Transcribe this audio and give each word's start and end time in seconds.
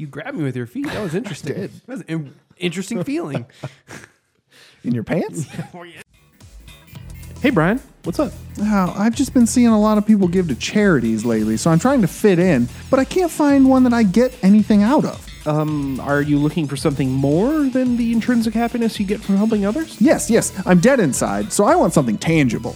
You 0.00 0.06
grabbed 0.06 0.38
me 0.38 0.44
with 0.44 0.56
your 0.56 0.66
feet. 0.66 0.86
That 0.86 1.02
was 1.02 1.14
interesting. 1.20 1.54
did. 1.54 1.70
That 1.86 1.88
was 1.92 2.04
an 2.08 2.34
interesting 2.56 3.04
feeling. 3.04 3.44
In 4.84 4.94
your 4.94 5.04
pants? 5.04 5.44
hey, 7.42 7.50
Brian, 7.50 7.82
what's 8.04 8.18
up? 8.18 8.32
Oh, 8.60 8.94
I've 8.96 9.14
just 9.14 9.34
been 9.34 9.46
seeing 9.46 9.66
a 9.66 9.78
lot 9.78 9.98
of 9.98 10.06
people 10.06 10.26
give 10.26 10.48
to 10.48 10.54
charities 10.54 11.26
lately, 11.26 11.58
so 11.58 11.70
I'm 11.70 11.78
trying 11.78 12.00
to 12.00 12.08
fit 12.08 12.38
in, 12.38 12.66
but 12.88 12.98
I 12.98 13.04
can't 13.04 13.30
find 13.30 13.68
one 13.68 13.84
that 13.84 13.92
I 13.92 14.04
get 14.04 14.34
anything 14.42 14.82
out 14.82 15.04
of. 15.04 15.46
Um, 15.46 16.00
are 16.00 16.22
you 16.22 16.38
looking 16.38 16.66
for 16.66 16.76
something 16.76 17.10
more 17.10 17.64
than 17.64 17.98
the 17.98 18.10
intrinsic 18.12 18.54
happiness 18.54 18.98
you 18.98 19.04
get 19.04 19.20
from 19.20 19.36
helping 19.36 19.66
others? 19.66 20.00
Yes, 20.00 20.30
yes, 20.30 20.50
I'm 20.64 20.80
dead 20.80 20.98
inside, 20.98 21.52
so 21.52 21.64
I 21.64 21.76
want 21.76 21.92
something 21.92 22.16
tangible. 22.16 22.74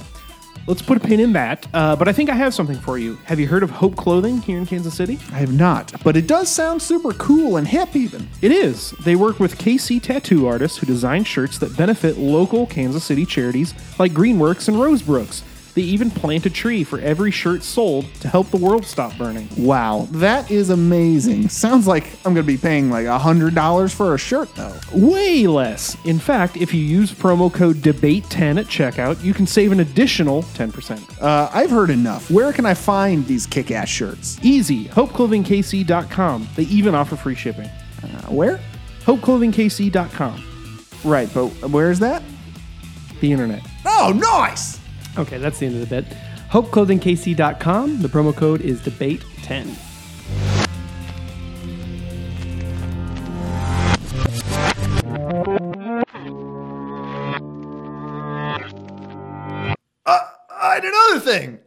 Let's 0.66 0.80
put 0.80 0.96
a 0.96 1.00
pin 1.00 1.20
in 1.20 1.34
that. 1.34 1.66
Uh, 1.74 1.94
but 1.94 2.08
I 2.08 2.12
think 2.12 2.30
I 2.30 2.34
have 2.34 2.54
something 2.54 2.78
for 2.78 2.96
you. 2.96 3.16
Have 3.24 3.38
you 3.38 3.46
heard 3.46 3.62
of 3.62 3.70
Hope 3.70 3.96
Clothing 3.96 4.40
here 4.40 4.56
in 4.56 4.64
Kansas 4.64 4.94
City? 4.94 5.18
I 5.32 5.36
have 5.36 5.52
not, 5.52 5.92
but 6.02 6.16
it 6.16 6.26
does 6.26 6.48
sound 6.48 6.80
super 6.80 7.12
cool 7.12 7.56
and 7.56 7.68
hip, 7.68 7.94
even. 7.94 8.28
It 8.40 8.50
is. 8.50 8.92
They 9.04 9.14
work 9.16 9.38
with 9.38 9.58
KC 9.58 10.02
tattoo 10.02 10.46
artists 10.46 10.78
who 10.78 10.86
design 10.86 11.24
shirts 11.24 11.58
that 11.58 11.76
benefit 11.76 12.16
local 12.16 12.66
Kansas 12.66 13.04
City 13.04 13.26
charities 13.26 13.74
like 13.98 14.12
Greenworks 14.12 14.68
and 14.68 14.80
Rose 14.80 15.02
Brooks. 15.02 15.42
They 15.74 15.82
even 15.82 16.10
plant 16.10 16.46
a 16.46 16.50
tree 16.50 16.84
for 16.84 17.00
every 17.00 17.32
shirt 17.32 17.62
sold 17.64 18.06
to 18.20 18.28
help 18.28 18.50
the 18.50 18.56
world 18.56 18.84
stop 18.84 19.16
burning. 19.18 19.48
Wow, 19.56 20.06
that 20.12 20.50
is 20.50 20.70
amazing. 20.70 21.48
Sounds 21.48 21.86
like 21.88 22.04
I'm 22.24 22.32
going 22.32 22.46
to 22.46 22.52
be 22.52 22.56
paying 22.56 22.90
like 22.90 23.06
$100 23.06 23.94
for 23.94 24.14
a 24.14 24.18
shirt, 24.18 24.54
though. 24.54 24.78
Way 24.92 25.48
less. 25.48 25.96
In 26.04 26.20
fact, 26.20 26.56
if 26.56 26.72
you 26.72 26.80
use 26.80 27.12
promo 27.12 27.52
code 27.52 27.76
DEBATE10 27.76 28.60
at 28.60 28.66
checkout, 28.66 29.22
you 29.24 29.34
can 29.34 29.46
save 29.48 29.72
an 29.72 29.80
additional 29.80 30.42
10%. 30.42 31.20
Uh, 31.20 31.50
I've 31.52 31.70
heard 31.70 31.90
enough. 31.90 32.30
Where 32.30 32.52
can 32.52 32.66
I 32.66 32.74
find 32.74 33.26
these 33.26 33.46
kick 33.46 33.72
ass 33.72 33.88
shirts? 33.88 34.38
Easy. 34.42 34.84
HopeClothingKC.com. 34.86 36.48
They 36.54 36.64
even 36.64 36.94
offer 36.94 37.16
free 37.16 37.34
shipping. 37.34 37.68
Uh, 38.02 38.26
where? 38.28 38.60
HopeClothingKC.com. 39.06 40.44
Right, 41.04 41.28
but 41.34 41.48
where's 41.70 41.98
that? 41.98 42.22
The 43.20 43.32
internet. 43.32 43.62
Oh, 43.84 44.12
nice! 44.14 44.80
Okay, 45.16 45.38
that's 45.38 45.60
the 45.60 45.66
end 45.66 45.80
of 45.80 45.88
the 45.88 46.02
bit. 46.02 46.04
HopeClothingKC.com. 46.50 48.02
The 48.02 48.08
promo 48.08 48.34
code 48.34 48.60
is 48.60 48.80
debate10. 48.80 49.76
Uh, 60.06 60.18
and 60.62 60.84
another 60.84 61.20
thing, 61.20 61.58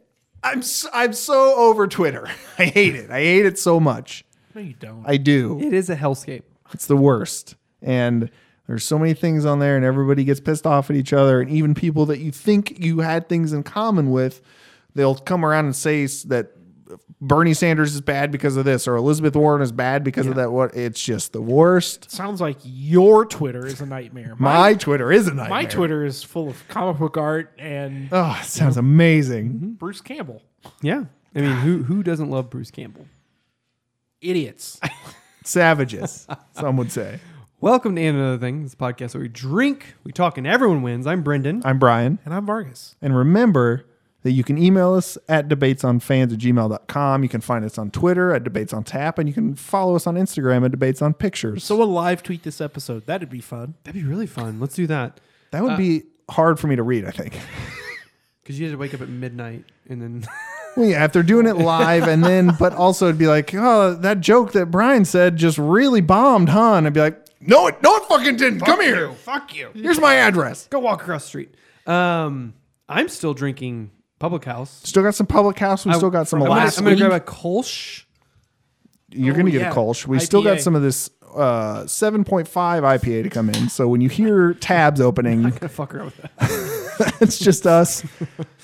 I'm 0.42 0.62
so, 0.62 0.88
I'm 0.92 1.12
so 1.14 1.54
over 1.56 1.86
Twitter. 1.86 2.28
I 2.58 2.66
hate 2.66 2.94
it. 2.94 3.10
I 3.10 3.20
hate 3.20 3.46
it 3.46 3.58
so 3.58 3.80
much. 3.80 4.24
No, 4.54 4.60
you 4.60 4.74
don't. 4.74 5.04
I 5.06 5.16
do. 5.16 5.58
It 5.60 5.72
is 5.72 5.88
a 5.88 5.96
hellscape. 5.96 6.42
It's 6.72 6.86
the 6.86 6.96
worst. 6.96 7.56
And 7.80 8.30
there's 8.68 8.84
so 8.84 8.98
many 8.98 9.14
things 9.14 9.44
on 9.44 9.58
there, 9.58 9.76
and 9.76 9.84
everybody 9.84 10.22
gets 10.24 10.38
pissed 10.40 10.66
off 10.66 10.90
at 10.90 10.96
each 10.96 11.12
other. 11.12 11.40
And 11.40 11.50
even 11.50 11.74
people 11.74 12.06
that 12.06 12.18
you 12.18 12.30
think 12.30 12.78
you 12.78 13.00
had 13.00 13.28
things 13.28 13.52
in 13.52 13.62
common 13.64 14.10
with, 14.10 14.40
they'll 14.94 15.16
come 15.16 15.44
around 15.44 15.64
and 15.64 15.74
say 15.74 16.06
that 16.26 16.52
Bernie 17.20 17.54
Sanders 17.54 17.94
is 17.94 18.00
bad 18.00 18.30
because 18.30 18.56
of 18.56 18.64
this, 18.64 18.86
or 18.86 18.94
Elizabeth 18.96 19.34
Warren 19.34 19.62
is 19.62 19.72
bad 19.72 20.04
because 20.04 20.26
of 20.26 20.36
that. 20.36 20.52
What? 20.52 20.76
It's 20.76 21.02
just 21.02 21.32
the 21.32 21.40
worst. 21.42 22.10
Sounds 22.10 22.40
like 22.40 22.58
your 22.62 23.24
Twitter 23.24 23.66
is 23.66 23.80
a 23.80 23.86
nightmare. 23.86 24.36
My 24.38 24.74
Twitter 24.74 25.10
is 25.10 25.26
a 25.26 25.34
nightmare. 25.34 25.48
my 25.48 25.64
Twitter 25.64 26.04
is 26.04 26.22
full 26.22 26.48
of 26.48 26.68
comic 26.68 26.98
book 26.98 27.16
art 27.16 27.52
and 27.58 28.08
Oh, 28.12 28.38
it 28.40 28.46
sounds 28.46 28.76
amazing. 28.76 29.48
Mm-hmm. 29.50 29.70
Bruce 29.72 30.00
Campbell. 30.00 30.42
Yeah. 30.82 31.04
I 31.34 31.40
mean, 31.40 31.56
who 31.56 31.82
who 31.82 32.02
doesn't 32.02 32.30
love 32.30 32.50
Bruce 32.50 32.70
Campbell? 32.70 33.06
Idiots. 34.20 34.78
Savages, 35.44 36.26
some 36.52 36.76
would 36.76 36.92
say. 36.92 37.18
Welcome 37.60 37.96
to 37.96 38.02
And 38.02 38.16
Another 38.16 38.38
Thing, 38.38 38.62
this 38.62 38.76
podcast 38.76 39.14
where 39.14 39.22
we 39.22 39.28
drink, 39.28 39.94
we 40.04 40.12
talk, 40.12 40.38
and 40.38 40.46
everyone 40.46 40.82
wins. 40.82 41.08
I'm 41.08 41.22
Brendan. 41.22 41.62
I'm 41.64 41.78
Brian. 41.80 42.20
and 42.24 42.32
I'm 42.32 42.46
Vargas. 42.46 42.94
And 43.02 43.16
remember 43.16 43.84
that 44.22 44.30
you 44.30 44.44
can 44.44 44.56
email 44.58 44.94
us 44.94 45.18
at 45.28 45.48
debatesonfans 45.48 46.32
at 46.32 46.38
gmail.com. 46.38 47.22
You 47.24 47.28
can 47.28 47.40
find 47.40 47.64
us 47.64 47.76
on 47.76 47.90
Twitter 47.90 48.32
at 48.32 48.44
debates 48.44 48.72
on 48.72 48.84
tap, 48.84 49.18
and 49.18 49.28
you 49.28 49.34
can 49.34 49.56
follow 49.56 49.96
us 49.96 50.06
on 50.06 50.14
Instagram 50.14 50.64
at 50.64 50.70
debates 50.70 51.02
on 51.02 51.14
pictures. 51.14 51.64
So 51.64 51.76
we'll 51.76 51.88
live 51.88 52.22
tweet 52.22 52.44
this 52.44 52.60
episode. 52.60 53.06
That'd 53.06 53.28
be 53.28 53.40
fun. 53.40 53.74
That'd 53.82 54.00
be 54.00 54.08
really 54.08 54.28
fun. 54.28 54.60
Let's 54.60 54.76
do 54.76 54.86
that. 54.86 55.18
that 55.50 55.62
would 55.64 55.72
uh, 55.72 55.76
be 55.76 56.02
hard 56.30 56.60
for 56.60 56.68
me 56.68 56.76
to 56.76 56.82
read, 56.82 57.04
I 57.04 57.10
think. 57.10 57.38
Because 58.42 58.58
you 58.58 58.64
had 58.64 58.72
to 58.72 58.78
wake 58.78 58.94
up 58.94 59.02
at 59.02 59.10
midnight 59.10 59.64
and 59.90 60.00
then. 60.00 60.26
Well, 60.76 60.86
yeah, 60.86 61.04
if 61.04 61.12
they're 61.12 61.24
doing 61.24 61.46
it 61.48 61.56
live, 61.56 62.06
and 62.06 62.22
then, 62.22 62.52
but 62.58 62.72
also 62.72 63.06
it'd 63.06 63.18
be 63.18 63.26
like, 63.26 63.52
oh, 63.52 63.94
that 63.94 64.20
joke 64.20 64.52
that 64.52 64.66
Brian 64.66 65.04
said 65.04 65.36
just 65.36 65.58
really 65.58 66.00
bombed, 66.00 66.50
huh? 66.50 66.74
And 66.74 66.86
I'd 66.86 66.92
be 66.92 67.00
like, 67.00 67.27
no, 67.40 67.66
it, 67.68 67.82
no, 67.82 67.96
it 67.96 68.04
fucking 68.04 68.36
didn't. 68.36 68.60
Come 68.60 68.80
here. 68.80 69.12
Fuck 69.12 69.54
you. 69.56 69.70
Here's 69.74 70.00
my 70.00 70.14
address. 70.16 70.66
Go 70.68 70.78
walk 70.80 71.02
across 71.02 71.22
the 71.24 71.28
street. 71.28 71.54
Um, 71.86 72.54
I'm 72.88 73.08
still 73.08 73.34
drinking 73.34 73.90
Public 74.18 74.44
House. 74.44 74.80
Still 74.84 75.02
got 75.02 75.14
some 75.14 75.26
public 75.26 75.58
house. 75.58 75.86
We 75.86 75.92
still 75.94 76.10
got 76.10 76.28
some 76.28 76.42
I'm 76.42 76.48
gonna, 76.48 76.60
Alaska. 76.62 76.80
I'm 76.80 76.84
gonna 76.84 76.96
grab 76.96 77.12
a 77.12 77.20
Kolsch. 77.24 78.04
You're 79.10 79.32
Oh, 79.32 79.36
going 79.36 79.46
to 79.46 79.52
get 79.52 79.62
yeah. 79.62 79.70
a 79.70 79.74
Kolsch. 79.74 80.06
We 80.06 80.18
still 80.18 80.42
got 80.42 80.58
IPA. 80.58 80.62
some 80.62 80.74
of 80.74 80.82
this 80.82 81.08
uh, 81.34 81.84
7.5 81.84 82.46
IPA 82.46 83.22
to 83.22 83.30
come 83.30 83.48
in. 83.48 83.68
So 83.70 83.88
when 83.88 84.02
you 84.02 84.08
hear 84.10 84.52
tabs 84.52 85.00
opening, 85.00 85.42
Gonna 85.48 85.68
fuck 85.68 85.94
around 85.94 86.06
with 86.06 86.16
that. 86.16 87.16
it's 87.20 87.38
just 87.38 87.66
us 87.66 88.04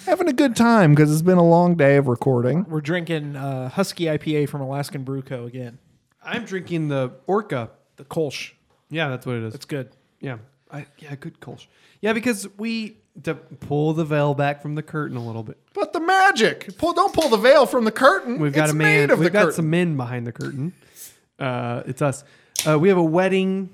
having 0.05 0.29
a 0.29 0.33
good 0.35 0.55
time 0.55 0.95
because 0.95 1.11
it's 1.11 1.23
been 1.23 1.39
a 1.39 1.47
long 1.47 1.77
day 1.77 1.97
of 1.97 2.09
recording. 2.09 2.65
We're 2.69 2.83
drinking 2.83 3.37
uh, 3.37 3.71
Husky 3.71 4.05
IPA 4.05 4.49
from 4.51 4.61
Alaskan 4.61 5.03
Brew 5.05 5.23
Co. 5.23 5.45
again. 5.47 5.79
I'm 6.23 6.45
drinking 6.45 6.89
the 6.89 7.13
Orca. 7.27 7.71
The 7.97 8.05
Kolsch. 8.05 8.51
Yeah, 8.91 9.09
that's 9.09 9.27
what 9.27 9.37
it 9.37 9.43
is. 9.45 9.55
It's 9.55 9.65
good. 9.65 9.91
Yeah, 10.21 10.39
I, 10.71 10.87
yeah, 10.99 11.15
good 11.17 11.41
Kolsch. 11.41 11.67
Yeah, 12.01 12.13
because 12.13 12.47
we 12.59 12.99
to 13.23 13.35
pull 13.35 13.93
the 13.93 14.05
veil 14.05 14.35
back 14.35 14.61
from 14.61 14.75
the 14.75 14.83
curtain 14.83 15.17
a 15.17 15.25
little 15.25 15.43
bit. 15.43 15.59
But 15.73 15.93
the 15.93 16.01
magic. 16.01 16.77
Pull, 16.79 16.93
don't 16.95 17.13
pull 17.15 17.29
the 17.29 17.37
veil 17.37 17.65
from 17.67 17.85
the 17.85 17.93
curtain. 17.93 18.39
We've 18.41 18.53
got 18.53 18.65
It's 18.65 18.73
a 18.73 18.77
man. 18.77 19.01
made 19.03 19.11
of 19.11 19.19
We've 19.21 19.27
the 19.27 19.31
got 19.31 19.41
curtain. 19.45 19.55
some 19.57 19.71
men 19.71 19.97
behind 19.97 20.27
the 20.27 20.33
curtain. 20.33 20.73
Uh, 21.39 21.83
it's 21.87 22.03
us. 22.03 22.25
Uh, 22.69 22.79
we 22.79 22.89
have 22.89 22.99
a 22.99 23.03
wedding 23.05 23.71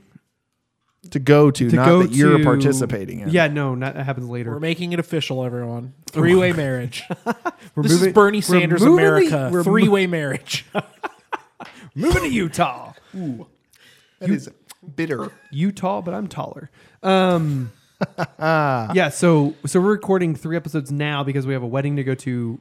to 1.10 1.18
go 1.18 1.50
to, 1.50 1.70
to 1.70 1.76
not 1.76 1.86
go 1.86 2.02
that 2.02 2.12
you're 2.12 2.36
to- 2.38 2.44
participating 2.44 3.20
in. 3.20 3.30
Yeah, 3.30 3.46
no, 3.48 3.74
not, 3.74 3.94
that 3.94 4.04
happens 4.04 4.28
later. 4.28 4.50
We're 4.50 4.60
making 4.60 4.92
it 4.92 4.98
official, 5.00 5.42
everyone. 5.44 5.94
Three 6.10 6.34
way 6.34 6.52
marriage. 6.52 7.04
We're 7.74 7.82
this 7.82 7.92
moving- 7.92 8.08
is 8.08 8.14
Bernie 8.14 8.38
we're 8.38 8.42
Sanders 8.42 8.82
America. 8.82 9.50
Three 9.64 9.88
way 9.88 10.06
marriage. 10.06 10.66
moving 11.94 12.22
to 12.22 12.28
Utah. 12.28 12.92
That 13.14 14.28
is 14.30 14.50
bitter. 14.96 15.30
Utah, 15.50 16.00
but 16.02 16.14
I'm 16.14 16.26
taller. 16.28 16.70
Um, 17.02 17.72
yeah, 18.38 19.08
so 19.10 19.54
so 19.66 19.80
we're 19.80 19.90
recording 19.92 20.34
three 20.34 20.56
episodes 20.56 20.90
now 20.90 21.22
because 21.24 21.46
we 21.46 21.52
have 21.52 21.62
a 21.62 21.66
wedding 21.66 21.96
to 21.96 22.04
go 22.04 22.14
to. 22.16 22.60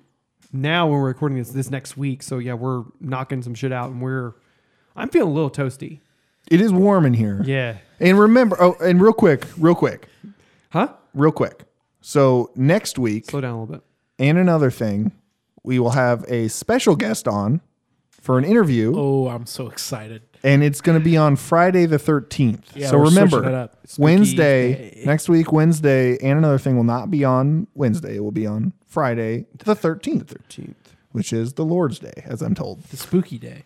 Now 0.52 0.88
when 0.88 1.00
we're 1.00 1.08
recording 1.08 1.38
this 1.38 1.52
this 1.52 1.70
next 1.70 1.96
week, 1.96 2.24
so 2.24 2.40
yeah, 2.40 2.54
we're 2.56 2.84
knocking 3.00 3.42
some 3.44 3.54
shit 3.54 3.72
out, 3.72 3.92
and 3.92 4.02
we're. 4.02 4.34
I'm 4.96 5.10
feeling 5.10 5.30
a 5.30 5.34
little 5.34 5.52
toasty. 5.52 6.00
It 6.50 6.60
is 6.62 6.74
warm 6.74 7.06
in 7.06 7.14
here. 7.14 7.42
Yeah. 7.46 7.78
And 8.00 8.18
remember, 8.20 8.58
oh, 8.60 8.76
and 8.82 9.00
real 9.02 9.14
quick, 9.14 9.46
real 9.58 9.76
quick, 9.76 10.08
Huh? 10.72 10.94
real 11.14 11.32
quick. 11.32 11.64
So 12.02 12.50
next 12.56 12.98
week, 12.98 13.30
Slow 13.30 13.42
down 13.42 13.54
a 13.54 13.60
little 13.62 13.76
bit. 13.76 13.84
and 14.18 14.38
another 14.38 14.72
thing, 14.72 15.12
we 15.64 15.78
will 15.80 15.92
have 15.92 16.26
a 16.28 16.48
special 16.48 16.96
guest 16.96 17.28
on 17.28 17.62
for 18.10 18.38
an 18.40 18.46
interview, 18.46 18.94
oh, 18.96 19.28
I'm 19.28 19.46
so 19.46 19.68
excited. 19.68 20.24
And 20.44 20.64
it's 20.64 20.82
going 20.82 20.98
to 20.98 21.04
be 21.04 21.18
on 21.18 21.36
Friday 21.36 21.86
the 21.86 21.98
13th. 21.98 22.64
Yeah, 22.76 22.90
so 22.90 22.98
we're 22.98 23.06
switching 23.06 23.24
it 23.24 23.36
remember, 23.36 23.56
up. 23.58 23.78
Wednesday, 23.98 25.02
next 25.06 25.30
week, 25.30 25.52
Wednesday, 25.52 26.18
and 26.18 26.38
another 26.38 26.58
thing 26.58 26.76
will 26.76 26.84
not 26.84 27.12
be 27.12 27.24
on 27.24 27.68
Wednesday. 27.76 28.18
It 28.18 28.20
will 28.22 28.32
be 28.32 28.48
on 28.48 28.74
Friday 28.86 29.46
the 29.58 29.76
13th, 29.76 30.26
13th. 30.26 30.76
which 31.12 31.34
is 31.34 31.54
the 31.54 31.66
Lord's 31.66 32.00
Day, 32.00 32.24
as 32.26 32.42
I'm 32.42 32.56
told. 32.56 32.84
The 32.84 32.98
spooky 32.98 33.38
day. 33.38 33.64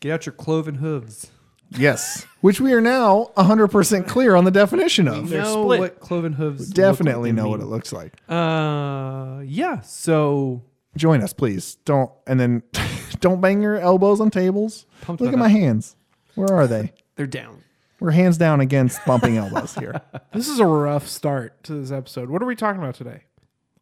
Get 0.00 0.12
out 0.12 0.26
your 0.26 0.32
cloven 0.32 0.76
hooves. 0.76 1.30
Yes. 1.72 2.26
which 2.40 2.60
we 2.60 2.72
are 2.72 2.80
now 2.80 3.30
100% 3.36 4.08
clear 4.08 4.34
on 4.34 4.44
the 4.44 4.50
definition 4.50 5.06
of. 5.06 5.28
They're 5.28 5.42
know 5.42 5.62
split. 5.62 5.80
what 5.80 6.00
cloven 6.00 6.32
hooves 6.32 6.68
look 6.68 6.74
Definitely 6.74 7.30
like 7.30 7.36
know 7.36 7.42
and 7.42 7.50
what 7.50 7.60
it 7.60 7.66
looks 7.66 7.92
like. 7.92 8.14
Uh, 8.28 9.42
yeah. 9.44 9.80
So 9.82 10.62
Join 10.96 11.22
us, 11.22 11.32
please. 11.32 11.76
Don't 11.84 12.10
and 12.26 12.40
then 12.40 12.62
don't 13.20 13.40
bang 13.40 13.62
your 13.62 13.78
elbows 13.78 14.20
on 14.20 14.30
tables. 14.30 14.86
Pumped 15.02 15.20
Look 15.20 15.32
about 15.32 15.38
at 15.38 15.40
my 15.40 15.48
hands. 15.48 15.96
Where 16.34 16.52
are 16.52 16.66
they? 16.66 16.92
they're 17.16 17.26
down. 17.26 17.62
We're 17.98 18.12
hands 18.12 18.38
down 18.38 18.60
against 18.60 19.04
bumping 19.04 19.36
elbows 19.36 19.74
here. 19.74 20.00
This 20.32 20.48
is 20.48 20.60
a 20.60 20.66
rough 20.66 21.08
start 21.08 21.62
to 21.64 21.74
this 21.74 21.90
episode. 21.90 22.30
What 22.30 22.40
are 22.40 22.46
we 22.46 22.54
talking 22.54 22.80
about 22.80 22.94
today? 22.94 23.24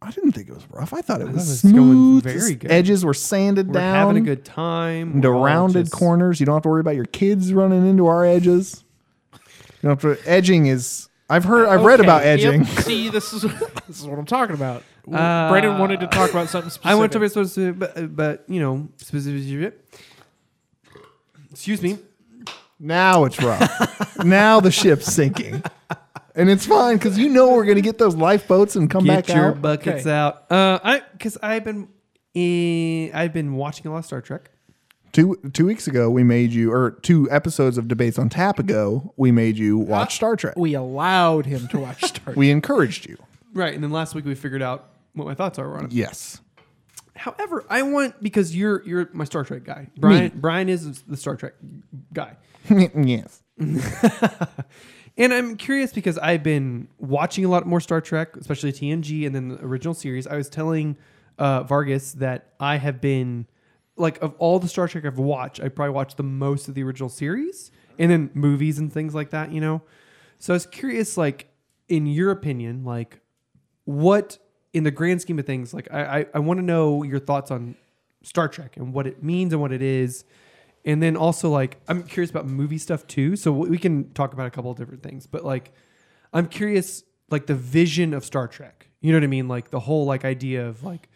I 0.01 0.11
didn't 0.11 0.33
think 0.33 0.49
it 0.49 0.55
was 0.55 0.65
rough. 0.71 0.95
I 0.95 1.03
thought 1.03 1.21
it 1.21 1.29
was 1.29 1.35
thought 1.35 1.43
it 1.43 1.51
was 1.51 1.63
going 1.63 1.75
smooth. 1.75 2.25
very 2.25 2.55
good. 2.55 2.71
Edges 2.71 3.05
were 3.05 3.13
sanded 3.13 3.67
We're 3.69 3.75
down. 3.75 3.95
having 3.95 4.17
a 4.23 4.25
good 4.25 4.45
time. 4.47 5.13
into 5.17 5.29
We're 5.31 5.37
all 5.37 5.45
rounded 5.45 5.87
just- 5.87 5.93
corners. 5.93 6.41
You 6.41 6.47
don't 6.47 6.55
have 6.57 6.63
to 6.63 6.69
worry 6.71 6.81
about 6.81 6.95
your 6.97 7.05
kids 7.05 7.53
running 7.53 7.87
into 7.87 8.07
our 8.07 8.25
edges. 8.25 8.83
You 9.35 9.39
don't 9.83 10.03
have 10.03 10.17
to, 10.19 10.29
edging 10.29 10.67
is. 10.67 11.09
I've 11.29 11.45
heard. 11.45 11.69
I've 11.69 11.83
read 11.83 12.01
Okay, 12.01 12.07
about 12.09 12.25
yep. 12.25 12.39
edging. 12.39 12.65
See, 12.83 13.11
this 13.11 13.33
is 13.35 13.43
this 13.43 14.01
is 14.01 14.07
what 14.07 14.19
I'm 14.19 14.25
talking 14.25 14.55
about. 14.55 14.83
Uh, 15.13 15.51
Brendan 15.51 15.79
wanted 15.79 16.01
to 16.01 16.07
talk 16.07 16.31
about 16.31 16.49
something 16.49 16.71
specific. 16.71 16.91
I 16.91 16.95
went 16.95 17.13
to 17.13 17.29
supposed 17.29 17.55
to, 17.57 17.75
but, 17.75 18.17
but 18.17 18.45
you 18.49 18.61
know, 18.61 18.89
specific. 18.97 19.79
Excuse 21.51 21.83
me. 21.83 21.99
Now 22.81 23.25
it's 23.25 23.41
rough. 23.43 24.19
now 24.25 24.61
the 24.61 24.71
ship's 24.71 25.07
sinking. 25.13 25.63
And 26.35 26.49
it's 26.49 26.67
fine 26.67 26.97
because 26.97 27.19
you 27.19 27.29
know 27.29 27.51
we're 27.55 27.65
gonna 27.65 27.81
get 27.81 27.99
those 27.99 28.15
lifeboats 28.15 28.77
and 28.77 28.89
come 28.89 29.05
Get 29.05 29.27
back 29.27 29.35
your 29.37 29.47
out. 29.49 29.63
buckets 29.63 30.07
Okay. 30.07 30.11
out. 30.15 30.51
Uh, 30.51 30.79
I 30.85 31.03
because 31.13 31.37
I've 31.43 31.65
been 31.65 31.89
eh, 32.37 33.11
I've 33.13 33.33
been 33.33 33.55
watching 33.55 33.87
a 33.87 33.91
lot 33.93 33.99
of 33.99 34.05
Star 34.07 34.21
Trek. 34.21 34.51
two 35.13 35.37
two 35.53 35.67
weeks 35.67 35.89
ago 35.89 36.09
we 36.11 36.23
made 36.23 36.53
you 36.53 36.73
or 36.73 36.93
two 37.03 37.29
episodes 37.33 37.79
of 37.79 37.89
debates 37.89 38.19
on 38.19 38.29
tap 38.29 38.59
ago 38.61 39.13
we 39.17 39.33
made 39.33 39.59
you 39.59 39.79
watch 39.79 40.15
Star 40.15 40.37
Trek. 40.37 40.55
We 40.57 40.75
allowed 40.75 41.47
him 41.47 41.67
to 41.69 41.79
watch 41.81 42.05
Star 42.05 42.25
Trek. 42.27 42.37
We 42.37 42.51
encouraged 42.53 43.09
you. 43.09 43.17
Right, 43.55 43.75
and 43.75 43.83
then 43.83 43.91
last 43.91 44.15
week 44.15 44.25
we 44.25 44.37
figured 44.37 44.63
out 44.63 44.91
what 45.15 45.27
my 45.27 45.35
thoughts 45.35 45.59
are 45.59 45.77
on 45.77 45.87
it. 45.87 45.93
Yes. 45.93 46.41
However, 47.17 47.65
I 47.69 47.83
want 47.83 48.23
because 48.23 48.55
you're 48.55 48.85
you're 48.87 49.09
my 49.13 49.25
Star 49.25 49.43
Trek 49.43 49.65
guy. 49.65 49.89
Brian 49.97 50.31
Brian 50.37 50.69
is 50.69 51.03
the 51.03 51.17
Star 51.17 51.35
Trek 51.35 51.55
guy. 52.13 52.37
yes. 52.95 53.43
And 55.19 55.35
I'm 55.35 55.57
curious 55.57 55.93
because 55.93 56.17
I've 56.17 56.45
been 56.45 56.87
watching 56.99 57.45
a 57.45 57.49
lot 57.49 57.67
more 57.67 57.81
Star 57.81 58.01
Trek, 58.01 58.37
especially 58.37 58.73
TNG 58.73 59.27
and 59.27 59.35
then 59.35 59.49
the 59.49 59.65
original 59.65 59.93
series. 59.93 60.29
I 60.29 60.37
was 60.37 60.49
telling 60.49 60.97
uh, 61.39 61.65
Vargas 61.65 62.13
that 62.13 62.53
I 62.61 62.77
have 62.77 63.01
been 63.01 63.49
like 63.97 64.23
of 64.23 64.35
all 64.39 64.61
the 64.61 64.69
Star 64.69 64.87
Trek 64.87 65.05
I've 65.05 65.19
watched, 65.19 65.61
I 65.61 65.71
probably 65.71 65.93
watched 65.93 66.19
the 66.19 66.23
most 66.23 66.69
of 66.69 66.77
the 66.77 66.85
original 66.85 67.09
series 67.09 67.73
and 67.99 68.09
then 68.13 68.31
movies 68.33 68.79
and 68.79 68.93
things 68.93 69.13
like 69.13 69.31
that, 69.31 69.51
you 69.51 69.61
know. 69.61 69.83
So 70.39 70.53
I 70.53 70.55
was 70.55 70.67
curious, 70.67 71.17
like 71.17 71.49
in 71.89 72.07
your 72.07 72.31
opinion, 72.31 72.85
like 72.85 73.21
what 73.87 74.39
in 74.73 74.85
the 74.85 74.93
grand 74.93 75.21
scheme 75.21 75.41
of 75.41 75.47
things, 75.47 75.75
like 75.75 75.89
I 75.93 76.21
I, 76.21 76.27
I 76.35 76.39
want 76.39 76.59
to 76.59 76.65
know 76.65 77.03
your 77.03 77.19
thoughts 77.19 77.51
on 77.51 77.75
Star 78.23 78.47
Trek 78.47 78.77
and 78.77 78.95
what 78.95 79.09
it 79.09 79.21
means 79.21 79.53
and 79.53 79.61
what 79.61 79.73
it 79.73 79.83
is. 79.83 80.25
And 80.89 81.03
then 81.03 81.17
also 81.17 81.51
like 81.51 81.81
I'm 81.87 82.03
curious 82.03 82.31
about 82.31 82.47
movie 82.47 82.79
stuff 82.79 83.07
too. 83.07 83.37
So 83.37 83.53
we 83.53 83.77
can 83.79 84.13
talk 84.15 84.33
about 84.33 84.47
a 84.47 84.51
couple 84.51 84.71
of 84.71 84.79
different 84.79 85.03
things, 85.03 85.27
but 85.27 85.45
like 85.45 85.73
I'm 86.33 86.47
curious 86.47 87.05
like 87.31 87.47
the 87.47 87.55
vision 87.55 88.15
of 88.15 88.25
Star 88.25 88.49
Trek. 88.49 88.89
You 89.03 89.13
know 89.13 89.19
what 89.19 89.25
I 89.25 89.29
mean? 89.29 89.49
Like 89.49 89.71
the 89.71 89.81
whole 89.81 90.07
like 90.07 90.25
idea 90.25 90.67
of 90.67 90.83
like 90.83 91.09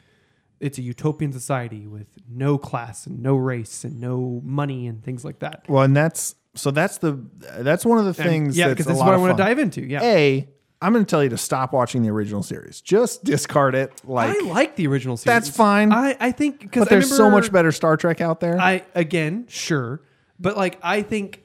it's 0.61 0.77
a 0.79 0.83
utopian 0.83 1.33
society 1.33 1.87
with 1.87 2.07
no 2.29 2.59
class 2.59 3.07
and 3.07 3.21
no 3.23 3.35
race 3.35 3.83
and 3.83 3.99
no 4.01 4.41
money 4.45 4.87
and 4.87 5.03
things 5.03 5.25
like 5.25 5.39
that. 5.41 5.65
Well, 5.69 5.83
and 5.83 5.97
that's 5.97 6.35
so 6.55 6.71
that's 6.71 6.99
the 6.99 7.19
that's 7.41 7.87
one 7.87 7.97
of 7.99 8.05
the 8.05 8.23
And- 8.23 8.31
things. 8.31 8.57
yeah, 8.59 8.69
because 8.69 8.87
is 8.87 8.99
what 8.99 9.15
I 9.15 9.17
want 9.17 9.37
to 9.37 9.43
dive 9.43 9.59
into. 9.59 9.81
Yeah. 9.81 10.03
A, 10.03 10.49
I'm 10.83 10.93
going 10.93 11.05
to 11.05 11.09
tell 11.09 11.23
you 11.23 11.29
to 11.29 11.39
stop 11.39 11.73
watching 11.73 12.03
the 12.03 12.11
original 12.11 12.43
series. 12.43 12.81
Just 12.81 13.23
discard 13.23 13.77
it. 13.77 13.93
Like, 14.05 14.37
I 14.37 14.41
like 14.41 14.75
the 14.75 14.89
original 14.89 15.17
series. 15.17 15.47
That's 15.47 15.57
fine. 15.57 15.93
I, 15.93 16.17
I 16.19 16.33
think 16.33 16.59
because 16.59 16.89
there's 16.89 17.17
so 17.17 17.31
much 17.31 17.53
better 17.53 17.71
Star 17.71 17.97
Trek 17.97 18.21
out 18.21 18.41
there. 18.41 18.61
I 18.61 18.85
again, 18.97 19.47
sure, 19.49 20.03
but 20.41 20.57
like 20.57 20.79
I 20.83 21.03
think, 21.03 21.45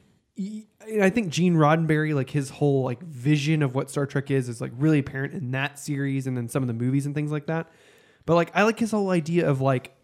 I 1.00 1.08
think 1.10 1.28
Gene 1.28 1.54
Roddenberry, 1.54 2.16
like 2.16 2.30
his 2.30 2.50
whole 2.50 2.82
like 2.82 3.00
vision 3.00 3.62
of 3.62 3.76
what 3.76 3.90
Star 3.90 4.06
Trek 4.06 4.32
is, 4.32 4.48
is 4.48 4.60
like 4.60 4.72
really 4.76 4.98
apparent 4.98 5.34
in 5.34 5.52
that 5.52 5.78
series 5.78 6.26
and 6.26 6.36
then 6.36 6.48
some 6.48 6.64
of 6.64 6.66
the 6.66 6.74
movies 6.74 7.06
and 7.06 7.14
things 7.14 7.30
like 7.30 7.46
that. 7.46 7.70
But 8.26 8.34
like 8.34 8.50
I 8.54 8.64
like 8.64 8.80
his 8.80 8.90
whole 8.90 9.10
idea 9.10 9.48
of 9.48 9.60
like 9.60 9.94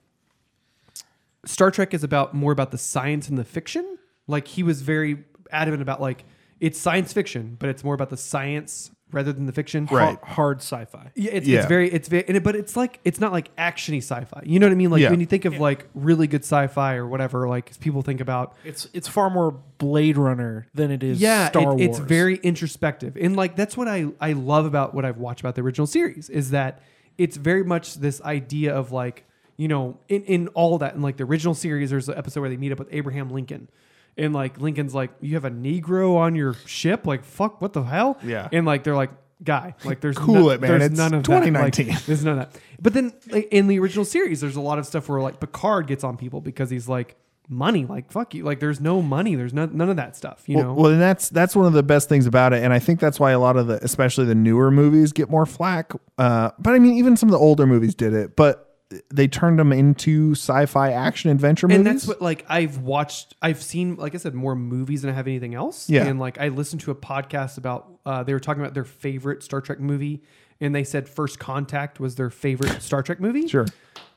Star 1.44 1.72
Trek 1.72 1.92
is 1.92 2.04
about 2.04 2.34
more 2.34 2.52
about 2.52 2.70
the 2.70 2.78
science 2.78 3.28
and 3.28 3.36
the 3.36 3.44
fiction. 3.44 3.98
Like 4.28 4.46
he 4.46 4.62
was 4.62 4.82
very 4.82 5.24
adamant 5.50 5.82
about 5.82 6.00
like 6.00 6.24
it's 6.60 6.78
science 6.78 7.12
fiction, 7.12 7.56
but 7.58 7.68
it's 7.68 7.82
more 7.82 7.94
about 7.94 8.10
the 8.10 8.16
science 8.16 8.92
rather 9.12 9.32
than 9.32 9.46
the 9.46 9.52
fiction. 9.52 9.86
Right. 9.90 10.16
Hard, 10.18 10.18
hard 10.22 10.56
sci-fi. 10.58 11.12
Yeah, 11.14 11.32
it's, 11.32 11.46
Yeah. 11.46 11.58
it's 11.60 11.68
very, 11.68 11.88
it's 11.92 12.08
very, 12.08 12.24
and 12.26 12.36
it, 12.36 12.42
but 12.42 12.56
it's 12.56 12.76
like, 12.76 12.98
it's 13.04 13.20
not 13.20 13.30
like 13.32 13.54
actiony 13.56 13.98
sci-fi. 13.98 14.42
You 14.44 14.58
know 14.58 14.66
what 14.66 14.72
I 14.72 14.76
mean? 14.76 14.90
Like 14.90 15.02
Yeah. 15.02 15.10
when 15.10 15.20
you 15.20 15.26
think 15.26 15.44
of 15.44 15.58
like 15.60 15.86
really 15.94 16.26
good 16.26 16.42
sci-fi 16.42 16.94
or 16.96 17.06
whatever, 17.06 17.48
like 17.48 17.78
people 17.78 18.02
think 18.02 18.20
about, 18.20 18.56
It's 18.64 18.88
it's 18.92 19.06
far 19.06 19.30
more 19.30 19.52
Blade 19.78 20.16
Runner 20.16 20.66
than 20.74 20.90
it 20.90 21.02
is 21.04 21.20
yeah, 21.20 21.48
Star 21.48 21.62
it- 21.62 21.66
Wars. 21.66 21.80
it's 21.80 21.98
very 22.00 22.36
introspective. 22.36 23.16
And 23.20 23.36
like, 23.36 23.54
that's 23.54 23.76
what 23.76 23.86
I, 23.88 24.06
I 24.20 24.32
love 24.32 24.64
about 24.66 24.94
what 24.94 25.04
I've 25.04 25.18
watched 25.18 25.40
about 25.40 25.54
the 25.54 25.62
original 25.62 25.86
series 25.86 26.28
is 26.28 26.50
that 26.50 26.80
it's 27.16 27.36
very 27.36 27.62
much 27.62 27.94
this 27.96 28.20
idea 28.22 28.74
of 28.74 28.90
like, 28.90 29.24
you 29.56 29.68
know, 29.68 29.96
in, 30.08 30.24
in 30.24 30.48
all 30.48 30.78
that, 30.78 30.96
in 30.96 31.02
like 31.02 31.16
the 31.18 31.24
original 31.24 31.54
series, 31.54 31.90
there's 31.90 32.08
an 32.08 32.18
episode 32.18 32.40
where 32.40 32.50
they 32.50 32.56
meet 32.56 32.72
up 32.72 32.80
with 32.80 32.88
Abraham 32.90 33.30
Lincoln. 33.30 33.68
And 34.16 34.32
like 34.32 34.60
Lincoln's 34.60 34.94
like, 34.94 35.10
you 35.20 35.34
have 35.34 35.44
a 35.44 35.50
Negro 35.50 36.16
on 36.16 36.34
your 36.34 36.54
ship? 36.66 37.06
Like, 37.06 37.24
fuck, 37.24 37.60
what 37.60 37.72
the 37.72 37.82
hell? 37.82 38.18
Yeah. 38.22 38.48
And 38.52 38.64
like 38.64 38.84
they're 38.84 38.94
like, 38.96 39.10
guy, 39.42 39.74
like 39.84 40.00
there's 40.00 40.16
Cool 40.16 40.34
no- 40.34 40.50
it, 40.50 40.60
man. 40.60 40.70
There's 40.70 40.82
It's 40.92 40.96
none 40.98 41.14
of 41.14 41.24
that. 41.24 41.30
Like, 41.30 41.72
2019. 41.74 41.96
there's 42.06 42.24
none 42.24 42.38
of 42.38 42.50
that. 42.52 42.60
But 42.80 42.94
then 42.94 43.12
like, 43.28 43.48
in 43.50 43.66
the 43.66 43.78
original 43.78 44.04
series, 44.04 44.40
there's 44.40 44.56
a 44.56 44.60
lot 44.60 44.78
of 44.78 44.86
stuff 44.86 45.08
where 45.08 45.20
like 45.20 45.40
Picard 45.40 45.86
gets 45.86 46.04
on 46.04 46.16
people 46.16 46.40
because 46.40 46.70
he's 46.70 46.88
like 46.88 47.16
money, 47.48 47.84
like 47.84 48.10
fuck 48.10 48.34
you, 48.34 48.42
like 48.44 48.60
there's 48.60 48.80
no 48.80 49.02
money, 49.02 49.34
there's 49.34 49.52
no, 49.52 49.66
none 49.66 49.90
of 49.90 49.96
that 49.96 50.16
stuff, 50.16 50.44
you 50.46 50.56
well, 50.56 50.64
know. 50.66 50.74
well, 50.74 50.92
and 50.92 51.00
that's 51.00 51.28
that's 51.28 51.54
one 51.54 51.66
of 51.66 51.74
the 51.74 51.82
best 51.82 52.08
things 52.08 52.24
about 52.26 52.54
it, 52.54 52.62
and 52.62 52.72
I 52.72 52.78
think 52.78 53.00
that's 53.00 53.20
why 53.20 53.32
a 53.32 53.38
lot 53.38 53.56
of 53.56 53.66
the, 53.66 53.84
especially 53.84 54.24
the 54.24 54.34
newer 54.34 54.70
movies, 54.70 55.12
get 55.12 55.28
more 55.28 55.44
flack. 55.44 55.92
Uh, 56.16 56.52
but 56.58 56.72
I 56.72 56.78
mean, 56.78 56.94
even 56.94 57.16
some 57.18 57.28
of 57.28 57.32
the 57.32 57.38
older 57.38 57.66
movies 57.66 57.94
did 57.94 58.14
it, 58.14 58.34
but 58.34 58.73
they 59.10 59.26
turned 59.26 59.58
them 59.58 59.72
into 59.72 60.32
sci-fi 60.32 60.92
action 60.92 61.30
adventure 61.30 61.66
movies. 61.66 61.78
and 61.78 61.86
that's 61.86 62.06
what 62.06 62.20
like 62.20 62.44
I've 62.48 62.78
watched. 62.78 63.34
I've 63.42 63.62
seen, 63.62 63.96
like 63.96 64.14
I 64.14 64.18
said, 64.18 64.34
more 64.34 64.54
movies 64.54 65.02
than 65.02 65.10
I 65.10 65.14
have 65.14 65.26
anything 65.26 65.54
else. 65.54 65.88
Yeah. 65.88 66.06
And 66.06 66.20
like 66.20 66.38
I 66.38 66.48
listened 66.48 66.82
to 66.82 66.90
a 66.90 66.94
podcast 66.94 67.58
about 67.58 67.90
uh, 68.04 68.22
they 68.22 68.32
were 68.32 68.40
talking 68.40 68.62
about 68.62 68.74
their 68.74 68.84
favorite 68.84 69.42
Star 69.42 69.60
Trek 69.60 69.80
movie, 69.80 70.22
and 70.60 70.74
they 70.74 70.84
said 70.84 71.08
First 71.08 71.38
Contact 71.38 71.98
was 71.98 72.14
their 72.16 72.30
favorite 72.30 72.82
Star 72.82 73.02
Trek 73.02 73.20
movie. 73.20 73.48
sure. 73.48 73.66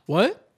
what? 0.05 0.49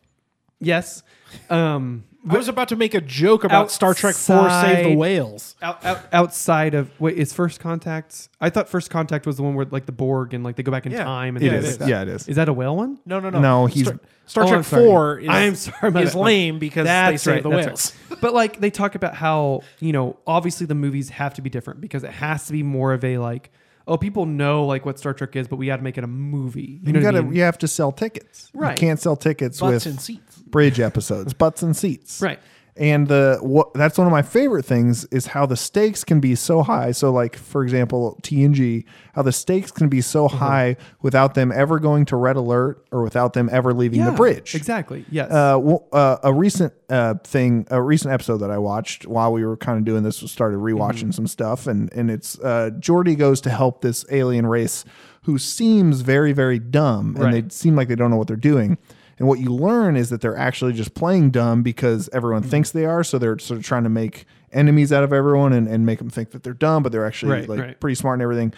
Yes. 0.60 1.04
Um, 1.50 2.04
I 2.28 2.36
was 2.38 2.48
about 2.50 2.68
to 2.70 2.76
make 2.76 2.94
a 2.94 3.02
joke 3.02 3.44
about 3.44 3.72
Star 3.72 3.94
Trek 3.94 4.14
4 4.16 4.50
Save 4.50 4.86
the 4.90 4.96
Whales. 4.96 5.56
out, 5.62 5.84
out, 5.86 6.00
outside 6.12 6.74
of 6.74 6.92
wait, 7.00 7.18
is 7.18 7.32
First 7.32 7.60
Contact? 7.62 8.28
I 8.42 8.50
thought 8.50 8.68
First 8.68 8.90
Contact 8.90 9.26
was 9.26 9.38
the 9.38 9.44
one 9.44 9.56
where 9.56 9.66
like 9.66 9.86
the 9.86 9.92
Borg 9.94 10.34
and 10.34 10.44
like 10.44 10.56
they 10.58 10.64
go 10.64 10.72
back 10.72 10.86
in 10.86 10.92
Yeah. 10.92 11.04
time. 11.06 11.38
And 11.38 11.46
It 11.46 11.50
things 11.52 11.66
is. 11.66 11.80
like. 11.80 11.90
Yeah, 11.90 12.02
it 12.02 12.08
is. 12.10 12.28
Is 12.28 12.36
that 12.36 12.50
a 12.50 12.54
whale 12.54 12.76
one? 12.76 13.00
No, 13.06 13.20
no, 13.20 13.30
no. 13.30 13.40
No, 13.40 13.66
he's- 13.68 13.88
Star, 13.88 14.00
Star 14.26 14.44
Oh, 14.44 14.48
Trek 14.50 14.66
4 14.66 15.20
is, 15.20 15.28
I'm 15.30 15.56
sorry, 15.56 15.92
my 15.92 16.02
is 16.02 16.14
lame 16.14 16.60
because 16.60 16.86
they 16.86 17.18
save 17.18 17.34
right, 17.36 17.44
the 17.44 17.50
whales. 17.50 17.94
right. 18.10 18.20
But 18.20 18.34
like 18.34 18.60
they 18.60 18.70
talk 18.70 18.96
about 18.96 19.16
how 19.16 19.62
you 19.80 19.94
know 19.94 20.18
obviously 20.28 20.66
the 20.66 20.76
movies 20.76 21.10
have 21.10 21.34
to 21.36 21.42
be 21.42 21.50
different 21.50 21.80
because 21.80 22.04
it 22.04 22.12
has 22.12 22.46
to 22.48 22.52
be 22.52 22.64
more 22.64 22.92
of 22.94 23.04
a 23.06 23.18
like 23.18 23.50
oh 23.90 23.98
people 23.98 24.26
know 24.26 24.66
like 24.66 24.86
what 24.86 24.98
Star 25.00 25.14
Trek 25.14 25.36
is, 25.36 25.48
but 25.48 25.58
we 25.58 25.66
got 25.66 25.78
to 25.78 25.82
make 25.84 25.98
it 25.98 26.04
a 26.04 26.08
movie. 26.08 26.80
You 26.82 26.88
You 26.88 26.94
know 26.94 27.02
gotta, 27.02 27.24
mean? 27.24 27.34
you 27.36 27.42
have 27.42 27.58
to 27.58 27.68
sell 27.68 27.92
tickets. 27.92 28.50
Right. 28.54 28.80
You 28.80 28.88
can't 28.88 29.00
sell 29.00 29.16
tickets 29.18 29.60
Butts 29.60 29.86
with 29.86 29.94
and 29.94 30.02
seats. 30.02 30.38
bridge 30.38 30.80
episodes, 30.80 31.34
butts 31.34 31.62
and 31.64 31.76
seats. 31.76 32.22
Right. 32.22 32.40
And 32.78 33.10
the 33.10 33.40
what 33.42 33.74
that's 33.74 33.98
one 33.98 34.08
of 34.08 34.12
my 34.12 34.22
favorite 34.22 34.64
things 34.64 35.04
is 35.06 35.28
how 35.28 35.46
the 35.46 35.58
stakes 35.58 36.06
can 36.06 36.22
be 36.22 36.34
so 36.36 36.64
high. 36.64 36.92
So 36.92 37.12
like 37.12 37.36
for 37.36 37.62
example, 37.64 38.18
TNG, 38.24 38.86
how 39.14 39.22
the 39.22 39.34
stakes 39.34 39.70
can 39.72 39.90
be 39.90 40.00
so 40.02 40.28
Mm-hmm. 40.30 40.38
high 40.38 40.78
without 41.02 41.34
them 41.34 41.52
ever 41.52 41.80
going 41.80 42.06
to 42.06 42.16
red 42.16 42.36
alert 42.38 42.86
or 42.92 43.04
without 43.04 43.34
them 43.34 43.50
ever 43.52 43.74
leaving 43.74 44.06
the 44.06 44.12
bridge. 44.14 44.56
Exactly. 44.56 45.04
Yes. 45.12 45.30
Uh, 45.32 45.54
w- 45.54 45.80
uh, 45.92 46.18
a 46.24 46.34
recent 46.34 46.72
uh, 46.90 47.16
thing, 47.24 47.68
a 47.70 47.82
recent 47.82 48.14
episode 48.14 48.38
that 48.38 48.50
I 48.52 48.58
watched 48.58 49.06
while 49.08 49.34
we 49.34 49.44
were 49.46 49.58
kind 49.58 49.78
of 49.78 49.84
doing 49.86 50.04
this, 50.04 50.18
started 50.18 50.58
rewatching 50.60 51.00
Mm-hmm. 51.10 51.12
some 51.12 51.28
stuff, 51.28 51.68
and 51.68 51.92
and 51.94 52.10
it's 52.10 52.40
uh, 52.40 52.70
Geordi 52.80 53.18
goes 53.18 53.42
to 53.42 53.50
help 53.50 53.82
this 53.82 54.06
alien 54.10 54.46
race 54.46 54.86
who 55.24 55.38
seems 55.38 56.00
very 56.02 56.32
very 56.32 56.60
dumb, 56.60 57.16
and 57.16 57.24
Right. 57.26 57.44
they 57.44 57.50
seem 57.54 57.76
like 57.76 57.88
they 57.90 57.96
don't 57.96 58.10
know 58.12 58.18
what 58.18 58.28
they're 58.28 58.36
doing. 58.38 58.78
And 59.20 59.28
what 59.28 59.40
you 59.40 59.54
learn 59.54 59.96
is 59.98 60.10
that 60.10 60.22
they're 60.22 60.38
actually 60.38 60.74
just 60.74 60.94
playing 60.96 61.32
dumb 61.32 61.62
because 61.62 62.10
everyone 62.14 62.42
Mm-hmm. 62.42 62.50
thinks 62.52 62.72
they 62.72 62.86
are. 62.86 63.04
So 63.04 63.18
they're 63.20 63.38
sort 63.38 63.60
of 63.60 63.66
trying 63.66 63.84
to 63.84 63.90
make 63.90 64.26
enemies 64.52 64.92
out 64.94 65.04
of 65.04 65.12
everyone 65.14 65.54
and, 65.54 65.68
and 65.68 65.86
make 65.86 66.00
them 66.00 66.10
think 66.10 66.32
that 66.32 66.42
they're 66.44 66.54
dumb, 66.54 66.82
but 66.84 66.92
they're 66.92 67.06
actually 67.06 67.34
Right, 67.34 67.50
like 67.50 67.60
right. 67.60 67.80
pretty 67.80 67.96
smart 67.96 68.16
and 68.16 68.24
everything. 68.24 68.54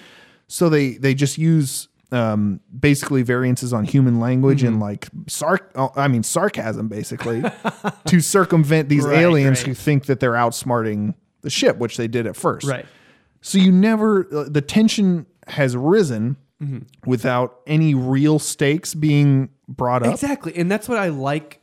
So 0.48 0.70
they 0.70 0.92
they 0.94 1.14
just 1.16 1.38
use 1.38 1.88
um, 2.14 2.60
basically 2.78 3.24
variances 3.24 3.72
on 3.74 3.86
human 3.86 4.20
language 4.20 4.64
and 4.64 4.74
Mm-hmm. 4.74 4.82
like 4.84 5.10
sarc 5.28 5.62
oh, 5.76 5.92
I 5.96 6.08
mean 6.10 6.24
sarcasm 6.24 6.88
basically 6.90 7.42
to 8.06 8.20
circumvent 8.20 8.90
these 8.90 9.06
Right, 9.06 9.20
aliens 9.20 9.62
who 9.62 9.74
think 9.74 10.06
that 10.06 10.20
they're 10.20 10.34
outsmarting 10.34 11.16
the 11.42 11.50
ship, 11.50 11.78
which 11.78 11.98
they 11.98 12.08
did 12.08 12.28
at 12.28 12.36
first. 12.36 12.68
right. 12.68 12.86
So 13.42 13.58
you 13.58 13.72
never 13.72 14.28
uh, 14.32 14.46
the 14.50 14.62
tension 14.62 15.26
has 15.48 15.76
risen 15.76 16.36
Mm-hmm. 16.62 17.10
without 17.10 17.60
any 17.66 17.96
real 17.96 18.38
stakes 18.38 18.94
being 18.94 19.50
brought 19.68 20.04
up. 20.04 20.14
Exactly. 20.14 20.56
And 20.56 20.70
that's 20.72 20.88
what 20.88 21.00
I 21.00 21.08
like. 21.10 21.60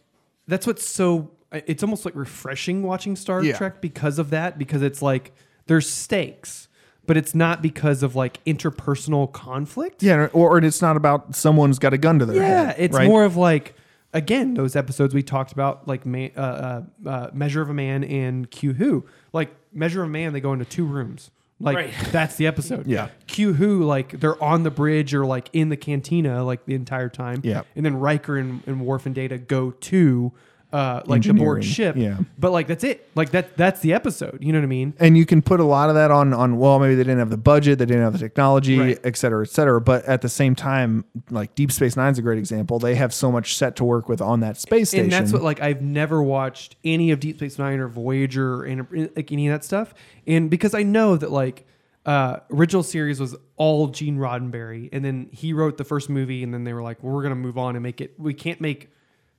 That's 0.48 0.66
what's 0.66 0.88
so 0.88 1.30
it's 1.52 1.82
almost 1.84 2.04
like 2.04 2.16
refreshing 2.16 2.82
watching 2.82 3.14
Star 3.14 3.42
Yeah. 3.44 3.56
Trek 3.56 3.80
because 3.80 4.18
of 4.18 4.30
that 4.30 4.58
because 4.58 4.82
it's 4.82 5.00
like 5.00 5.32
there's 5.66 5.88
stakes, 5.88 6.66
but 7.06 7.16
it's 7.16 7.32
not 7.34 7.62
because 7.62 8.02
of 8.02 8.16
like 8.16 8.42
interpersonal 8.44 9.32
conflict. 9.32 10.02
Yeah, 10.02 10.28
or, 10.32 10.56
or 10.56 10.58
it's 10.58 10.82
not 10.82 10.96
about 10.96 11.36
someone's 11.36 11.78
got 11.78 11.94
a 11.94 11.98
gun 11.98 12.18
to 12.18 12.26
their 12.26 12.36
Yeah, 12.36 12.42
head. 12.48 12.76
Yeah, 12.78 12.84
it's 12.84 12.96
right? 12.96 13.06
more 13.06 13.24
of 13.24 13.36
like 13.36 13.74
again 14.12 14.54
those 14.54 14.74
episodes 14.74 15.14
we 15.14 15.22
talked 15.22 15.52
about 15.52 15.86
like 15.86 16.02
uh, 16.06 16.40
uh, 16.40 16.82
uh, 17.06 17.30
Measure 17.32 17.62
of 17.62 17.70
a 17.70 17.74
Man 17.74 18.02
and 18.02 18.50
Q 18.50 18.72
Who. 18.72 19.06
Like 19.32 19.54
Measure 19.72 20.02
of 20.02 20.08
a 20.08 20.10
Man, 20.10 20.32
they 20.32 20.40
go 20.40 20.52
into 20.52 20.64
two 20.64 20.84
rooms. 20.84 21.30
Like 21.60 21.76
Right. 21.76 21.94
that's 22.12 22.36
the 22.36 22.46
episode. 22.46 22.86
Yeah. 22.86 23.08
Q 23.26 23.54
Who 23.54 23.84
like 23.84 24.20
they're 24.20 24.42
on 24.42 24.62
the 24.62 24.70
bridge 24.70 25.14
or 25.14 25.26
like 25.26 25.48
in 25.52 25.68
the 25.68 25.76
cantina 25.76 26.44
like 26.44 26.66
the 26.66 26.74
entire 26.74 27.08
time. 27.08 27.40
Yeah. 27.42 27.62
And 27.74 27.84
then 27.84 27.98
Riker 27.98 28.36
and, 28.36 28.62
and 28.66 28.80
Worf 28.80 29.06
and 29.06 29.14
Data 29.14 29.38
go 29.38 29.72
to 29.72 30.32
uh, 30.70 31.00
like 31.06 31.22
the 31.22 31.32
Borg 31.32 31.58
Engineering, 31.58 31.62
ship. 31.62 31.96
yeah. 31.96 32.18
But 32.38 32.52
like 32.52 32.66
that's 32.66 32.84
it. 32.84 33.08
Like 33.14 33.30
that 33.30 33.56
that's 33.56 33.80
the 33.80 33.94
episode. 33.94 34.38
You 34.42 34.52
know 34.52 34.58
what 34.58 34.64
I 34.64 34.68
mean? 34.68 34.92
and 35.00 35.16
you 35.16 35.24
can 35.24 35.40
put 35.40 35.60
a 35.60 35.64
lot 35.64 35.88
of 35.88 35.94
that 35.94 36.10
on 36.10 36.34
on 36.34 36.58
well 36.58 36.78
maybe 36.78 36.94
they 36.94 37.02
didn't 37.04 37.20
have 37.20 37.30
the 37.30 37.36
budget 37.38 37.78
they 37.78 37.86
didn't 37.86 38.02
have 38.02 38.12
the 38.12 38.18
technology 38.18 38.78
Right. 38.78 38.98
et 39.02 39.16
cetera 39.16 39.42
et 39.44 39.48
cetera 39.50 39.80
but 39.80 40.04
at 40.04 40.20
the 40.20 40.28
same 40.28 40.54
time 40.54 41.04
like 41.30 41.54
deep 41.54 41.72
space 41.72 41.96
nine 41.96 42.12
is 42.12 42.18
a 42.18 42.22
great 42.22 42.38
example 42.38 42.78
they 42.78 42.96
have 42.96 43.14
so 43.14 43.32
much 43.32 43.56
set 43.56 43.76
to 43.76 43.84
work 43.84 44.08
with 44.10 44.20
on 44.20 44.40
that 44.40 44.58
space 44.58 44.90
station 44.90 45.04
And 45.04 45.12
that's 45.12 45.32
what 45.32 45.42
like 45.42 45.60
I've 45.62 45.80
never 45.80 46.22
watched 46.22 46.76
any 46.84 47.10
of 47.12 47.20
Deep 47.20 47.36
Space 47.38 47.58
Nine 47.58 47.78
or 47.80 47.88
Voyager 47.88 48.56
or 48.56 48.66
any, 48.66 48.82
like 49.16 49.32
any 49.32 49.48
of 49.48 49.54
that 49.54 49.64
stuff. 49.64 49.94
And 50.26 50.50
because 50.50 50.74
I 50.74 50.82
know 50.82 51.16
that 51.16 51.30
like 51.32 51.66
uh 52.04 52.40
original 52.50 52.82
series 52.82 53.20
was 53.20 53.34
all 53.56 53.86
Gene 53.88 54.18
Roddenberry 54.18 54.88
and 54.92 55.02
then 55.04 55.28
he 55.32 55.52
wrote 55.54 55.78
the 55.78 55.84
first 55.84 56.10
movie 56.10 56.42
and 56.42 56.52
then 56.52 56.64
they 56.64 56.72
were 56.74 56.82
like, 56.82 57.02
well, 57.02 57.14
we're 57.14 57.22
gonna 57.22 57.34
move 57.36 57.56
on 57.56 57.74
and 57.74 57.82
make 57.82 58.00
it 58.02 58.14
we 58.18 58.34
can't 58.34 58.60
make 58.60 58.90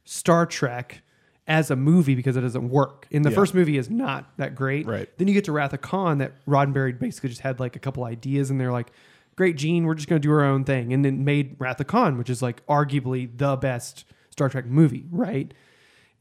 Star 0.05 0.45
Trek 0.45 1.01
as 1.49 1.71
a 1.71 1.75
movie 1.75 2.13
because 2.15 2.37
it 2.37 2.41
doesn't 2.41 2.69
work. 2.69 3.07
And 3.11 3.25
the 3.25 3.31
Yeah. 3.31 3.35
first 3.35 3.53
movie 3.55 3.77
is 3.77 3.89
not 3.89 4.31
that 4.37 4.53
great. 4.55 4.85
Right. 4.85 5.09
Then 5.17 5.27
you 5.27 5.33
get 5.33 5.43
to 5.45 5.51
Wrath 5.51 5.73
of 5.73 5.81
Khan 5.81 6.19
that 6.19 6.33
Roddenberry 6.45 6.97
basically 6.97 7.29
just 7.29 7.41
had 7.41 7.59
like 7.59 7.75
a 7.75 7.79
couple 7.79 8.03
ideas 8.03 8.49
and 8.51 8.61
they're 8.61 8.71
like, 8.71 8.91
Great 9.35 9.57
Gene, 9.57 9.85
we're 9.85 9.95
just 9.95 10.07
gonna 10.07 10.19
do 10.19 10.31
our 10.31 10.43
own 10.43 10.63
thing. 10.63 10.93
And 10.93 11.03
then 11.03 11.25
made 11.25 11.55
Wrath 11.59 11.79
of 11.79 11.87
Khan, 11.87 12.17
which 12.17 12.29
is 12.29 12.41
like 12.43 12.63
arguably 12.67 13.29
the 13.35 13.55
best 13.57 14.05
Star 14.29 14.47
Trek 14.47 14.67
movie, 14.67 15.05
right? 15.11 15.51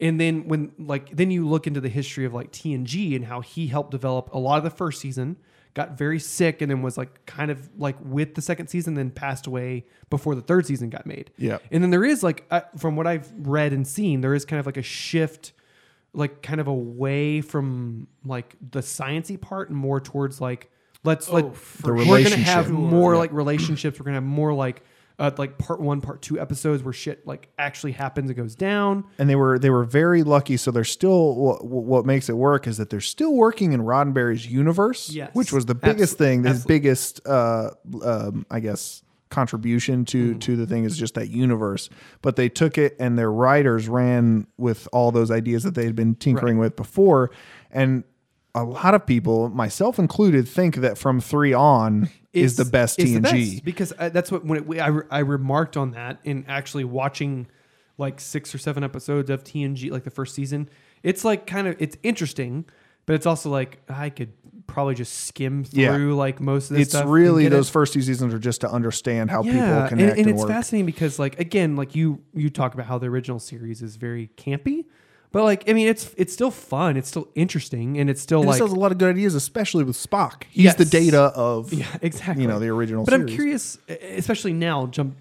And 0.01 0.19
then 0.21 0.49
when 0.49 0.73
like 0.79 1.15
then 1.15 1.31
you 1.31 1.47
look 1.47 1.67
into 1.67 1.81
the 1.81 1.89
history 1.91 2.25
of 2.25 2.33
like 2.33 2.51
TNG 2.51 3.15
and 3.15 3.27
how 3.27 3.41
he 3.43 3.67
helped 3.67 3.91
develop 3.91 4.33
a 4.33 4.39
lot 4.39 4.57
of 4.59 4.65
the 4.65 4.71
first 4.71 5.01
season, 5.01 5.37
got 5.79 5.97
very 5.97 6.19
sick 6.19 6.61
and 6.61 6.71
then 6.71 6.83
was 6.83 6.99
like 6.99 7.25
kind 7.27 7.51
of 7.51 7.71
like 7.79 7.97
with 8.03 8.35
the 8.35 8.43
second 8.43 8.67
season, 8.67 8.95
then 8.95 9.11
passed 9.11 9.47
away 9.47 9.87
before 10.11 10.35
the 10.35 10.43
third 10.43 10.67
season 10.67 10.91
got 10.91 11.07
made. 11.07 11.31
Yeah. 11.39 11.59
And 11.71 11.83
then 11.83 11.91
there 11.91 12.05
is 12.05 12.23
like 12.23 12.45
uh, 12.51 12.63
from 12.77 12.97
what 12.97 13.07
I've 13.07 13.33
read 13.39 13.73
and 13.73 13.87
seen, 13.87 14.21
there 14.21 14.35
is 14.35 14.45
kind 14.45 14.59
of 14.61 14.67
like 14.67 14.77
a 14.77 14.83
shift 14.83 15.53
like 16.13 16.43
kind 16.43 16.61
of 16.61 16.67
away 16.67 17.41
from 17.41 18.09
like 18.25 18.57
the 18.73 18.81
sciency 18.81 19.41
part 19.41 19.69
and 19.69 19.79
more 19.79 20.01
towards 20.01 20.41
like 20.41 20.71
let's 21.05 21.31
like 21.31 21.45
The 21.55 21.93
we're 21.93 22.23
gonna 22.25 22.37
have 22.37 22.71
more 22.71 23.13
Yeah. 23.13 23.19
like 23.21 23.33
relationships. 23.33 24.01
We're 24.01 24.05
gonna 24.05 24.17
have 24.17 24.25
more 24.25 24.53
like 24.53 24.83
uh, 25.19 25.31
like 25.37 25.59
part 25.59 25.81
one, 25.81 26.01
part 26.01 26.23
two 26.23 26.39
episodes 26.41 26.83
where 26.83 26.93
shit 26.93 27.27
like 27.27 27.49
actually 27.59 27.93
happens 27.93 28.31
and 28.31 28.37
goes 28.37 28.55
down. 28.55 29.05
and 29.19 29.29
they 29.29 29.35
were 29.37 29.59
they 29.59 29.71
were 29.71 29.85
very 29.85 30.23
lucky 30.23 30.57
so 30.57 30.71
they're 30.71 30.85
still 30.85 31.35
what, 31.35 31.65
what 31.65 32.07
makes 32.07 32.29
it 32.29 32.37
work 32.37 32.67
is 32.67 32.77
that 32.77 32.89
they're 32.91 33.01
still 33.01 33.35
working 33.35 33.73
in 33.73 33.81
Roddenberry's 33.81 34.47
universe 34.47 35.11
Yes. 35.11 35.31
which 35.35 35.53
was 35.53 35.67
the 35.67 35.75
biggest 35.75 36.19
thing 36.19 36.43
the 36.43 36.51
absolutely. 36.51 36.75
biggest 36.79 37.27
uh 37.27 37.71
um, 38.05 38.47
I 38.51 38.61
guess 38.61 39.03
contribution 39.31 40.05
to 40.07 40.31
Mm-hmm. 40.31 40.39
to 40.39 40.57
the 40.57 40.67
thing 40.67 40.85
is 40.85 40.97
just 40.97 41.15
that 41.15 41.29
universe 41.29 41.91
but 42.23 42.37
they 42.37 42.49
took 42.49 42.79
it 42.79 42.97
and 42.99 43.19
their 43.19 43.31
writers 43.31 43.89
ran 43.89 44.47
with 44.57 44.89
all 44.93 45.11
those 45.13 45.31
ideas 45.31 45.63
that 45.65 45.75
they 45.75 45.85
had 45.85 45.95
been 45.97 46.15
tinkering 46.15 46.59
with 46.59 46.77
before 46.77 47.31
and 47.71 48.05
a 48.55 48.65
lot 48.65 48.95
of 48.95 49.05
people 49.07 49.49
myself 49.51 49.99
included 49.99 50.49
think 50.49 50.77
that 50.77 50.97
from 50.97 51.21
3 51.21 51.53
on 51.53 52.09
is 52.43 52.57
the 52.57 52.65
best 52.65 52.99
TNG 52.99 53.23
best, 53.23 53.65
because 53.65 53.93
uh, 53.99 54.09
that's 54.09 54.31
what 54.33 54.45
when 54.45 54.71
it, 54.73 54.81
I, 54.81 54.87
re- 54.89 55.07
I 55.11 55.19
remarked 55.21 55.77
on 55.77 55.93
that 55.93 56.21
in 56.25 56.45
actually 56.49 56.85
watching 56.85 57.47
like 57.97 58.21
six 58.21 58.55
or 58.55 58.59
seven 58.59 58.85
episodes 58.85 59.29
of 59.31 59.45
TNG 59.45 59.91
like 59.91 60.05
the 60.05 60.11
first 60.11 60.35
season. 60.35 60.69
It's 61.03 61.25
like 61.25 61.47
kind 61.47 61.67
of 61.69 61.77
it's 61.79 61.97
interesting, 62.03 62.65
but 63.07 63.15
it's 63.15 63.27
also 63.27 63.51
like 63.51 63.81
I 63.89 64.11
could 64.11 64.33
probably 64.67 64.95
just 64.95 65.27
skim 65.27 65.65
Yeah. 65.71 65.95
through 65.95 66.15
like 66.15 66.41
most 66.41 66.71
of 66.71 66.77
this 66.77 66.89
it's 66.89 66.95
stuff. 66.97 67.07
really 67.09 67.45
get 67.45 67.53
it. 67.53 67.57
those 67.57 67.71
first 67.71 67.93
two 67.95 68.03
seasons 68.03 68.35
are 68.35 68.39
just 68.39 68.61
to 68.61 68.71
understand 68.71 69.31
how 69.31 69.43
people 69.43 69.59
and, 69.61 69.89
connect 69.89 70.11
and 70.11 70.21
and, 70.21 70.31
it's 70.31 70.41
work. 70.41 70.49
fascinating 70.51 70.85
because 70.87 71.19
like 71.19 71.41
again 71.41 71.75
like 71.75 71.95
you 71.95 72.21
you 72.35 72.51
talk 72.51 72.75
about 72.75 72.85
how 72.87 72.99
the 72.99 73.07
original 73.07 73.39
series 73.39 73.81
is 73.83 73.97
very 73.97 74.29
campy 74.37 74.85
but 75.33 75.45
like 75.45 75.69
i 75.69 75.73
mean 75.73 75.87
it's 75.89 76.15
it's 76.17 76.33
still 76.33 76.51
fun 76.51 76.97
it's 76.97 77.09
still 77.09 77.29
interesting 77.35 77.99
and 77.99 78.09
it's 78.11 78.21
still 78.21 78.41
And 78.41 78.49
like 78.49 78.61
it 78.61 78.65
has 78.65 78.73
a 78.73 78.77
lot 78.77 78.93
of 78.93 78.99
good 78.99 79.11
ideas, 79.11 79.35
especially 79.35 79.85
with 79.85 79.97
Spock. 79.97 80.45
He's 80.51 80.75
the 80.77 80.85
data 80.85 81.21
of 81.35 81.73
yeah 81.81 81.87
exactly 82.03 82.43
you 82.43 82.49
know 82.49 82.59
the 82.59 82.69
original. 82.69 83.05
but 83.05 83.15
i'm 83.15 83.21
series. 83.29 83.35
curious 83.35 83.79
especially 84.17 84.53
now 84.53 84.87
jump 84.87 85.17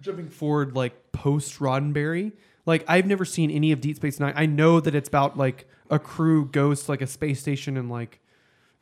jumping 0.00 0.28
forward 0.28 0.74
like 0.76 1.12
post 1.12 1.58
roddenberry 1.60 2.32
like 2.66 2.84
i've 2.88 3.06
never 3.06 3.24
seen 3.24 3.50
any 3.50 3.72
of 3.72 3.80
deep 3.80 3.96
space 3.96 4.20
nine 4.20 4.32
i 4.36 4.44
know 4.46 4.80
that 4.80 4.94
it's 4.94 5.08
about 5.08 5.38
like 5.38 5.66
a 5.90 5.98
crew 5.98 6.46
goes 6.46 6.84
to 6.84 6.90
like 6.90 7.00
a 7.02 7.06
space 7.06 7.40
station 7.40 7.76
and 7.76 7.88
like 7.90 8.20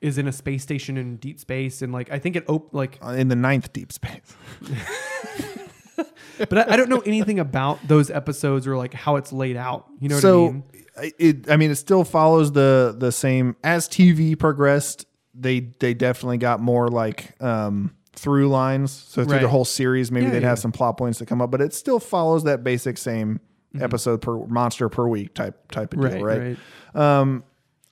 is 0.01 0.19
in 0.19 0.27
a 0.27 0.33
space 0.33 0.63
station 0.65 0.97
in 0.97 1.17
deep 1.17 1.39
space 1.39 1.81
and 1.83 1.93
like 1.93 2.11
i 2.11 2.19
think 2.19 2.35
it 2.35 2.45
op- 2.49 2.73
like 2.75 2.99
Uh, 3.05 3.11
in 3.11 3.29
the 3.29 3.37
ninth 3.37 3.73
deep 3.73 3.93
space. 3.93 4.35
but 6.49 6.59
I, 6.71 6.75
I 6.75 6.77
don't 6.77 6.89
know 6.89 7.01
anything 7.01 7.39
about 7.39 7.87
those 7.87 8.11
episodes 8.11 8.67
or 8.67 8.77
like 8.77 8.95
how 8.95 9.17
it's 9.17 9.33
laid 9.33 9.57
out 9.57 9.87
you 10.01 10.09
know 10.09 10.17
what 10.17 10.23
so 10.23 10.49
i 10.49 10.51
mean 10.53 10.65
I- 10.97 11.13
it, 11.19 11.51
I 11.51 11.57
mean, 11.57 11.71
it 11.71 11.77
still 11.77 12.05
follows 12.05 12.53
the 12.53 12.95
the 12.99 13.11
same 13.13 13.57
as 13.65 13.89
TV 13.89 14.39
progressed. 14.39 15.07
They 15.35 15.61
they 15.81 15.95
definitely 15.95 16.37
got 16.37 16.61
more 16.61 16.89
like 16.89 17.41
um, 17.43 17.95
through 18.15 18.51
lines. 18.51 18.93
So 18.93 19.25
through 19.25 19.39
the 19.39 19.49
whole 19.49 19.65
series, 19.65 20.13
maybe 20.13 20.27
Yeah, 20.27 20.33
they'd 20.33 20.43
yeah. 20.43 20.49
have 20.51 20.59
some 20.59 20.71
plot 20.71 20.99
points 20.99 21.19
that 21.21 21.27
come 21.29 21.41
up, 21.41 21.51
but 21.51 21.63
it 21.63 21.73
still 21.73 21.99
follows 21.99 22.45
that 22.45 22.63
basic 22.63 22.99
same 22.99 23.41
Mm-hmm. 23.75 23.85
episode 23.85 24.21
per 24.21 24.37
monster 24.49 24.91
per 24.91 25.09
week 25.09 25.33
type 25.33 25.73
type 25.73 25.95
of 25.95 26.01
right 26.01 26.13
deal, 26.13 26.23
right? 26.23 26.59
right 26.95 27.43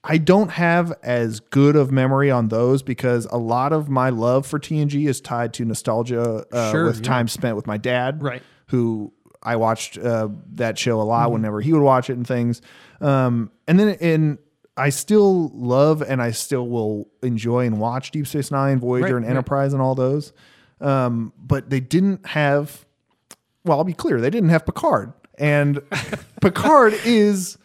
I 0.02 0.16
don't 0.18 0.50
have 0.50 0.92
as 1.02 1.40
good 1.40 1.76
of 1.76 1.92
memory 1.92 2.30
on 2.30 2.48
those 2.48 2.82
because 2.82 3.26
a 3.26 3.36
lot 3.36 3.72
of 3.72 3.88
my 3.90 4.08
love 4.10 4.46
for 4.46 4.58
TNG 4.58 5.06
is 5.08 5.20
tied 5.20 5.52
to 5.54 5.64
nostalgia 5.64 6.46
uh, 6.52 6.70
Sure, 6.72 6.84
with 6.86 6.96
yeah. 6.98 7.02
time 7.02 7.28
spent 7.28 7.54
with 7.56 7.66
my 7.66 7.76
dad, 7.76 8.22
Right. 8.22 8.42
Who 8.68 9.12
I 9.42 9.56
watched 9.56 9.98
uh, 9.98 10.28
that 10.54 10.78
show 10.78 11.00
a 11.00 11.04
lot 11.04 11.24
Mm-hmm. 11.24 11.32
whenever 11.34 11.60
he 11.60 11.72
would 11.72 11.82
watch 11.82 12.08
it 12.08 12.14
and 12.14 12.26
things. 12.26 12.62
Um, 13.00 13.50
and 13.68 13.78
then 13.78 13.90
in 13.96 14.38
I 14.76 14.88
still 14.88 15.48
love 15.54 16.00
and 16.00 16.22
I 16.22 16.30
still 16.30 16.66
will 16.66 17.08
enjoy 17.22 17.66
and 17.66 17.78
watch 17.78 18.10
Deep 18.12 18.26
Space 18.26 18.50
Nine, 18.50 18.78
Voyager, 18.80 19.04
Right, 19.06 19.14
and 19.16 19.24
right. 19.24 19.30
Enterprise, 19.30 19.72
and 19.74 19.82
all 19.82 19.94
those. 19.94 20.32
Um, 20.80 21.34
but 21.38 21.68
they 21.68 21.80
didn't 21.80 22.24
have. 22.28 22.86
Well, 23.64 23.76
I'll 23.76 23.84
be 23.84 23.92
clear, 23.92 24.18
they 24.22 24.30
didn't 24.30 24.48
have 24.48 24.64
Picard, 24.64 25.12
and 25.36 25.82
Picard 26.40 26.94
is 27.04 27.58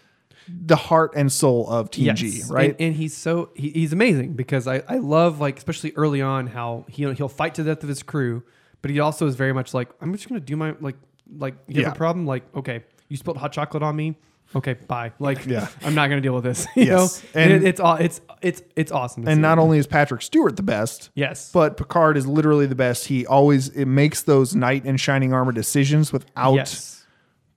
the 0.48 0.76
heart 0.76 1.14
and 1.16 1.32
soul 1.32 1.68
of 1.70 1.90
TNG, 1.90 2.22
Yes. 2.38 2.52
right? 2.52 2.72
And, 2.72 2.82
and 2.82 2.96
he's 2.96 3.16
so 3.16 3.50
he, 3.56 3.70
he's 3.72 3.94
amazing 3.94 4.34
because 4.34 4.68
I, 4.68 4.84
I 4.88 4.98
love 4.98 5.40
like 5.40 5.58
especially 5.58 5.94
early 5.96 6.22
on 6.22 6.48
how 6.48 6.86
he 6.88 7.12
he'll 7.14 7.28
fight 7.30 7.56
to 7.56 7.64
the 7.64 7.74
death 7.74 7.84
of 7.84 7.90
his 7.90 8.04
crew, 8.04 8.44
but 8.82 8.92
he 8.92 9.00
also 9.00 9.26
is 9.28 9.36
very 9.36 9.54
much 9.54 9.74
like 9.74 9.90
I'm 10.02 10.12
just 10.14 10.28
gonna 10.30 10.40
do 10.42 10.56
my 10.56 10.76
like 10.80 10.96
like 11.38 11.56
you 11.68 11.80
Yeah. 11.82 11.88
have 11.88 11.94
a 11.94 11.98
problem 11.98 12.26
like 12.28 12.44
okay 12.56 12.84
you 13.10 13.18
spilled 13.18 13.38
hot 13.38 13.52
chocolate 13.52 13.82
on 13.82 13.96
me 13.96 14.16
okay 14.56 14.74
bye 14.74 15.12
like 15.18 15.44
Yeah. 15.48 15.68
I'm 15.84 15.96
not 15.96 16.08
gonna 16.10 16.22
deal 16.22 16.36
with 16.36 16.44
this 16.44 16.68
you 16.76 16.84
Yes. 16.86 17.24
know 17.24 17.30
and, 17.42 17.52
And- 17.54 17.64
it, 17.64 17.68
it's 17.68 17.80
all 17.80 17.96
it's 17.96 18.22
it's 18.44 18.62
it's 18.76 18.92
awesome 18.92 19.28
and 19.28 19.42
not 19.42 19.58
only 19.58 19.80
is 19.80 19.88
Patrick 19.88 20.22
Stewart 20.22 20.56
the 20.56 20.62
best, 20.64 21.10
yes 21.16 21.52
but 21.52 21.78
Picard 21.78 22.16
is 22.18 22.28
literally 22.28 22.68
the 22.68 22.76
best. 22.76 23.08
He 23.08 23.26
always 23.26 23.70
it 23.70 23.86
makes 23.88 24.22
those 24.22 24.54
knight 24.56 24.86
in 24.86 24.98
shining 24.98 25.34
armor 25.34 25.52
decisions 25.52 26.14
without 26.14 26.54
yes 26.54 27.04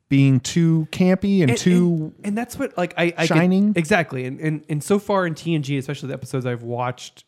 being 0.08 0.40
too 0.40 0.88
campy 0.90 1.42
and, 1.42 1.50
and, 1.50 1.58
too 1.58 2.12
and, 2.18 2.26
and 2.28 2.38
that's 2.38 2.58
what 2.58 2.76
like 2.78 2.94
I, 2.96 3.12
I 3.16 3.26
Shining? 3.26 3.74
Can, 3.74 3.78
exactly 3.78 4.24
and, 4.24 4.40
and 4.40 4.64
and 4.68 4.82
so 4.82 4.98
far 4.98 5.26
in 5.26 5.34
TNG 5.34 5.76
especially 5.78 6.08
the 6.08 6.14
episodes 6.14 6.46
I've 6.46 6.62
watched 6.62 7.24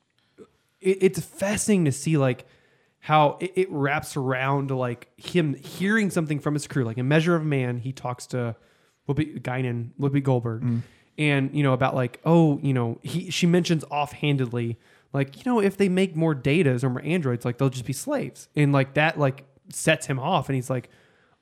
it, 0.81 0.99
it's 1.03 1.21
fascinating 1.21 1.85
to 1.85 1.93
see 1.93 2.17
like 2.17 2.47
how 3.01 3.37
it, 3.41 3.53
it 3.55 3.71
wraps 3.71 4.17
around 4.17 4.71
like 4.71 5.09
him 5.19 5.55
hearing 5.55 6.11
something 6.11 6.39
from 6.39 6.55
his 6.55 6.67
crew 6.67 6.85
like 6.85 6.97
in 6.97 7.07
Measure 7.07 7.37
of 7.37 7.45
Man 7.45 7.79
he 7.79 7.93
talks 7.93 8.27
to 8.29 8.57
Whoopi 9.09 9.41
Guinan 9.43 9.91
Whoopi 10.01 10.23
Goldberg 10.23 10.63
Mm. 10.63 10.83
and 11.19 11.55
you 11.55 11.63
know 11.63 11.75
about 11.75 11.95
like 11.95 12.19
oh 12.25 12.59
you 12.63 12.73
know 12.73 12.99
he 13.03 13.31
she 13.31 13.47
mentions 13.47 13.85
offhandedly 13.91 14.79
like 15.13 15.37
you 15.37 15.43
know 15.45 15.61
if 15.61 15.77
they 15.77 15.89
make 15.91 16.17
more 16.17 16.35
datas 16.35 16.83
or 16.83 16.89
more 16.89 17.03
androids 17.03 17.45
like 17.45 17.59
they'll 17.59 17.69
just 17.69 17.85
be 17.85 17.93
slaves 17.93 18.49
and 18.57 18.73
like 18.73 18.95
that 18.95 19.19
like 19.19 19.45
sets 19.69 20.07
him 20.07 20.19
off 20.19 20.49
and 20.49 20.57
he's 20.57 20.71
like 20.71 20.89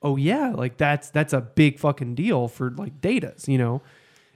oh 0.02 0.16
yeah 0.16 0.50
like 0.50 0.76
that's 0.76 1.10
that's 1.10 1.32
a 1.32 1.40
big 1.40 1.78
fucking 1.78 2.14
deal 2.14 2.48
for 2.48 2.70
like 2.70 3.00
datas 3.00 3.48
you 3.48 3.58
know? 3.58 3.82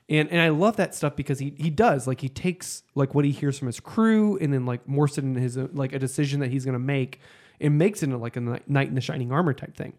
And 0.08 0.30
and 0.30 0.40
I 0.40 0.48
love 0.48 0.76
that 0.76 0.94
stuff 0.94 1.16
because 1.16 1.38
he 1.38 1.54
he 1.56 1.70
does 1.70 2.06
like 2.06 2.20
he 2.20 2.28
takes 2.28 2.82
like 2.94 3.14
what 3.14 3.24
he 3.24 3.30
hears 3.30 3.58
from 3.58 3.66
his 3.66 3.80
crew 3.80 4.36
and 4.38 4.52
then 4.52 4.66
like 4.66 4.86
morphs 4.86 5.16
it 5.16 5.40
his 5.40 5.56
like 5.56 5.92
a 5.92 5.98
decision 5.98 6.40
that 6.40 6.50
he's 6.50 6.64
gonna 6.64 6.78
make 6.78 7.20
and 7.60 7.78
makes 7.78 8.02
it 8.02 8.06
into 8.06 8.18
like 8.18 8.36
a 8.36 8.40
knight 8.40 8.68
knight 8.68 8.88
in 8.88 8.94
the 8.94 9.00
shining 9.00 9.32
armor 9.32 9.54
type 9.54 9.76
thing. 9.76 9.94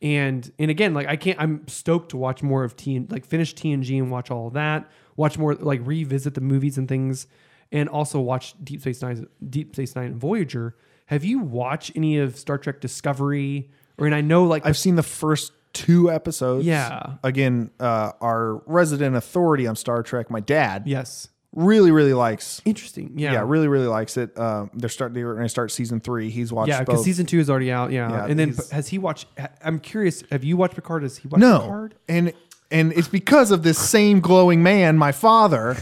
And 0.00 0.50
and 0.58 0.70
again 0.70 0.94
like 0.94 1.06
I 1.06 1.16
can't 1.16 1.40
I'm 1.40 1.68
stoked 1.68 2.10
to 2.10 2.16
watch 2.16 2.42
more 2.42 2.64
of 2.64 2.74
T 2.74 2.98
like 3.10 3.26
finish 3.26 3.54
TNG 3.54 3.98
and 3.98 4.10
watch 4.10 4.30
all 4.30 4.48
of 4.48 4.54
that 4.54 4.90
watch 5.16 5.38
more 5.38 5.54
like 5.54 5.80
revisit 5.84 6.34
the 6.34 6.40
movies 6.40 6.78
and 6.78 6.88
things 6.88 7.26
and 7.70 7.88
also 7.88 8.20
watch 8.20 8.54
Deep 8.62 8.80
Space 8.80 9.02
Nine 9.02 9.26
Deep 9.48 9.74
Space 9.74 9.94
Nine 9.94 10.06
and 10.06 10.16
Voyager. 10.16 10.74
Have 11.06 11.24
you 11.24 11.38
watched 11.38 11.92
any 11.94 12.18
of 12.18 12.38
Star 12.38 12.56
Trek 12.56 12.80
Discovery 12.80 13.70
or 13.98 14.06
and 14.06 14.14
I 14.14 14.20
know 14.20 14.44
like 14.44 14.66
I've 14.66 14.76
seen 14.78 14.96
the 14.96 15.02
first 15.02 15.52
two 15.72 16.10
episodes. 16.10 16.64
Yeah. 16.66 17.14
Again, 17.22 17.70
uh, 17.80 18.12
our 18.20 18.62
resident 18.66 19.16
authority 19.16 19.66
on 19.66 19.76
Star 19.76 20.02
Trek, 20.02 20.30
my 20.30 20.40
dad, 20.40 20.84
yes 20.86 21.28
really, 21.56 21.90
really 21.92 22.14
likes. 22.14 22.60
interesting 22.64 23.12
Yeah, 23.14 23.32
yeah 23.32 23.44
really, 23.46 23.68
really 23.68 23.86
likes 23.86 24.16
it. 24.16 24.36
Um, 24.38 24.70
they're 24.74 24.88
starting. 24.88 25.14
They're 25.14 25.32
going 25.34 25.44
to 25.44 25.48
start 25.48 25.70
season 25.70 26.00
three. 26.00 26.30
He's 26.30 26.52
watched. 26.52 26.68
Yeah, 26.68 26.80
because 26.80 26.96
both. 26.96 27.04
season 27.04 27.26
two 27.26 27.38
is 27.38 27.48
already 27.48 27.70
out. 27.70 27.92
Yeah, 27.92 28.10
Yeah, 28.10 28.26
and 28.26 28.38
then 28.38 28.48
he's- 28.50 28.70
has 28.70 28.88
he 28.88 28.98
watched? 28.98 29.26
ha- 29.38 29.48
I'm 29.64 29.78
curious. 29.78 30.24
Have 30.30 30.44
you 30.44 30.56
watched 30.56 30.74
Picard? 30.74 31.02
Has 31.04 31.16
he 31.18 31.28
watched 31.28 31.40
no, 31.40 31.60
Picard? 31.60 31.94
and 32.08 32.32
and 32.70 32.92
it's 32.94 33.08
because 33.08 33.50
of 33.50 33.62
this 33.62 33.78
same 33.78 34.20
glowing 34.20 34.62
man, 34.62 34.96
my 34.98 35.12
father, 35.12 35.76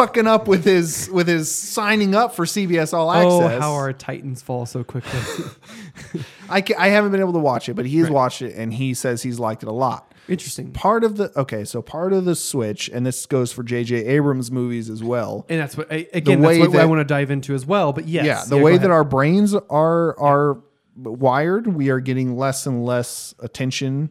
fucking 0.00 0.26
up 0.26 0.48
with 0.48 0.64
his 0.64 1.10
with 1.12 1.28
his 1.28 1.54
signing 1.54 2.14
up 2.14 2.34
for 2.34 2.44
CBS 2.46 2.94
All 2.94 3.10
Access. 3.12 3.32
Oh, 3.32 3.44
Access. 3.44 3.60
how 3.62 3.72
our 3.74 3.92
Titans 3.92 4.40
fall 4.42 4.64
so 4.66 4.82
quickly. 4.82 5.20
I, 6.48 6.62
ca- 6.62 6.74
I 6.78 6.88
haven't 6.88 7.12
been 7.12 7.20
able 7.20 7.34
to 7.34 7.38
watch 7.38 7.68
it, 7.68 7.74
but 7.74 7.86
he 7.86 7.98
has 7.98 8.10
watched 8.10 8.42
it 8.42 8.54
and 8.56 8.72
he 8.72 8.94
says 8.94 9.22
he's 9.22 9.38
liked 9.38 9.62
it 9.62 9.68
a 9.68 9.72
lot. 9.72 10.12
Interesting. 10.28 10.72
Part 10.72 11.04
of 11.04 11.16
the 11.16 11.32
okay, 11.38 11.64
so 11.64 11.82
part 11.82 12.12
of 12.12 12.24
the 12.24 12.34
switch, 12.34 12.88
and 12.88 13.04
this 13.04 13.26
goes 13.26 13.52
for 13.52 13.62
J.J. 13.62 14.06
Abrams 14.06 14.50
movies 14.50 14.88
as 14.88 15.02
well. 15.02 15.44
And 15.48 15.60
that's 15.60 15.76
what 15.76 15.92
I, 15.92 16.06
again. 16.12 16.40
That's 16.40 16.58
what 16.58 16.76
I 16.76 16.84
want 16.86 17.00
to 17.00 17.04
dive 17.04 17.30
into 17.30 17.54
as 17.54 17.66
well. 17.66 17.92
But 17.92 18.06
yes, 18.08 18.24
yeah, 18.24 18.44
the 18.44 18.56
go 18.56 18.62
way 18.62 18.78
that 18.78 18.90
our 18.90 19.04
brains 19.04 19.54
are 19.54 20.18
are 20.18 20.62
wired, 20.96 21.66
we 21.66 21.90
are 21.90 22.00
getting 22.00 22.36
less 22.36 22.66
and 22.66 22.84
less 22.84 23.34
attention. 23.40 24.10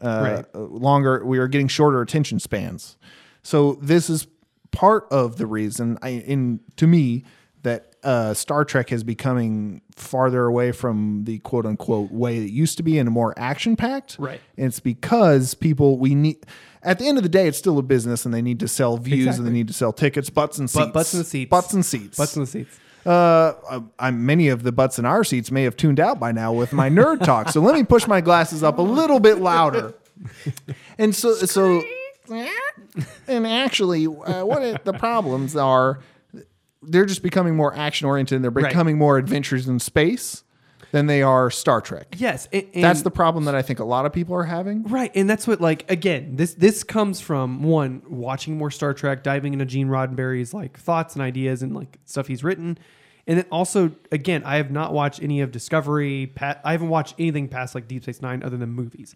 Uh, 0.00 0.06
Right. 0.36 0.44
uh, 0.54 0.58
Longer, 0.60 1.24
we 1.26 1.38
are 1.38 1.48
getting 1.48 1.66
shorter 1.66 2.00
attention 2.00 2.38
spans. 2.38 2.96
So 3.42 3.78
this 3.82 4.08
is 4.08 4.28
part 4.70 5.06
of 5.10 5.36
the 5.38 5.46
reason, 5.46 5.98
I, 6.02 6.08
in 6.10 6.60
to 6.76 6.86
me, 6.86 7.24
that 7.62 7.96
uh, 8.04 8.32
Star 8.34 8.64
Trek 8.64 8.92
is 8.92 9.02
becoming 9.02 9.82
farther 9.96 10.44
away 10.46 10.70
from 10.72 11.24
the 11.24 11.38
quote 11.40 11.66
unquote 11.66 12.12
way 12.12 12.38
it 12.38 12.50
used 12.50 12.76
to 12.76 12.82
be 12.84 12.98
and 12.98 13.10
more 13.10 13.34
action 13.36 13.74
packed. 13.76 14.16
Right. 14.18 14.40
And 14.56 14.66
it's 14.66 14.80
because 14.80 15.54
people 15.54 15.98
we 15.98 16.14
need. 16.14 16.38
At 16.80 17.00
the 17.00 17.06
end 17.08 17.16
of 17.18 17.24
the 17.24 17.28
day, 17.28 17.48
it's 17.48 17.58
still 17.58 17.76
a 17.78 17.82
business, 17.82 18.24
and 18.24 18.32
they 18.32 18.40
need 18.40 18.60
to 18.60 18.68
sell 18.68 18.96
views, 18.98 19.36
and 19.36 19.46
they 19.46 19.50
need 19.50 19.66
to 19.66 19.74
sell 19.74 19.92
tickets, 19.92 20.30
butts 20.30 20.58
and 20.58 20.70
seats, 20.70 20.84
But- 20.86 20.92
butts 20.94 21.12
and 21.12 21.26
seats. 21.26 21.50
butts 21.50 21.74
and 21.74 21.84
seats, 21.84 22.16
butts 22.16 22.36
in 22.36 22.42
the 22.42 22.46
seats. 22.46 22.78
uh, 23.04 23.80
I, 23.98 24.10
many 24.12 24.48
of 24.48 24.62
the 24.62 24.70
butts 24.70 24.96
in 24.98 25.04
our 25.04 25.24
seats 25.24 25.50
may 25.50 25.64
have 25.64 25.76
tuned 25.76 25.98
out 25.98 26.20
by 26.20 26.30
now 26.30 26.52
with 26.52 26.72
my 26.72 26.88
nerd 26.88 27.24
talk. 27.24 27.48
So 27.48 27.60
let 27.60 27.74
me 27.74 27.82
push 27.82 28.06
my 28.06 28.20
glasses 28.20 28.62
up 28.62 28.78
a 28.78 28.82
little 28.82 29.18
bit 29.18 29.38
louder. 29.40 29.94
And 30.98 31.14
so, 31.14 31.34
so, 31.34 31.82
and 33.26 33.46
actually, 33.46 34.06
uh, 34.06 34.44
what 34.44 34.62
it, 34.62 34.84
the 34.84 34.92
problems 34.92 35.56
are, 35.56 36.00
they're 36.82 37.06
just 37.06 37.22
becoming 37.22 37.56
more 37.56 37.74
action 37.74 38.06
oriented. 38.06 38.42
They're 38.42 38.50
Right. 38.50 38.68
becoming 38.68 38.98
more 38.98 39.18
adventures 39.18 39.66
in 39.68 39.78
space 39.80 40.44
than 40.92 41.06
they 41.06 41.22
are 41.22 41.50
Star 41.50 41.80
Trek. 41.82 42.14
Yes, 42.16 42.48
and, 42.52 42.64
and- 42.72 42.84
That's 42.84 43.02
the 43.02 43.10
problem 43.10 43.44
that 43.44 43.54
I 43.54 43.60
think 43.62 43.78
a 43.78 43.84
lot 43.84 44.06
of 44.06 44.12
people 44.12 44.34
are 44.36 44.44
having. 44.44 44.84
Right, 44.84 45.10
and 45.14 45.28
that's 45.28 45.46
what 45.46 45.60
like 45.60 45.90
again 45.90 46.36
this 46.36 46.54
this 46.54 46.82
comes 46.84 47.20
from 47.20 47.62
one 47.62 48.02
watching 48.08 48.56
more 48.56 48.70
Star 48.70 48.94
Trek, 48.94 49.22
diving 49.22 49.52
into 49.52 49.66
Gene 49.66 49.88
Roddenberry's 49.88 50.54
like 50.54 50.78
thoughts 50.78 51.14
and 51.14 51.22
ideas 51.22 51.62
and 51.62 51.74
like 51.74 51.98
stuff 52.06 52.26
he's 52.28 52.42
written, 52.42 52.78
and 53.26 53.38
then 53.38 53.44
also 53.52 53.90
again 54.12 54.42
I 54.44 54.56
have 54.56 54.70
not 54.70 54.94
watched 54.94 55.22
any 55.22 55.40
of 55.42 55.50
Discovery. 55.52 56.32
Pa- 56.34 56.58
I 56.64 56.72
haven't 56.72 56.88
watched 56.88 57.16
anything 57.18 57.48
past 57.48 57.74
like 57.74 57.86
Deep 57.86 58.04
Space 58.04 58.22
Nine 58.22 58.42
other 58.42 58.56
than 58.56 58.70
movies, 58.70 59.14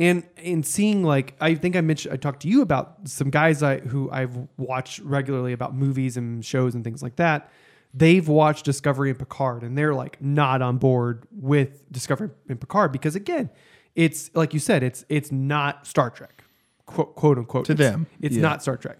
and 0.00 0.24
in 0.38 0.62
seeing 0.64 1.04
like 1.04 1.36
I 1.40 1.54
think 1.54 1.76
I 1.76 1.80
mentioned 1.82 2.12
I 2.14 2.16
talked 2.16 2.40
to 2.42 2.48
you 2.48 2.62
about 2.62 2.96
some 3.04 3.30
guys 3.30 3.62
I 3.62 3.78
who 3.78 4.10
I've 4.10 4.36
watched 4.56 4.98
regularly 5.00 5.52
about 5.52 5.74
movies 5.76 6.16
and 6.16 6.44
shows 6.44 6.74
and 6.74 6.82
things 6.82 7.02
like 7.02 7.16
that. 7.16 7.50
They've 7.92 8.26
watched 8.26 8.64
Discovery 8.64 9.10
and 9.10 9.18
Picard, 9.18 9.62
and 9.62 9.76
they're 9.76 9.94
like 9.94 10.20
not 10.22 10.62
on 10.62 10.78
board 10.78 11.26
with 11.32 11.82
Discovery 11.92 12.30
and 12.48 12.60
Picard 12.60 12.92
because 12.92 13.14
again, 13.14 13.50
it's 13.94 14.30
like 14.34 14.54
you 14.54 14.60
said, 14.60 14.82
it's 14.82 15.04
it's 15.08 15.30
not 15.30 15.86
Star 15.86 16.08
Trek, 16.10 16.44
quote, 16.86 17.14
quote 17.16 17.36
unquote. 17.38 17.66
To 17.66 17.72
It's- 17.72 17.90
them, 17.92 18.06
it's 18.20 18.36
yeah. 18.36 18.42
not 18.42 18.62
Star 18.62 18.76
Trek 18.76 18.98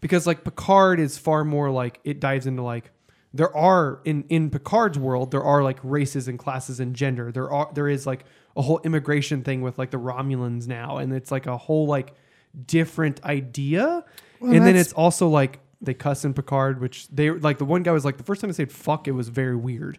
because 0.00 0.26
like 0.26 0.44
Picard 0.44 0.98
is 1.00 1.18
far 1.18 1.44
more 1.44 1.70
like 1.70 2.00
it 2.04 2.20
dives 2.20 2.46
into 2.46 2.62
like 2.62 2.90
there 3.34 3.54
are 3.56 4.00
in 4.04 4.24
in 4.30 4.48
Picard's 4.50 4.98
world 4.98 5.32
there 5.32 5.42
are 5.42 5.62
like 5.62 5.78
races 5.82 6.28
and 6.28 6.38
classes 6.38 6.80
and 6.80 6.94
gender. 6.94 7.30
There 7.32 7.50
are 7.52 7.68
there 7.74 7.88
is 7.88 8.06
like 8.06 8.24
a 8.58 8.62
whole 8.62 8.80
immigration 8.82 9.42
thing 9.44 9.62
with 9.62 9.78
like 9.78 9.90
the 9.92 9.98
Romulans 9.98 10.66
now, 10.66 10.98
and 10.98 11.12
it's 11.12 11.30
like 11.30 11.46
a 11.46 11.56
whole 11.56 11.86
like 11.86 12.12
different 12.66 13.24
idea. 13.24 14.04
and 14.40 14.66
then 14.66 14.76
it's 14.76 14.92
also 14.92 15.28
like 15.28 15.60
they 15.80 15.94
cuss 15.94 16.24
in 16.24 16.34
Picard, 16.34 16.80
which 16.80 17.08
they 17.08 17.30
like 17.30 17.58
the 17.58 17.64
one 17.64 17.84
guy 17.84 17.92
was 17.92 18.04
like 18.04 18.18
the 18.18 18.24
first 18.24 18.40
time 18.40 18.50
I 18.50 18.52
said 18.52 18.72
fuck, 18.72 19.06
it 19.06 19.12
was 19.12 19.28
very 19.28 19.56
weird. 19.56 19.98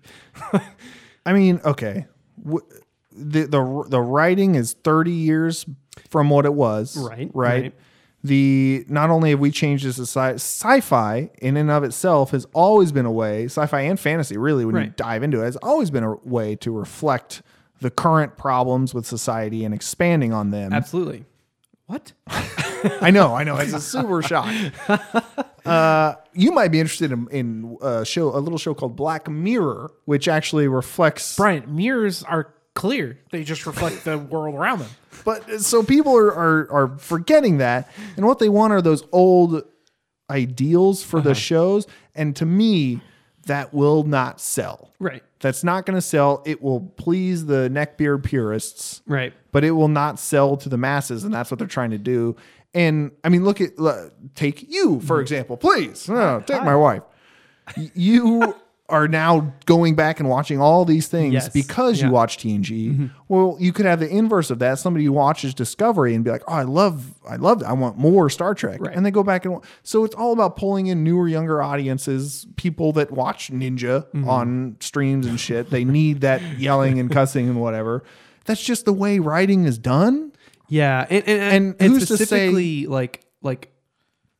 I 1.25 1.34
mean, 1.34 1.62
okay, 1.63 2.06
w- 2.43 2.65
the 3.12 3.43
the 3.45 3.86
the 3.88 4.02
writing 4.02 4.56
is 4.56 4.74
thirty 4.74 5.13
years 5.13 5.65
from 6.10 6.30
what 6.30 6.45
it 6.45 6.54
was. 6.54 6.98
Right, 6.98 7.32
right. 7.34 7.62
right. 7.63 7.74
The 8.22 8.84
not 8.89 9.10
only 9.10 9.30
have 9.30 9.39
we 9.39 9.50
changed 9.50 9.86
a 9.86 9.93
sci- 9.93 10.34
sci-fi 10.34 11.30
in 11.41 11.56
and 11.56 11.72
of 11.72 11.86
itself 11.86 12.32
has 12.32 12.45
always 12.54 12.91
been 12.91 13.06
a 13.06 13.12
way, 13.12 13.45
sci-fi 13.45 13.80
and 13.82 13.98
fantasy 13.98 14.36
really 14.36 14.65
when 14.65 14.76
you 14.84 14.89
dive 14.98 15.24
into 15.24 15.39
it, 15.39 15.45
has 15.45 15.56
always 15.58 15.89
been 15.89 16.04
a 16.04 16.15
way 16.26 16.58
to 16.58 16.72
reflect 16.72 17.41
the 17.82 17.89
current 17.89 18.38
problems 18.38 18.94
with 18.94 19.06
society 19.06 19.63
and 19.63 19.74
expanding 19.74 20.34
on 20.34 20.52
them. 20.52 20.74
Absolutely. 20.74 21.26
What? 21.86 22.12
I 23.02 23.10
know, 23.12 23.34
I 23.36 23.44
know. 23.44 23.58
It's 23.58 23.74
a 23.74 23.82
super 23.82 24.22
shock. 24.22 24.54
Uh, 25.65 26.15
you 26.34 26.52
might 26.52 26.70
be 26.70 26.80
interested 26.80 27.12
in, 27.12 27.28
in 27.30 27.78
a 27.82 28.04
show, 28.04 28.36
a 28.36 28.39
little 28.39 28.58
show 28.58 28.74
called 28.74 28.96
Black 28.96 29.30
Mirror, 29.30 29.92
which 30.06 30.28
actually 30.28 30.68
reflects 30.68 31.36
Brian, 31.36 31.76
mirrors 31.76 32.24
are 32.24 32.56
clear. 32.74 33.20
They 33.30 33.44
just 33.44 33.68
reflect 33.68 34.04
the 34.04 34.18
world 34.18 34.56
around 34.56 34.80
them. 34.80 34.89
But 35.26 35.48
uh, 35.48 35.60
so 35.60 35.84
people 35.84 36.18
are, 36.18 36.34
are 36.34 36.72
are 36.72 36.98
forgetting 36.98 37.58
that, 37.58 37.92
and 38.15 38.26
what 38.26 38.39
they 38.39 38.50
want 38.50 38.74
are 38.74 38.82
those 38.82 39.04
old 39.12 39.63
ideals 40.30 41.04
for 41.04 41.20
the 41.22 41.32
uh-huh. 41.32 41.39
shows. 41.39 41.88
And 42.15 42.36
to 42.38 42.46
me, 42.46 43.02
that 43.46 43.74
will 43.74 44.04
not 44.04 44.39
sell. 44.39 44.94
Right. 44.98 45.24
That's 45.39 45.63
not 45.63 45.86
going 45.86 45.95
to 45.95 46.02
sell. 46.02 46.43
It 46.45 46.62
will 46.62 46.82
please 46.82 47.45
the 47.45 47.69
neckbeard 47.69 48.23
purists, 48.23 49.02
Right. 49.08 49.34
but 49.52 49.63
it 49.63 49.71
will 49.71 49.88
not 49.88 50.19
sell 50.19 50.58
to 50.58 50.69
the 50.69 50.78
masses, 50.78 51.23
and 51.23 51.34
that's 51.34 51.49
what 51.49 51.60
they're 51.60 51.67
trying 51.67 51.91
to 51.91 51.97
do. 51.97 52.36
And 52.73 53.12
I 53.23 53.30
mean, 53.30 53.43
look 53.43 53.62
at 53.62 53.71
take 54.36 54.69
you 54.69 54.99
for 54.99 55.15
mm-hmm. 55.15 55.21
example, 55.21 55.58
please. 55.58 56.08
No, 56.08 56.15
oh, 56.15 56.43
take 56.45 56.63
my 56.63 56.75
wife. 56.75 57.04
You 57.75 58.56
are 58.89 59.08
now 59.08 59.54
going 59.65 59.95
back 59.95 60.19
and 60.19 60.28
watching 60.30 60.60
all 60.60 60.84
these 60.86 61.08
things 61.08 61.34
Yes. 61.34 61.49
because 61.49 61.99
Yeah. 61.99 62.08
you 62.08 62.12
watch 62.12 62.38
TNG. 62.38 62.89
Mm-hmm. 62.91 63.06
Well, 63.28 63.56
you 63.60 63.71
could 63.71 63.86
have 63.86 63.99
the 63.99 64.10
inverse 64.10 64.49
of 64.49 64.60
that. 64.60 64.80
Somebody 64.80 65.06
who 65.06 65.12
watches 65.13 65.54
Discovery 65.54 66.15
and 66.15 66.23
be 66.23 66.32
like, 66.32 66.43
"Oh, 66.47 66.54
I 66.54 66.63
love, 66.63 67.13
I 67.30 67.36
love, 67.38 67.63
I 67.63 67.73
want 67.73 67.97
more 67.97 68.30
Star 68.30 68.54
Trek," 68.56 68.82
Right. 68.82 68.95
and 68.95 69.06
they 69.06 69.12
go 69.12 69.23
back 69.23 69.45
and 69.45 69.60
so 69.84 70.04
it's 70.04 70.15
all 70.15 70.34
about 70.34 70.58
pulling 70.58 70.88
in 70.88 71.04
newer, 71.04 71.28
younger 71.28 71.62
audiences, 71.62 72.47
people 72.56 72.91
that 72.93 73.12
watch 73.12 73.52
Ninja 73.52 74.06
mm-hmm. 74.08 74.28
on 74.28 74.75
streams 74.80 75.25
and 75.28 75.39
shit. 75.39 75.69
They 75.69 75.86
need 75.86 76.21
that 76.21 76.41
yelling 76.60 76.99
and 76.99 77.12
cussing 77.12 77.47
and 77.47 77.62
whatever. 77.62 78.04
That's 78.45 78.63
just 78.63 78.86
the 78.86 78.93
way 78.93 79.19
writing 79.19 79.65
is 79.65 79.78
done. 79.78 80.32
Yeah, 80.67 81.06
and 81.10 81.28
and, 81.28 81.41
And 81.41 81.75
and, 81.80 81.91
who's 81.93 82.08
to 82.08 82.17
say- 82.17 82.25
specifically 82.25 82.88
like 82.88 83.21
like 83.41 83.71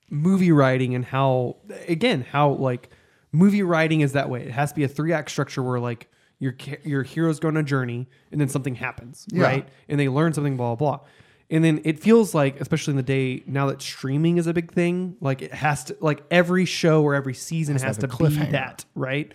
movie 0.10 0.52
writing 0.52 0.96
and 0.96 1.06
how 1.06 1.58
again 1.88 2.26
how 2.32 2.50
like 2.52 2.90
movie 3.32 3.64
writing 3.64 4.02
is 4.02 4.14
that 4.14 4.30
way. 4.30 4.44
It 4.44 4.52
has 4.52 4.72
to 4.72 4.76
be 4.76 4.84
a 4.84 4.88
three 4.88 5.14
act 5.14 5.30
structure 5.32 5.62
where 5.64 5.80
like 5.80 6.10
your 6.40 6.56
your 6.84 7.04
heroes 7.04 7.40
go 7.40 7.48
on 7.50 7.58
a 7.58 7.64
journey 7.64 8.08
and 8.32 8.40
then 8.40 8.48
something 8.50 8.76
happens, 8.76 9.26
Yeah. 9.32 9.44
right? 9.44 9.70
And 9.88 10.00
they 10.00 10.10
learn 10.10 10.34
something, 10.34 10.58
blah 10.58 10.76
blah 10.76 10.98
blah. 10.98 11.06
And 11.52 11.64
then 11.64 11.82
it 11.84 12.00
feels 12.00 12.36
like, 12.36 12.62
especially 12.62 12.92
in 12.92 12.98
the 12.98 13.04
day 13.04 13.44
now 13.48 13.68
that 13.68 13.82
streaming 13.82 14.38
is 14.38 14.46
a 14.46 14.54
big 14.54 14.72
thing, 14.72 15.18
like 15.20 15.42
it 15.42 15.52
has 15.54 15.84
to 15.86 15.98
like 16.00 16.24
every 16.30 16.66
show 16.66 17.02
or 17.04 17.16
every 17.16 17.34
season 17.34 17.76
has, 17.80 17.98
to 17.98 18.08
to, 18.08 18.18
be 18.30 18.36
that, 18.52 18.86
right? 18.94 19.34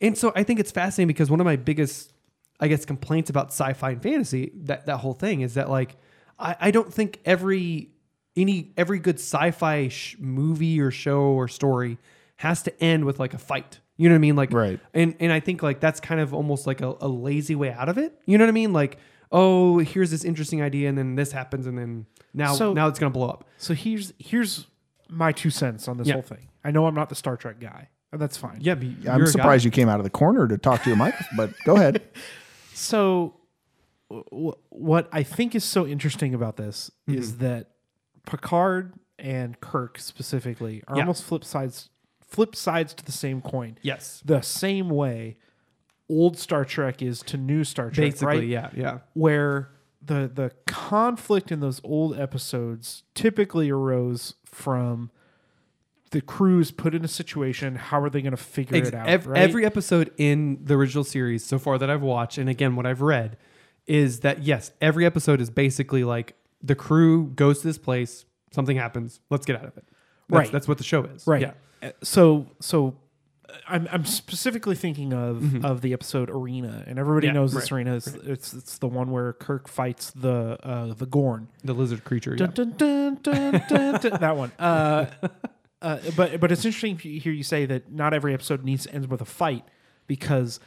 And 0.00 0.18
so 0.18 0.32
I 0.34 0.42
think 0.42 0.58
it's 0.58 0.72
fascinating 0.72 1.06
because 1.06 1.30
one 1.30 1.38
of 1.40 1.44
my 1.46 1.54
biggest, 1.56 2.12
I 2.58 2.66
guess, 2.68 2.84
complaints 2.84 3.30
about 3.30 3.48
sci-fi 3.48 3.90
and 3.90 4.02
fantasy 4.02 4.50
that 4.64 4.86
that 4.86 4.98
whole 4.98 5.14
thing 5.14 5.40
is 5.42 5.54
that 5.54 5.70
like 5.70 5.96
I, 6.38 6.56
I 6.60 6.70
don't 6.72 6.92
think 6.92 7.20
every 7.24 7.90
any 8.36 8.72
every 8.76 8.98
good 8.98 9.16
sci-fi 9.20 9.88
sh- 9.88 10.16
movie 10.18 10.80
or 10.80 10.90
show 10.90 11.20
or 11.20 11.48
story 11.48 11.96
has 12.36 12.62
to 12.64 12.82
end 12.82 13.04
with 13.04 13.18
like 13.18 13.34
a 13.34 13.38
fight. 13.38 13.80
You 13.96 14.08
know 14.08 14.14
what 14.14 14.18
I 14.18 14.20
mean? 14.20 14.36
Like 14.36 14.52
Right. 14.52 14.78
And 14.94 15.14
and 15.20 15.32
I 15.32 15.40
think 15.40 15.62
like 15.62 15.80
that's 15.80 16.00
kind 16.00 16.20
of 16.20 16.34
almost 16.34 16.66
like 16.66 16.80
a, 16.80 16.94
a 17.00 17.08
lazy 17.08 17.54
way 17.54 17.70
out 17.72 17.88
of 17.88 17.96
it. 17.98 18.18
You 18.26 18.36
know 18.38 18.44
what 18.44 18.50
I 18.50 18.52
mean? 18.52 18.72
Like 18.72 18.98
oh 19.32 19.78
here's 19.78 20.10
this 20.10 20.24
interesting 20.24 20.62
idea 20.62 20.88
and 20.88 20.96
then 20.96 21.14
this 21.16 21.32
happens 21.32 21.66
and 21.66 21.76
then 21.78 22.06
now 22.34 22.54
So- 22.54 22.72
now 22.74 22.88
it's 22.88 22.98
gonna 22.98 23.10
blow 23.10 23.28
up. 23.28 23.48
So 23.56 23.74
here's 23.74 24.12
here's 24.18 24.66
my 25.08 25.32
two 25.32 25.50
cents 25.50 25.88
on 25.88 25.96
this 25.96 26.06
Yeah. 26.08 26.14
whole 26.14 26.22
thing. 26.22 26.48
I 26.64 26.70
know 26.72 26.86
I'm 26.86 26.94
not 26.94 27.08
the 27.08 27.14
Star 27.14 27.36
Trek 27.36 27.60
guy, 27.60 27.88
and 28.12 28.20
that's 28.20 28.36
fine. 28.36 28.58
Yeah, 28.60 28.74
but 28.74 28.86
I'm 29.08 29.22
a 29.22 29.24
guy. 29.24 29.30
surprised 29.30 29.64
you 29.64 29.70
came 29.70 29.88
out 29.88 30.00
of 30.00 30.04
the 30.04 30.10
corner 30.10 30.48
to 30.48 30.58
talk 30.58 30.82
to 30.82 30.90
your 30.90 30.96
mic, 30.96 31.14
but 31.36 31.52
go 31.64 31.76
ahead. 31.76 32.02
So, 32.74 33.34
w- 34.10 34.52
what 34.68 35.08
I 35.12 35.22
think 35.22 35.54
is 35.54 35.64
so 35.64 35.86
interesting 35.86 36.34
about 36.34 36.56
this 36.56 36.90
Mm-hmm. 37.08 37.18
is 37.18 37.38
that 37.38 37.70
Picard 38.26 38.94
and 39.18 39.58
Kirk 39.60 39.98
specifically 39.98 40.82
are 40.88 40.96
Yeah. 40.96 41.02
almost 41.04 41.24
flip 41.24 41.44
sides, 41.44 41.88
flip 42.26 42.54
sides 42.56 42.92
to 42.94 43.04
the 43.04 43.12
same 43.12 43.40
coin. 43.40 43.78
Yes. 43.82 44.22
The 44.24 44.40
same 44.42 44.88
way 44.90 45.36
old 46.08 46.38
Star 46.38 46.64
Trek 46.64 47.02
is 47.02 47.20
to 47.22 47.36
new 47.36 47.64
Star 47.64 47.90
Trek, 47.90 48.12
Basically, 48.12 48.36
right? 48.38 48.46
yeah, 48.48 48.70
yeah. 48.74 48.98
Where 49.14 49.70
the 50.04 50.30
the 50.32 50.52
conflict 50.66 51.50
in 51.50 51.60
those 51.60 51.80
old 51.82 52.18
episodes 52.18 53.02
typically 53.14 53.70
arose 53.70 54.34
from 54.44 55.10
the 56.12 56.20
crews 56.20 56.70
put 56.70 56.94
in 56.94 57.04
a 57.04 57.08
situation. 57.08 57.74
How 57.74 58.00
are 58.00 58.08
they 58.10 58.22
going 58.22 58.30
to 58.30 58.36
figure 58.36 58.76
Ex- 58.76 58.88
it 58.88 58.94
out? 58.94 59.08
ev- 59.08 59.26
right? 59.26 59.40
Every 59.42 59.64
episode 59.66 60.12
in 60.16 60.58
the 60.62 60.74
original 60.74 61.02
series 61.04 61.44
so 61.44 61.58
far 61.58 61.78
that 61.78 61.90
I've 61.90 62.02
watched, 62.02 62.38
and 62.38 62.48
again, 62.48 62.76
what 62.76 62.86
I've 62.86 63.00
read 63.02 63.36
is 63.86 64.20
that 64.20 64.42
yes, 64.44 64.70
every 64.80 65.04
episode 65.04 65.40
is 65.40 65.50
basically 65.50 66.04
like 66.04 66.34
the 66.62 66.74
crew 66.76 67.28
goes 67.34 67.60
to 67.60 67.66
this 67.66 67.78
place, 67.78 68.24
something 68.52 68.76
happens, 68.76 69.20
let's 69.30 69.44
get 69.46 69.56
out 69.56 69.64
of 69.64 69.76
it. 69.76 69.84
That's, 70.28 70.44
Right. 70.44 70.52
That's 70.52 70.66
what 70.68 70.78
the 70.78 70.84
show 70.84 71.04
is. 71.04 71.26
Right. 71.26 71.40
Yeah. 71.42 71.52
So 72.02 72.46
so 72.60 72.96
uh, 73.48 73.52
I'm 73.68 73.88
I'm 73.92 74.04
specifically 74.04 74.74
thinking 74.76 75.12
of 75.12 75.36
Mm-hmm. 75.36 75.64
of 75.64 75.80
the 75.82 75.92
episode 75.92 76.30
Arena, 76.30 76.84
and 76.86 76.98
everybody 76.98 77.26
Yeah, 77.28 77.34
knows 77.34 77.52
this 77.52 77.70
right, 77.70 77.78
arena. 77.78 77.94
Is, 77.96 78.06
It's 78.08 78.52
it's 78.54 78.78
the 78.78 78.88
one 78.88 79.10
where 79.10 79.32
Kirk 79.34 79.68
fights 79.68 80.10
the 80.12 80.58
uh, 80.62 80.94
the 80.94 81.06
Gorn. 81.06 81.48
The 81.64 81.74
lizard 81.74 82.04
creature. 82.04 82.36
Yeah. 82.38 82.46
Dun, 82.46 82.74
dun, 82.76 83.18
dun, 83.22 83.62
dun, 83.68 84.00
that 84.20 84.36
one. 84.36 84.52
Uh, 84.58 85.06
uh, 85.82 85.98
but 86.16 86.40
but 86.40 86.50
it's 86.52 86.64
interesting 86.64 86.96
to 86.98 87.18
hear 87.18 87.32
you 87.32 87.42
say 87.44 87.66
that 87.66 87.92
not 87.92 88.14
every 88.14 88.32
episode 88.34 88.64
needs 88.64 88.84
to 88.84 88.94
end 88.94 89.08
with 89.10 89.20
a 89.20 89.24
fight 89.26 89.64
because 90.06 90.58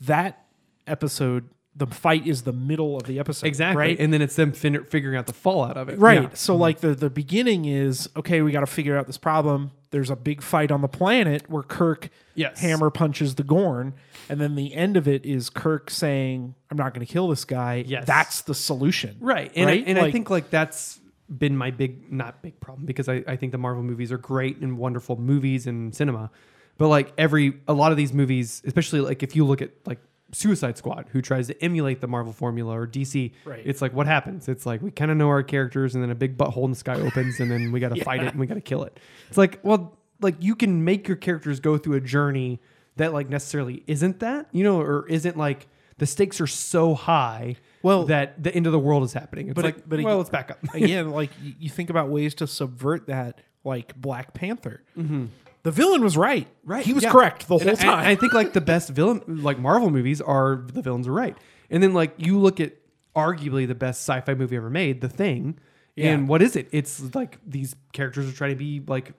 that 0.00 0.44
episode 0.86 1.48
the 1.76 1.86
fight 1.88 2.24
is 2.24 2.42
the 2.42 2.52
middle 2.52 2.96
of 2.96 3.02
the 3.02 3.18
episode 3.18 3.46
Exactly. 3.48 3.80
right 3.80 3.98
And 3.98 4.12
then 4.12 4.22
it's 4.22 4.36
them 4.36 4.52
fin- 4.52 4.84
figuring 4.84 5.16
out 5.18 5.26
the 5.26 5.32
fallout 5.32 5.76
of 5.76 5.88
it. 5.88 5.98
Right. 5.98 6.22
Yeah. 6.22 6.28
So 6.34 6.54
like 6.54 6.78
the 6.80 6.94
the 6.94 7.10
beginning 7.10 7.64
is 7.64 8.08
okay, 8.16 8.42
we 8.42 8.52
got 8.52 8.60
to 8.60 8.66
figure 8.66 8.96
out 8.96 9.08
this 9.08 9.18
problem. 9.18 9.72
There's 9.94 10.10
a 10.10 10.16
big 10.16 10.42
fight 10.42 10.72
on 10.72 10.80
the 10.80 10.88
planet 10.88 11.48
where 11.48 11.62
Kirk 11.62 12.08
Yes. 12.34 12.58
hammer 12.58 12.90
punches 12.90 13.36
the 13.36 13.44
Gorn, 13.44 13.94
and 14.28 14.40
then 14.40 14.56
the 14.56 14.74
end 14.74 14.96
of 14.96 15.06
it 15.06 15.24
is 15.24 15.50
Kirk 15.50 15.88
saying, 15.88 16.56
"I'm 16.68 16.76
not 16.76 16.92
going 16.94 17.06
to 17.06 17.12
kill 17.12 17.28
this 17.28 17.44
guy." 17.44 17.84
Yes. 17.86 18.04
That's 18.04 18.40
the 18.42 18.56
solution. 18.56 19.16
Right. 19.20 19.52
And, 19.54 19.66
Right? 19.66 19.84
I, 19.86 19.88
and 19.90 19.98
I 20.00 20.10
think 20.10 20.30
like 20.30 20.50
that's 20.50 20.98
been 21.28 21.56
my 21.56 21.70
big 21.70 22.12
not 22.12 22.42
big 22.42 22.58
problem 22.58 22.86
because 22.86 23.08
I, 23.08 23.22
I 23.28 23.36
think 23.36 23.52
the 23.52 23.58
Marvel 23.58 23.84
movies 23.84 24.10
are 24.10 24.18
great 24.18 24.56
and 24.58 24.78
wonderful 24.78 25.16
movies 25.16 25.68
and 25.68 25.94
cinema. 25.94 26.32
But 26.76 26.88
like 26.88 27.12
every 27.16 27.60
a 27.68 27.72
lot 27.72 27.92
of 27.92 27.96
these 27.96 28.12
movies, 28.12 28.62
especially 28.66 29.00
like 29.00 29.22
if 29.22 29.36
you 29.36 29.44
look 29.44 29.62
at 29.62 29.70
like 29.86 30.00
Suicide 30.32 30.76
Squad, 30.76 31.06
who 31.12 31.22
tries 31.22 31.46
to 31.46 31.64
emulate 31.64 32.00
the 32.00 32.08
Marvel 32.08 32.32
formula 32.32 32.76
or 32.78 32.86
DC, 32.86 33.32
Right. 33.44 33.62
it's 33.64 33.80
like 33.80 33.92
what 33.92 34.06
happens? 34.06 34.48
It's 34.48 34.66
like 34.66 34.82
we 34.82 34.90
kind 34.90 35.10
of 35.10 35.16
know 35.16 35.28
our 35.28 35.42
characters 35.42 35.94
and 35.94 36.02
then 36.02 36.10
a 36.10 36.14
big 36.14 36.36
butthole 36.36 36.64
in 36.64 36.70
the 36.70 36.76
sky 36.76 36.94
opens 37.00 37.38
and 37.40 37.50
then 37.50 37.70
we 37.72 37.78
got 37.80 37.94
to 37.94 38.02
fight 38.04 38.22
it 38.22 38.28
and 38.32 38.40
we 38.40 38.46
got 38.46 38.54
to 38.54 38.60
kill 38.60 38.82
it. 38.84 38.98
It's 39.28 39.38
like, 39.38 39.60
well, 39.62 39.96
like 40.20 40.36
you 40.40 40.56
can 40.56 40.84
make 40.84 41.06
your 41.06 41.16
characters 41.16 41.60
go 41.60 41.78
through 41.78 41.96
a 41.96 42.00
journey 42.00 42.60
that 42.96 43.12
like 43.12 43.28
necessarily 43.28 43.84
isn't 43.86 44.20
that, 44.20 44.48
you 44.52 44.64
know, 44.64 44.80
or 44.80 45.06
isn't 45.08 45.36
like 45.36 45.68
the 45.98 46.06
stakes 46.06 46.40
are 46.40 46.46
so 46.48 46.94
high 46.94 47.54
Well- 47.82 48.04
that 48.06 48.42
the 48.42 48.52
end 48.52 48.66
of 48.66 48.72
the 48.72 48.78
world 48.80 49.04
is 49.04 49.12
happening. 49.12 49.48
It's 49.48 49.54
But 49.54 49.64
like, 49.64 49.76
it- 49.78 49.88
but 49.88 50.00
it- 50.00 50.04
well, 50.04 50.16
let's 50.18 50.30
back 50.30 50.50
up. 50.50 50.58
Again, 50.74 51.10
like 51.12 51.30
you, 51.40 51.54
you 51.60 51.68
think 51.68 51.90
about 51.90 52.08
ways 52.08 52.34
to 52.36 52.46
subvert 52.48 53.06
that, 53.06 53.40
like 53.62 53.94
Black 53.96 54.34
Panther. 54.34 54.82
Mm-hmm. 54.98 55.26
The 55.64 55.70
villain 55.72 56.02
was 56.02 56.16
right. 56.16 56.46
Right. 56.64 56.84
He 56.86 56.92
was 56.92 57.02
yeah. 57.02 57.10
correct 57.10 57.48
the 57.48 57.54
And 57.56 57.62
whole 57.62 57.72
I- 57.72 57.74
time. 57.82 58.06
I, 58.06 58.14
think 58.14 58.32
like 58.32 58.52
the 58.52 58.60
best 58.60 58.90
villain, 58.90 59.22
like 59.26 59.58
Marvel 59.58 59.90
movies, 59.90 60.20
are 60.20 60.64
the 60.72 60.80
villains 60.82 61.08
are 61.08 61.12
right. 61.12 61.36
And 61.70 61.82
then 61.82 61.92
like 61.94 62.14
you 62.18 62.38
look 62.38 62.60
at 62.60 62.74
arguably 63.16 63.66
the 63.66 63.74
best 63.74 64.02
sci-fi 64.08 64.34
movie 64.34 64.56
ever 64.56 64.70
made, 64.70 65.00
The 65.00 65.08
Thing, 65.08 65.58
Yeah. 65.96 66.12
and 66.12 66.28
what 66.28 66.42
is 66.42 66.54
it? 66.56 66.68
It's 66.72 67.14
like 67.14 67.38
these 67.46 67.74
characters 67.92 68.28
are 68.28 68.32
trying 68.32 68.50
to 68.50 68.56
be 68.56 68.80
like 68.86 69.12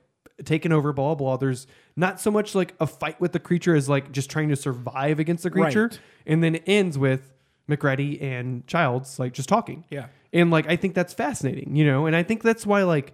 taken 0.44 0.72
over, 0.72 0.94
blah 0.94 1.16
blah. 1.16 1.30
blah. 1.32 1.38
There's 1.38 1.66
not 1.96 2.20
so 2.20 2.30
much 2.30 2.54
like 2.56 2.76
a 2.80 2.88
fight 2.88 3.20
with 3.22 3.32
the 3.32 3.40
creature 3.40 3.76
as 3.76 3.88
like 3.90 4.12
just 4.12 4.30
trying 4.30 4.50
to 4.50 4.56
survive 4.56 5.20
against 5.20 5.44
the 5.44 5.50
creature, 5.52 5.88
Right. 5.88 6.00
and 6.28 6.44
then 6.44 6.56
it 6.56 6.64
ends 6.68 6.98
with 6.98 7.34
MacReady 7.68 8.22
and 8.22 8.68
Childs 8.68 9.18
like 9.18 9.34
just 9.34 9.50
talking. 9.50 9.86
Yeah. 9.90 10.08
And 10.34 10.52
like 10.52 10.70
I 10.70 10.76
think 10.76 10.94
that's 10.94 11.14
fascinating, 11.14 11.76
you 11.76 11.86
know, 11.86 12.06
and 12.06 12.16
I 12.16 12.22
think 12.24 12.44
that's 12.44 12.66
why 12.68 12.84
like 12.84 13.14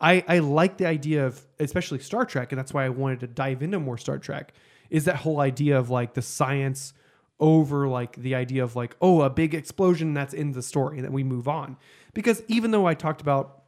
I 0.00 0.24
I 0.28 0.38
like 0.38 0.76
the 0.78 0.86
idea 0.86 1.26
of 1.26 1.44
especially 1.58 1.98
Star 2.00 2.24
Trek, 2.24 2.52
and 2.52 2.58
that's 2.58 2.72
why 2.72 2.84
I 2.84 2.88
wanted 2.88 3.20
to 3.20 3.26
dive 3.26 3.62
into 3.62 3.80
more 3.80 3.98
Star 3.98 4.18
Trek, 4.18 4.52
is 4.90 5.04
that 5.06 5.16
whole 5.16 5.40
idea 5.40 5.78
of 5.78 5.90
like 5.90 6.14
the 6.14 6.22
science 6.22 6.92
over 7.40 7.86
like 7.88 8.16
the 8.16 8.34
idea 8.34 8.64
of 8.64 8.74
like, 8.74 8.96
oh, 9.00 9.22
a 9.22 9.30
big 9.30 9.54
explosion 9.54 10.14
that's 10.14 10.34
in 10.34 10.52
the 10.52 10.62
story, 10.62 10.96
and 10.98 11.04
then 11.04 11.12
we 11.12 11.24
move 11.24 11.46
on. 11.48 11.76
Because 12.14 12.42
even 12.48 12.70
though 12.70 12.86
I 12.86 12.94
talked 12.94 13.20
about 13.20 13.62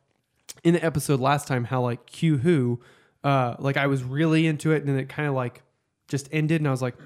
in 0.65 0.75
the 0.75 0.85
episode 0.85 1.21
last 1.21 1.47
time 1.47 1.65
how 1.65 1.83
like 1.83 2.07
Q 2.07 2.39
Who, 2.39 2.81
uh, 3.23 3.55
like 3.59 3.77
I 3.77 3.87
was 3.87 4.03
really 4.03 4.47
into 4.47 4.73
it, 4.73 4.79
and 4.79 4.89
then 4.89 4.99
it 4.99 5.09
kind 5.09 5.29
of 5.29 5.35
like 5.35 5.63
just 6.09 6.29
ended, 6.33 6.61
and 6.61 6.69
I 6.69 6.71
was 6.71 6.83
like, 6.83 6.97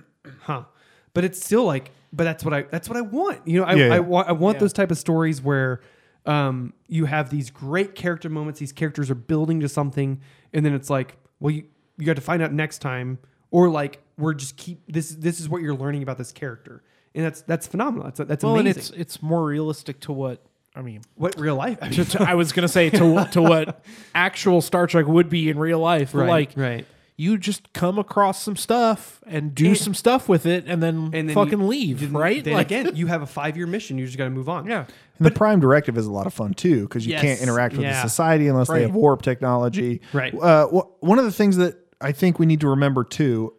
huh. 0.43 0.65
But 1.13 1.25
it's 1.25 1.45
still 1.45 1.65
like, 1.65 1.93
but 2.13 2.25
that's 2.25 2.45
what 2.45 2.53
I 2.53 2.63
that's 2.63 2.89
what 2.89 2.99
I 2.99 3.03
want. 3.03 3.47
You 3.47 3.61
know, 3.61 3.67
I 3.67 3.75
Yeah, 3.75 3.87
yeah. 3.89 3.95
I, 3.95 4.01
want 4.01 4.29
I 4.29 4.33
want 4.33 4.57
Yeah. 4.57 4.61
those 4.61 4.73
type 4.73 4.91
of 4.91 4.99
stories 4.99 5.41
where 5.41 5.81
um, 6.27 6.73
you 6.89 7.05
have 7.05 7.31
these 7.31 7.51
great 7.51 7.95
character 7.95 8.29
moments. 8.29 8.61
These 8.61 8.73
characters 8.73 9.11
are 9.11 9.15
building 9.15 9.61
to 9.61 9.69
something, 9.69 10.21
and 10.53 10.65
then 10.65 10.75
it's 10.75 10.91
like, 10.91 11.17
well, 11.41 11.51
you 11.53 11.65
you 11.97 12.07
got 12.07 12.17
to 12.17 12.23
find 12.23 12.43
out 12.43 12.53
next 12.53 12.79
time, 12.79 13.19
or 13.51 13.69
like 13.69 14.01
we're 14.19 14.35
just 14.35 14.57
keep 14.57 14.81
this. 14.89 15.11
This 15.11 15.41
is 15.41 15.49
what 15.49 15.63
you're 15.63 15.75
learning 15.75 16.03
about 16.03 16.19
this 16.19 16.33
character, 16.33 16.83
and 17.15 17.25
that's 17.25 17.43
that's 17.43 17.67
phenomenal. 17.67 18.05
That's 18.05 18.19
that's 18.29 18.45
well, 18.45 18.57
and 18.57 18.69
it's 18.69 18.91
it's 18.91 19.23
more 19.23 19.45
realistic 19.45 20.01
to 20.01 20.13
what 20.13 20.41
I 20.75 20.83
mean. 20.83 21.03
what 21.15 21.39
real 21.39 21.57
life? 21.57 21.79
I 21.81 21.89
mean, 21.89 22.05
to, 22.05 22.05
to- 22.05 22.23
I 22.23 22.35
was 22.35 22.53
gonna 22.53 22.69
say 22.69 22.91
to 22.91 23.29
to 23.33 23.43
what 23.43 23.85
actual 24.15 24.61
Star 24.61 24.87
Trek 24.87 25.07
would 25.07 25.29
be 25.29 25.51
in 25.51 25.59
real 25.59 25.79
life. 25.79 26.15
Right, 26.15 26.29
like 26.29 26.53
right. 26.57 26.87
You 27.17 27.39
just 27.39 27.73
come 27.73 27.99
across 27.99 28.43
some 28.43 28.57
stuff 28.57 29.21
and 29.27 29.55
do 29.55 29.69
And- 29.69 29.77
some 29.79 29.95
stuff 29.95 30.29
with 30.29 30.47
it, 30.47 30.65
and 30.67 30.83
then, 30.83 31.11
and 31.13 31.29
then 31.29 31.35
fucking 31.35 31.61
you- 31.61 31.67
leave, 31.67 32.01
then- 32.01 32.13
right? 32.13 32.43
Then 32.43 32.55
like 32.55 32.67
again, 32.73 32.97
you 32.97 33.07
have 33.07 33.23
a 33.23 33.27
five 33.27 33.57
year 33.57 33.67
mission. 33.69 33.99
You 33.99 34.07
just 34.07 34.19
got 34.19 34.25
to 34.25 34.31
move 34.31 34.49
on. 34.49 34.67
yeah. 34.67 34.87
And 35.19 35.27
the 35.27 35.31
Prime 35.31 35.61
Directive 35.61 35.97
is 35.97 36.07
a 36.07 36.13
lot 36.13 36.27
of 36.27 36.35
fun 36.35 36.55
too 36.55 36.83
because 36.83 37.07
you 37.07 37.13
Yes, 37.13 37.23
can't 37.23 37.41
interact 37.41 37.75
with 37.75 37.83
yeah. 37.83 38.03
the 38.03 38.09
society 38.09 38.49
unless 38.49 38.69
Right. 38.69 38.79
they 38.79 38.83
have 38.87 38.95
warp 38.97 39.23
technology. 39.23 40.01
Right. 40.13 40.35
Uh, 40.35 40.67
wh- 40.67 41.03
one 41.05 41.21
of 41.21 41.25
the 41.25 41.31
things 41.33 41.57
that 41.59 41.77
I 42.01 42.11
think 42.11 42.41
we 42.41 42.47
need 42.47 42.61
to 42.63 42.69
remember 42.69 43.05
too 43.05 43.53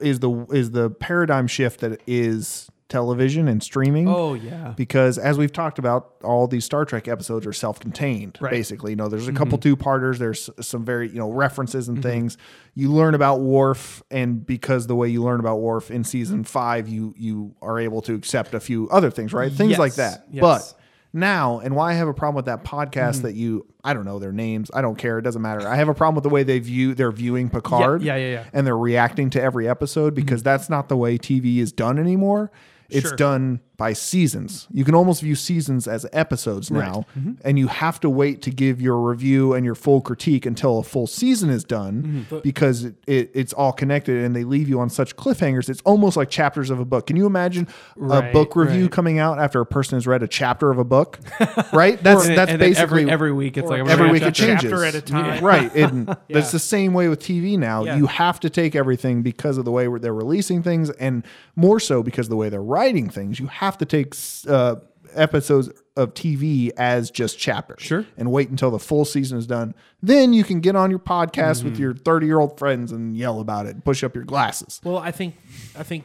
is 0.00 0.20
the 0.20 0.46
is 0.50 0.70
the 0.70 0.88
paradigm 0.90 1.46
shift 1.46 1.80
that 1.80 2.00
is 2.06 2.70
television 2.88 3.48
and 3.48 3.62
streaming. 3.62 4.08
Oh 4.08 4.34
yeah. 4.34 4.72
Because 4.76 5.18
as 5.18 5.36
we've 5.38 5.52
talked 5.52 5.78
about, 5.78 6.14
all 6.24 6.46
these 6.46 6.64
Star 6.64 6.84
Trek 6.84 7.06
episodes 7.08 7.46
are 7.46 7.52
self-contained. 7.52 8.38
Right. 8.40 8.48
Mm-hmm. 8.50 8.56
Basically, 8.58 8.92
you 8.92 8.96
know, 8.96 9.08
there's 9.08 9.28
a 9.28 9.32
couple 9.32 9.58
two-parters. 9.58 10.18
There's 10.18 10.48
some 10.60 10.84
very 10.84 11.08
you 11.08 11.18
know 11.18 11.30
references 11.30 11.86
Mm-hmm. 11.86 11.94
and 11.96 12.02
things. 12.02 12.38
You 12.74 12.92
learn 12.92 13.14
about 13.14 13.40
Worf, 13.40 14.02
and 14.10 14.46
because 14.46 14.86
the 14.86 14.94
way 14.96 15.08
you 15.08 15.22
learn 15.22 15.40
about 15.40 15.56
Worf 15.60 15.90
in 15.90 16.04
season 16.04 16.44
five, 16.44 16.88
you 16.88 17.14
you 17.18 17.54
are 17.60 17.78
able 17.78 18.00
to 18.02 18.14
accept 18.14 18.54
a 18.54 18.60
few 18.60 18.88
other 18.90 19.10
things, 19.10 19.32
right? 19.32 19.52
Things 19.52 19.70
Yes, 19.70 19.78
like 19.78 19.94
that. 19.94 20.24
yes. 20.30 20.40
But 20.40 20.74
now, 21.12 21.58
and 21.60 21.74
why 21.74 21.90
I 21.92 21.94
have 21.94 22.06
a 22.08 22.14
problem 22.14 22.36
with 22.36 22.44
that 22.46 22.64
podcast 22.64 23.16
Mm-hmm. 23.16 23.22
that 23.22 23.34
you 23.34 23.66
I 23.82 23.94
don't 23.94 24.04
know 24.04 24.18
their 24.18 24.32
names. 24.32 24.70
I 24.74 24.82
don't 24.82 24.96
care. 24.96 25.18
It 25.18 25.22
doesn't 25.22 25.40
matter. 25.42 25.66
I 25.66 25.76
have 25.76 25.88
a 25.88 25.94
problem 25.94 26.14
with 26.16 26.24
the 26.24 26.28
way 26.30 26.42
they 26.42 26.58
view 26.58 26.94
they're 26.94 27.10
viewing 27.10 27.48
Picard. 27.48 28.02
yeah, 28.02 28.16
yeah, 28.16 28.30
yeah. 28.32 28.44
And 28.52 28.66
they're 28.66 28.76
reacting 28.76 29.30
to 29.30 29.42
every 29.42 29.66
episode 29.68 30.14
because 30.14 30.42
that's 30.42 30.68
not 30.68 30.88
the 30.88 30.96
way 30.96 31.16
TV 31.18 31.58
is 31.58 31.72
done 31.72 31.98
anymore. 31.98 32.50
It's 32.88 33.08
Sure. 33.08 33.16
done 33.16 33.60
by 33.78 33.92
seasons. 33.92 34.66
You 34.72 34.84
can 34.84 34.96
almost 34.96 35.22
view 35.22 35.36
seasons 35.36 35.86
as 35.86 36.04
episodes 36.12 36.68
now, 36.68 37.06
mm-hmm. 37.16 37.34
and 37.44 37.58
you 37.60 37.68
have 37.68 38.00
to 38.00 38.10
wait 38.10 38.42
to 38.42 38.50
give 38.50 38.80
your 38.80 38.98
review 39.00 39.54
and 39.54 39.64
your 39.64 39.76
full 39.76 40.00
critique 40.00 40.44
until 40.44 40.80
a 40.80 40.82
full 40.82 41.06
season 41.06 41.48
is 41.48 41.62
done 41.62 42.26
mm-hmm. 42.28 42.38
because 42.40 42.84
it, 42.84 42.96
it, 43.06 43.30
it's 43.34 43.52
all 43.52 43.72
connected 43.72 44.24
and 44.24 44.34
they 44.34 44.42
leave 44.42 44.68
you 44.68 44.80
on 44.80 44.90
such 44.90 45.14
cliffhangers. 45.14 45.68
It's 45.68 45.80
almost 45.82 46.16
like 46.16 46.28
chapters 46.28 46.70
of 46.70 46.80
a 46.80 46.84
book. 46.84 47.06
Can 47.06 47.14
you 47.14 47.26
imagine 47.26 47.68
a 47.96 48.32
book 48.32 48.56
review 48.56 48.82
right. 48.82 48.92
coming 48.92 49.20
out 49.20 49.38
after 49.38 49.60
a 49.60 49.66
person 49.66 49.96
has 49.96 50.08
read 50.08 50.24
a 50.24 50.28
chapter 50.28 50.70
of 50.72 50.78
a 50.78 50.84
book? 50.84 51.20
right? 51.72 52.02
That's 52.02 52.26
And- 52.26 52.36
that's 52.36 52.50
and 52.50 52.58
basically 52.58 53.02
every, 53.02 53.10
every 53.10 53.32
week. 53.32 53.56
It's 53.56 53.68
like 53.68 53.86
every 53.86 54.10
week 54.10 54.22
it 54.22 54.34
changes 54.34 54.70
chapter 54.70 54.84
at 54.84 54.94
a 54.94 55.00
time. 55.00 55.44
right 55.44 55.74
and 55.74 56.16
it's 56.28 56.52
the 56.52 56.58
same 56.58 56.92
way 56.94 57.08
with 57.08 57.20
tv 57.20 57.58
now 57.58 57.84
Yeah. 57.84 57.96
you 57.96 58.06
have 58.06 58.40
to 58.40 58.50
take 58.50 58.74
everything 58.74 59.22
because 59.22 59.58
of 59.58 59.64
the 59.64 59.70
way 59.70 59.88
they're 59.98 60.14
releasing 60.14 60.62
things 60.62 60.90
and 60.90 61.24
more 61.56 61.80
so 61.80 62.02
because 62.02 62.26
of 62.26 62.30
the 62.30 62.36
way 62.36 62.48
they're 62.48 62.62
writing 62.62 63.08
things 63.08 63.38
you 63.38 63.46
have 63.46 63.67
to 63.78 63.84
take 63.84 64.14
uh, 64.48 64.76
episodes 65.14 65.68
of 65.96 66.14
tv 66.14 66.70
as 66.78 67.10
just 67.10 67.38
chapters 67.38 67.82
Sure. 67.82 68.06
and 68.16 68.30
wait 68.30 68.48
until 68.48 68.70
the 68.70 68.78
full 68.78 69.04
season 69.04 69.36
is 69.36 69.46
done 69.46 69.74
then 70.02 70.32
you 70.32 70.44
can 70.44 70.60
get 70.60 70.76
on 70.76 70.90
your 70.90 70.98
podcast 71.00 71.58
Mm-hmm. 71.58 71.68
with 71.70 71.78
your 71.78 71.94
30 71.94 72.26
year 72.26 72.38
old 72.40 72.58
friends 72.58 72.92
and 72.92 73.16
yell 73.16 73.40
about 73.40 73.66
it 73.66 73.74
and 73.74 73.84
push 73.84 74.02
up 74.04 74.14
your 74.14 74.24
glasses 74.24 74.80
Well, 74.84 74.98
I 74.98 75.10
think 75.10 75.34
I 75.76 75.82
think 75.82 76.04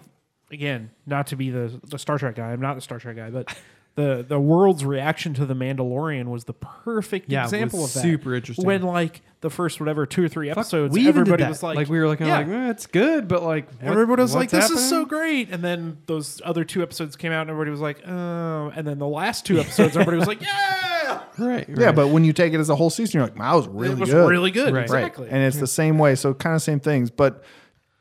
again, 0.52 0.92
not 1.06 1.28
to 1.28 1.36
be 1.36 1.50
the 1.50 1.80
the 1.88 1.98
Star 1.98 2.18
Trek 2.20 2.36
guy. 2.36 2.52
I'm 2.52 2.62
not 2.62 2.76
the 2.76 2.82
Star 2.82 3.00
Trek 3.00 3.16
guy, 3.16 3.30
but 3.30 3.56
the 3.96 4.26
the 4.28 4.40
world's 4.40 4.84
reaction 4.86 5.34
to 5.36 5.46
the 5.46 5.54
Mandalorian 5.56 6.26
was 6.26 6.44
the 6.46 6.54
perfect 6.54 7.30
Yeah, 7.30 7.42
it 7.44 7.46
example 7.46 7.82
was 7.82 7.96
of 7.96 8.02
that. 8.02 8.08
super 8.08 8.34
interesting. 8.36 8.66
When 8.66 8.82
like 8.84 9.22
the 9.44 9.50
first 9.52 9.80
whatever 9.80 10.08
two 10.08 10.24
or 10.24 10.28
three 10.28 10.50
episodes, 10.50 10.92
we 10.94 11.02
even 11.02 11.10
everybody 11.20 11.44
that. 11.44 11.50
was 11.50 11.62
like, 11.62 11.88
we 11.88 12.00
were 12.00 12.08
looking 12.08 12.26
yeah. 12.26 12.40
like, 12.40 12.48
eh, 12.48 12.70
it's 12.72 12.88
good, 12.88 13.28
but 13.28 13.44
like, 13.44 13.70
what- 13.82 13.92
Everybody 13.92 14.22
was 14.24 14.34
like, 14.34 14.52
what's 14.52 14.70
"This 14.70 14.80
is 14.80 14.90
so 14.90 15.02
happening? 15.02 15.08
great," 15.20 15.50
and 15.52 15.64
then 15.64 15.98
those 16.08 16.42
other 16.44 16.64
two 16.64 16.82
episodes 16.82 17.16
came 17.16 17.32
out, 17.32 17.42
and 17.42 17.52
everybody 17.52 17.70
was 17.70 17.82
like, 17.82 18.02
"Oh," 18.08 18.72
and 18.76 18.88
then 18.88 18.98
the 18.98 19.08
last 19.08 19.46
two 19.46 19.60
episodes, 19.60 19.96
everybody 19.96 20.18
was 20.18 20.28
like, 20.28 20.42
"Yeah, 20.42 21.22
Right, 21.38 21.68
right. 21.68 21.78
yeah 21.78 21.92
but 21.92 22.08
when 22.08 22.24
you 22.24 22.34
take 22.34 22.54
it 22.54 22.60
as 22.60 22.70
a 22.70 22.76
whole 22.76 22.90
season 22.90 23.20
you're 23.20 23.28
like 23.28 23.38
wow, 23.38 23.52
that 23.52 23.58
was 23.58 23.68
really 23.68 23.94
it 23.94 24.00
was 24.00 24.10
good 24.10 24.30
really 24.30 24.52
good." 24.52 24.74
Right. 24.74 24.84
Exactly. 24.84 25.26
Right. 25.26 25.34
And 25.34 25.44
it's 25.44 25.58
the 25.58 25.68
same 25.68 26.00
way. 26.00 26.16
So 26.16 26.34
kind 26.34 26.56
of 26.56 26.62
same 26.62 26.80
things. 26.80 27.12
But 27.12 27.44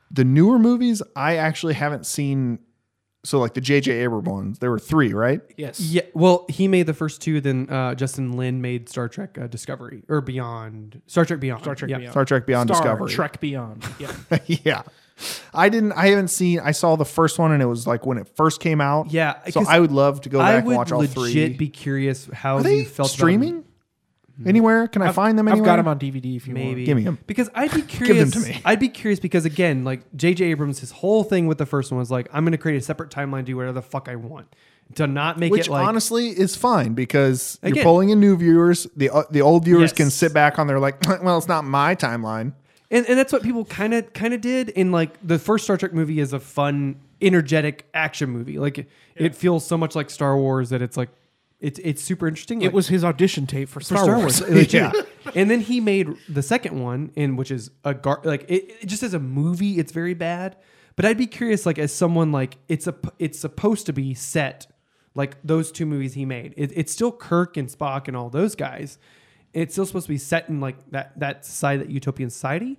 the 0.09 0.23
newer 0.23 0.57
movies, 0.57 1.01
I 1.15 1.35
actually 1.37 1.73
haven't 1.75 2.05
seen. 2.05 2.59
So 3.25 3.39
like 3.39 3.53
the 3.53 3.61
J.J. 3.61 3.91
Abrams 3.91 4.27
ones, 4.27 4.59
there 4.59 4.69
were 4.69 4.79
three, 4.79 5.13
right? 5.13 5.39
yes. 5.55 5.79
Yeah, 5.79 6.01
well, 6.13 6.45
he 6.49 6.67
made 6.67 6.87
the 6.87 6.93
first 6.93 7.21
two. 7.21 7.39
Then 7.39 7.69
uh, 7.69 7.95
Justin 7.95 8.33
Lin 8.33 8.61
made 8.61 8.89
Star 8.89 9.07
Trek 9.07 9.37
uh, 9.39 9.47
Discovery 9.47 10.03
or 10.09 10.19
Beyond. 10.19 11.01
Star 11.07 11.23
Trek 11.23 11.39
Beyond. 11.39 11.61
Star 11.61 11.75
Trek 11.75 11.89
yeah. 11.89 11.97
Beyond. 11.99 12.11
Star 12.11 12.25
Trek 12.25 12.45
Beyond 12.45 12.69
Star 12.69 12.81
Discovery. 12.81 13.11
Trek 13.11 13.39
Beyond. 13.39 13.85
Yeah. 13.97 14.11
yeah. 14.45 14.81
I 15.53 15.69
didn't. 15.69 15.93
I 15.93 16.07
haven't 16.07 16.29
seen. 16.29 16.59
I 16.59 16.71
saw 16.71 16.95
the 16.95 17.05
first 17.05 17.39
one, 17.39 17.51
and 17.51 17.61
it 17.61 17.67
was 17.67 17.87
like 17.87 18.05
when 18.05 18.17
it 18.17 18.27
first 18.35 18.59
came 18.59 18.81
out. 18.81 19.11
Yeah, 19.11 19.35
So 19.49 19.63
I 19.67 19.79
would 19.79 19.91
love 19.91 20.21
to 20.21 20.29
go 20.29 20.41
I 20.41 20.53
back 20.53 20.57
and 20.59 20.67
would 20.67 20.77
watch 20.77 20.91
all 20.91 20.99
legit 20.99 21.13
three. 21.13 21.49
be 21.49 21.69
curious 21.69 22.27
how 22.33 22.55
Are 22.55 22.57
you 22.57 22.63
they 22.63 22.83
felt 22.83 23.09
about 23.09 23.09
streaming 23.09 23.63
anywhere? 24.45 24.87
Can 24.87 25.01
I 25.01 25.11
find 25.11 25.37
them 25.37 25.47
I've 25.47 25.53
anywhere? 25.53 25.65
got 25.65 25.75
them 25.77 25.87
on 25.87 25.99
DVD 25.99 26.35
if 26.35 26.47
you 26.47 26.53
Maybe 26.53 26.81
want. 26.81 26.85
Give 26.85 26.97
me 26.97 27.05
'em. 27.07 27.17
because 27.27 27.49
I'd 27.53 27.73
be 27.73 27.81
curious. 27.83 28.31
them 28.31 28.41
curious. 28.41 28.57
to 28.57 28.59
me. 28.59 28.61
I'd 28.65 28.79
be 28.79 28.89
curious 28.89 29.19
because 29.19 29.45
again, 29.45 29.83
like 29.83 30.01
J.J. 30.15 30.45
Abrams, 30.45 30.79
his 30.79 30.91
whole 30.91 31.23
thing 31.23 31.47
with 31.47 31.57
the 31.57 31.65
first 31.65 31.91
one 31.91 31.99
was 31.99 32.09
like, 32.11 32.27
I'm 32.33 32.43
going 32.43 32.51
to 32.53 32.57
create 32.57 32.77
a 32.77 32.81
separate 32.81 33.09
timeline, 33.09 33.45
do 33.45 33.55
whatever 33.55 33.73
the 33.73 33.81
fuck 33.81 34.07
I 34.09 34.15
want, 34.15 34.53
to 34.95 35.07
not 35.07 35.37
make 35.39 35.51
Which 35.51 35.67
it 35.67 35.71
like 35.71 35.87
honestly 35.87 36.27
is 36.29 36.55
fine 36.55 36.93
because 36.93 37.59
Again- 37.63 37.75
you're 37.75 37.83
pulling 37.83 38.09
in 38.09 38.19
new 38.19 38.35
viewers. 38.37 38.87
The 38.95 39.09
uh, 39.09 39.23
the 39.31 39.41
old 39.41 39.65
viewers 39.65 39.91
Yes. 39.91 39.93
can 39.93 40.09
sit 40.09 40.33
back 40.33 40.57
on 40.59 40.67
their 40.67 40.79
like, 40.79 40.97
well, 41.23 41.37
it's 41.37 41.47
not 41.47 41.63
my 41.63 41.95
timeline. 41.95 42.53
and, 42.91 43.05
and 43.07 43.17
that's 43.17 43.31
what 43.33 43.43
people 43.43 43.65
kind 43.65 43.93
of 43.93 44.13
kind 44.13 44.33
of 44.33 44.41
did 44.41 44.69
in 44.69 44.91
like 44.91 45.17
the 45.25 45.39
first 45.39 45.63
Star 45.63 45.77
Trek 45.77 45.93
movie 45.93 46.19
is 46.19 46.33
a 46.33 46.39
fun, 46.39 46.95
energetic 47.21 47.87
action 47.93 48.29
movie. 48.29 48.57
Like 48.59 48.77
it, 48.79 48.89
it 49.15 49.35
feels 49.35 49.65
so 49.65 49.77
much 49.77 49.95
like 49.95 50.09
Star 50.09 50.35
Wars 50.37 50.69
that 50.71 50.81
it's 50.81 50.97
like 50.97 51.09
it's 51.63 51.79
it's 51.83 52.03
super 52.03 52.27
interesting. 52.27 52.61
It 52.61 52.65
Like, 52.67 52.73
was 52.75 52.87
his 52.89 53.03
audition 53.03 53.47
tape 53.47 53.69
for 53.69 53.79
for 53.79 53.85
Star, 53.85 54.03
Star 54.03 54.17
Wars. 54.19 54.41
Wars. 54.41 54.53
legit. 54.55 54.93
And 55.35 55.49
then 55.49 55.61
he 55.61 55.79
made 55.79 56.09
the 56.29 56.43
second 56.43 56.79
one, 56.79 57.11
in 57.15 57.35
which 57.37 57.49
is 57.49 57.71
a 57.83 57.93
gar- 57.93 58.21
like 58.23 58.43
it, 58.49 58.71
it 58.81 58.85
just 58.85 59.01
as 59.03 59.13
a 59.13 59.19
movie, 59.19 59.79
it's 59.79 59.91
very 59.91 60.13
bad. 60.13 60.57
But 60.95 61.05
I'd 61.05 61.17
be 61.17 61.25
curious, 61.25 61.65
like 61.65 61.79
as 61.79 61.91
someone 61.91 62.31
like 62.31 62.57
it's 62.67 62.85
a 62.85 62.93
it's 63.17 63.39
supposed 63.39 63.85
to 63.87 63.93
be 63.93 64.13
set 64.13 64.67
like 65.15 65.37
those 65.43 65.71
two 65.71 65.85
movies 65.85 66.13
he 66.15 66.25
made. 66.25 66.53
It, 66.57 66.71
it's 66.75 66.91
still 66.91 67.11
Kirk 67.11 67.55
and 67.57 67.67
Spock 67.69 68.07
and 68.07 68.17
all 68.17 68.29
those 68.29 68.55
guys. 68.55 68.97
It's 69.53 69.73
still 69.73 69.85
supposed 69.85 70.07
to 70.07 70.13
be 70.13 70.17
set 70.17 70.49
in 70.49 70.59
like 70.59 70.75
that 70.91 71.17
that 71.19 71.45
society, 71.45 71.83
that 71.83 71.89
utopian 71.91 72.29
society. 72.29 72.77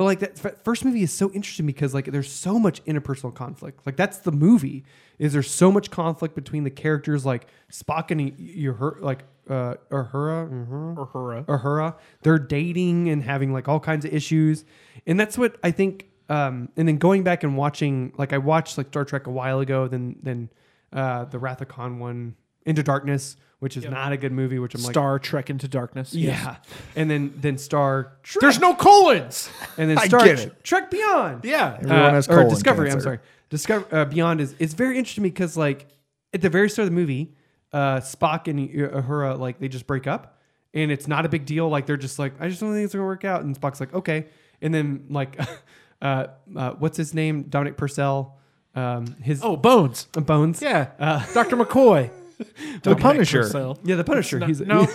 But 0.00 0.04
like 0.04 0.20
that 0.20 0.64
first 0.64 0.82
movie 0.82 1.02
is 1.02 1.12
so 1.12 1.30
interesting 1.32 1.66
because 1.66 1.92
like 1.92 2.06
there's 2.06 2.32
so 2.32 2.58
much 2.58 2.82
interpersonal 2.86 3.34
conflict. 3.34 3.84
Like 3.84 3.96
that's 3.96 4.16
the 4.16 4.32
movie. 4.32 4.82
Is 5.18 5.34
there 5.34 5.42
so 5.42 5.70
much 5.70 5.90
conflict 5.90 6.34
between 6.34 6.64
the 6.64 6.70
characters 6.70 7.26
like 7.26 7.48
Spock 7.70 8.10
and 8.10 8.32
your 8.38 8.96
like 9.02 9.24
uh 9.50 9.74
Uhura, 9.90 10.48
Uhura, 10.48 10.96
Uhura. 10.96 11.44
Uhura. 11.44 11.94
They're 12.22 12.38
dating 12.38 13.10
and 13.10 13.22
having 13.22 13.52
like 13.52 13.68
all 13.68 13.78
kinds 13.78 14.06
of 14.06 14.14
issues, 14.14 14.64
and 15.06 15.20
that's 15.20 15.36
what 15.36 15.58
I 15.62 15.70
think. 15.70 16.06
Um, 16.30 16.70
and 16.78 16.88
then 16.88 16.96
going 16.96 17.22
back 17.22 17.44
and 17.44 17.54
watching, 17.54 18.14
like 18.16 18.32
I 18.32 18.38
watched 18.38 18.78
like 18.78 18.86
Star 18.86 19.04
Trek 19.04 19.26
a 19.26 19.30
while 19.30 19.60
ago, 19.60 19.86
then 19.86 20.16
then 20.22 20.48
uh, 20.94 21.26
the 21.26 21.38
Wrath 21.38 21.60
of 21.60 21.68
Khan 21.68 21.98
one, 21.98 22.36
Into 22.64 22.82
Darkness, 22.82 23.36
which 23.60 23.76
is 23.76 23.84
not 23.84 24.12
a 24.12 24.16
good 24.16 24.32
movie. 24.32 24.58
Which 24.58 24.74
I'm 24.74 24.82
like, 24.82 24.92
Star 24.92 25.18
Trek 25.18 25.48
into 25.48 25.68
Darkness. 25.68 26.12
yeah, 26.12 26.56
and 26.96 27.08
then 27.10 27.32
then 27.36 27.56
Star 27.56 28.12
Trek, 28.22 28.40
There's 28.42 28.58
no 28.58 28.74
colons. 28.74 29.48
and 29.78 29.88
then 29.88 29.96
I 29.98 30.06
Star 30.08 30.24
get 30.24 30.40
it. 30.40 30.64
Trek 30.64 30.90
Beyond, 30.90 31.44
Yeah. 31.44 31.76
Everyone 31.78 31.98
uh, 31.98 32.10
has 32.10 32.28
or 32.28 32.34
colon 32.34 32.48
Discovery. 32.50 32.90
I'm 32.90 33.00
sorry, 33.00 33.20
Discover 33.48 33.86
uh, 33.94 34.04
Beyond 34.06 34.40
is 34.40 34.54
it's 34.58 34.74
very 34.74 34.98
interesting 34.98 35.22
because 35.22 35.56
like 35.56 35.86
at 36.34 36.40
the 36.42 36.50
very 36.50 36.68
start 36.68 36.84
of 36.88 36.90
the 36.94 37.00
movie, 37.00 37.34
uh, 37.72 37.96
Spock 38.00 38.48
and 38.48 38.68
Uhura 38.70 39.38
like 39.38 39.58
they 39.60 39.68
just 39.68 39.86
break 39.86 40.06
up, 40.06 40.38
and 40.74 40.90
it's 40.90 41.06
not 41.08 41.24
a 41.24 41.28
big 41.28 41.46
deal. 41.46 41.68
Like 41.68 41.86
they're 41.86 41.96
just 41.96 42.18
like 42.18 42.34
I 42.40 42.48
just 42.48 42.60
don't 42.60 42.72
think 42.72 42.84
it's 42.84 42.94
gonna 42.94 43.04
work 43.06 43.24
out, 43.24 43.42
and 43.42 43.58
Spock's 43.58 43.80
like 43.80 43.92
okay, 43.94 44.26
and 44.62 44.72
then 44.74 45.06
like 45.10 45.38
uh, 46.02 46.26
uh, 46.56 46.70
what's 46.78 46.96
his 46.96 47.12
name 47.14 47.42
Dominic 47.44 47.76
Purcell, 47.76 48.38
um, 48.74 49.06
his 49.22 49.42
Oh, 49.42 49.56
Bones. 49.56 50.06
uh, 50.16 50.20
Bones, 50.20 50.62
Yeah. 50.62 50.92
Uh, 50.98 51.24
Dr. 51.34 51.56
McCoy. 51.56 52.10
The 52.82 52.96
Punisher. 52.96 53.74
Yeah, 53.84 53.96
the 53.96 54.04
Punisher. 54.04 54.38
No, 54.38 54.46
He's 54.46 54.60
no. 54.74 54.86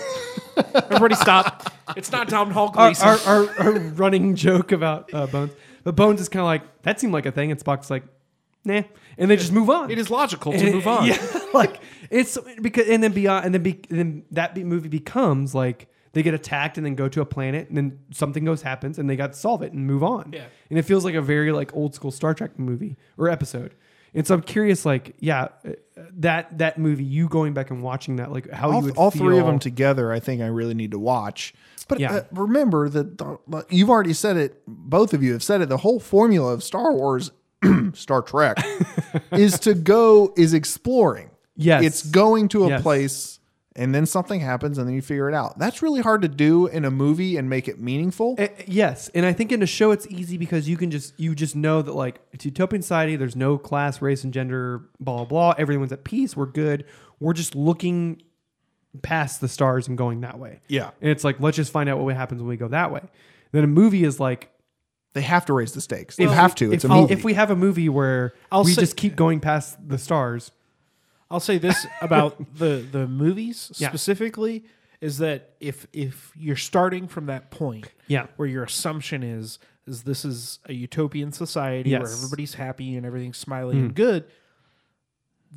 Everybody 0.74 1.16
stop. 1.16 1.72
It's 1.96 2.12
not 2.12 2.30
Tom 2.30 2.52
Hall 2.52 2.72
our, 2.76 2.94
our, 3.04 3.18
our, 3.26 3.60
our 3.60 3.72
running 3.74 4.36
joke 4.36 4.72
about 4.72 5.14
uh, 5.14 5.28
Bones, 5.28 5.52
but 5.84 5.96
Bones 5.96 6.22
is 6.22 6.30
kind 6.30 6.42
of 6.42 6.46
like 6.48 6.82
that 6.84 7.00
seemed 7.00 7.14
like 7.14 7.26
a 7.26 7.32
thing, 7.32 7.52
and 7.52 7.60
Spock's 7.60 7.90
like 7.90 8.04
nah, 8.64 8.82
and 9.18 9.30
they 9.30 9.36
just 9.36 9.52
move 9.52 9.70
on. 9.70 9.92
it 9.92 10.00
is 10.00 10.10
logical 10.10 10.52
to 10.54 10.58
it- 10.58 10.74
move 10.74 10.88
on. 10.88 11.06
Yeah, 11.08 11.40
like 11.54 11.80
it's 12.10 12.38
because 12.62 12.88
and 12.90 13.04
then 13.04 13.12
beyond 13.12 13.46
and 13.46 13.54
then 13.54 13.64
be, 13.64 13.80
and 13.90 14.00
then 14.00 14.24
that 14.32 14.58
movie 14.58 14.90
becomes 14.90 15.54
like 15.54 15.88
they 16.14 16.24
get 16.24 16.34
attacked 16.34 16.78
and 16.78 16.86
then 16.86 16.96
go 16.96 17.10
to 17.10 17.20
a 17.22 17.26
planet 17.26 17.68
and 17.68 17.78
then 17.78 18.00
something 18.12 18.46
goes 18.46 18.62
happens 18.62 18.98
and 18.98 19.10
they 19.10 19.18
got 19.18 19.34
to 19.34 19.38
solve 19.40 19.62
it 19.62 19.74
and 19.74 19.86
move 19.86 20.02
on. 20.02 20.32
Yeah. 20.34 20.46
and 20.70 20.80
it 20.80 20.84
feels 20.84 21.04
like 21.04 21.14
a 21.16 21.22
very 21.22 21.52
like 21.52 21.76
old 21.76 21.94
school 21.94 22.10
Star 22.12 22.34
Trek 22.34 22.58
movie 22.58 22.96
or 23.18 23.30
episode. 23.30 23.76
And 24.16 24.26
so 24.26 24.34
I'm 24.34 24.42
curious, 24.42 24.86
like, 24.86 25.16
yeah, 25.20 25.50
uh, 25.68 25.72
that 26.18 26.58
that 26.58 26.78
movie, 26.80 27.04
you 27.04 27.28
going 27.28 27.54
back 27.54 27.70
and 27.70 27.84
watching 27.84 28.16
that, 28.16 28.32
like, 28.32 28.50
how 28.50 28.70
you 28.70 28.76
all, 28.76 28.82
would 28.82 28.98
all 28.98 29.12
three 29.12 29.38
of 29.40 29.46
them 29.46 29.60
together, 29.60 30.12
I 30.12 30.20
think 30.20 30.42
I 30.42 30.48
really 30.48 30.74
need 30.74 30.92
to 30.92 31.00
watch. 31.00 31.54
But 31.88 32.00
Yeah. 32.00 32.14
uh, 32.16 32.22
remember 32.32 32.90
that 32.90 33.18
the, 33.18 33.38
you've 33.70 33.90
already 33.90 34.14
said 34.14 34.38
it. 34.38 34.62
Both 34.66 35.14
of 35.14 35.22
you 35.22 35.34
have 35.34 35.44
said 35.44 35.62
it. 35.62 35.70
The 35.70 35.78
whole 35.78 36.00
formula 36.00 36.54
of 36.54 36.64
Star 36.64 36.94
Wars, 36.94 37.32
Star 37.94 38.22
Trek, 38.22 38.58
is 39.34 39.60
to 39.60 39.74
go 39.76 40.34
is 40.38 40.54
exploring. 40.54 41.30
Yes. 41.58 41.84
it's 41.84 42.02
going 42.04 42.48
to 42.50 42.66
a 42.66 42.70
Yes. 42.70 42.82
place 42.82 43.40
and 43.78 43.94
then 43.94 44.06
something 44.06 44.40
happens 44.40 44.78
and 44.78 44.88
then 44.88 44.96
you 44.96 45.02
figure 45.02 45.28
it 45.28 45.36
out. 45.36 45.60
That's 45.60 45.82
really 45.82 46.02
hard 46.02 46.22
to 46.22 46.28
do 46.28 46.68
in 46.68 46.86
a 46.86 46.92
movie 46.92 47.36
and 47.38 47.50
make 47.50 47.68
it 47.68 47.80
meaningful. 47.80 48.36
Uh, 48.40 48.48
yes, 48.66 49.10
and 49.14 49.26
I 49.26 49.34
think 49.34 49.52
in 49.52 49.62
a 49.62 49.66
show 49.68 49.92
it's 49.92 50.08
easy 50.08 50.38
because 50.38 50.70
you 50.70 50.78
can 50.78 50.92
just 50.92 51.14
you 51.20 51.36
just 51.36 51.56
know 51.56 51.82
that 51.82 51.94
like 51.94 52.20
it's 52.32 52.46
utopian 52.46 52.82
society. 52.82 53.16
There's 53.16 53.36
no 53.36 53.58
class, 53.58 54.02
race, 54.02 54.24
and 54.24 54.34
gender. 54.34 54.84
Blah 55.00 55.18
blah. 55.18 55.26
blah. 55.26 55.56
Everyone's 55.58 55.92
at 55.92 56.04
peace. 56.04 56.36
We're 56.38 56.46
good. 56.46 56.86
We're 57.20 57.34
just 57.34 57.56
looking 57.56 58.22
past 59.02 59.42
the 59.42 59.48
stars 59.50 59.88
and 59.90 59.98
going 59.98 60.22
that 60.22 60.40
way. 60.40 60.62
Yeah. 60.70 60.92
and 61.02 61.10
it's 61.12 61.24
like 61.26 61.40
let's 61.42 61.58
just 61.58 61.72
find 61.72 61.90
out 61.90 62.00
what 62.00 62.16
happens 62.16 62.42
when 62.42 62.48
we 62.48 62.58
go 62.58 62.70
that 62.70 62.92
way. 62.92 63.02
Then 63.52 63.64
a 63.64 63.68
movie 63.68 64.04
is 64.06 64.20
like 64.20 64.52
they 65.14 65.22
have 65.22 65.46
to 65.48 65.54
raise 65.54 65.74
the 65.74 65.82
stakes. 65.82 66.16
They 66.16 66.26
if 66.26 66.32
have 66.32 66.52
we- 66.52 66.56
to. 66.68 66.74
It's 66.74 66.86
if, 66.86 66.92
a 66.92 66.94
movie. 66.94 67.14
If 67.14 67.24
we 67.24 67.34
have 67.34 67.52
a 67.52 67.56
movie 67.56 67.90
where 67.90 68.34
I'll 68.52 68.64
we 68.64 68.74
say- 68.74 68.82
just 68.82 68.96
keep 68.96 69.16
going 69.18 69.40
past 69.42 69.78
the 69.88 69.98
stars, 69.98 70.52
I'll 71.32 71.40
say 71.40 71.58
this 71.58 71.86
about 72.02 72.56
the 72.58 72.86
the 72.92 73.08
movies 73.08 73.72
Yeah. 73.78 73.90
specifically 73.90 74.64
is 75.02 75.18
that 75.20 75.56
if 75.60 75.88
if 75.94 76.32
you're 76.36 76.56
starting 76.56 77.08
from 77.08 77.26
that 77.28 77.52
point 77.52 77.88
Yeah. 78.08 78.28
where 78.38 78.48
your 78.48 78.64
assumption 78.64 79.24
is 79.24 79.60
is 79.88 80.04
this 80.04 80.26
is 80.26 80.60
a 80.66 80.74
utopian 80.74 81.32
society 81.32 81.92
where 81.92 82.02
Yes. 82.02 82.12
Hmm. 82.12 82.18
everybody's 82.26 82.54
happy 82.56 82.96
and 82.96 83.06
everything's 83.06 83.38
smiling 83.38 83.78
and 83.80 83.96
good 83.96 84.26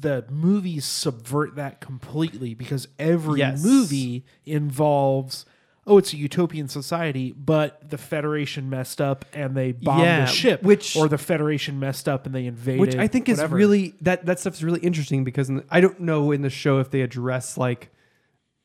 the 0.00 0.24
movies 0.30 0.84
subvert 0.84 1.56
that 1.56 1.80
completely 1.80 2.54
because 2.54 2.86
every 2.98 3.40
Yes. 3.40 3.64
movie 3.64 4.24
involves 4.46 5.44
oh 5.88 5.98
it's 5.98 6.12
a 6.12 6.16
utopian 6.16 6.68
society 6.68 7.32
but 7.32 7.88
the 7.90 7.98
federation 7.98 8.70
messed 8.70 9.00
up 9.00 9.24
and 9.32 9.56
they 9.56 9.72
bombed 9.72 10.02
Yeah, 10.04 10.20
the 10.20 10.26
ship 10.30 10.62
which- 10.62 10.94
or 10.96 11.08
the 11.08 11.18
federation 11.18 11.80
messed 11.80 12.08
up 12.08 12.26
and 12.26 12.34
they 12.34 12.46
invaded 12.46 12.80
which 12.80 12.96
I 12.96 13.08
think 13.08 13.26
whatever. 13.28 13.56
is 13.56 13.58
really 13.58 13.94
that 14.02 14.26
that 14.26 14.38
stuff's 14.38 14.62
really 14.62 14.80
interesting 14.80 15.24
because 15.24 15.48
in 15.48 15.56
the, 15.56 15.64
I 15.70 15.80
don't 15.80 15.98
know 16.00 16.30
in 16.30 16.42
the 16.42 16.50
show 16.50 16.78
if 16.78 16.90
they 16.90 17.00
address 17.00 17.56
like 17.58 17.90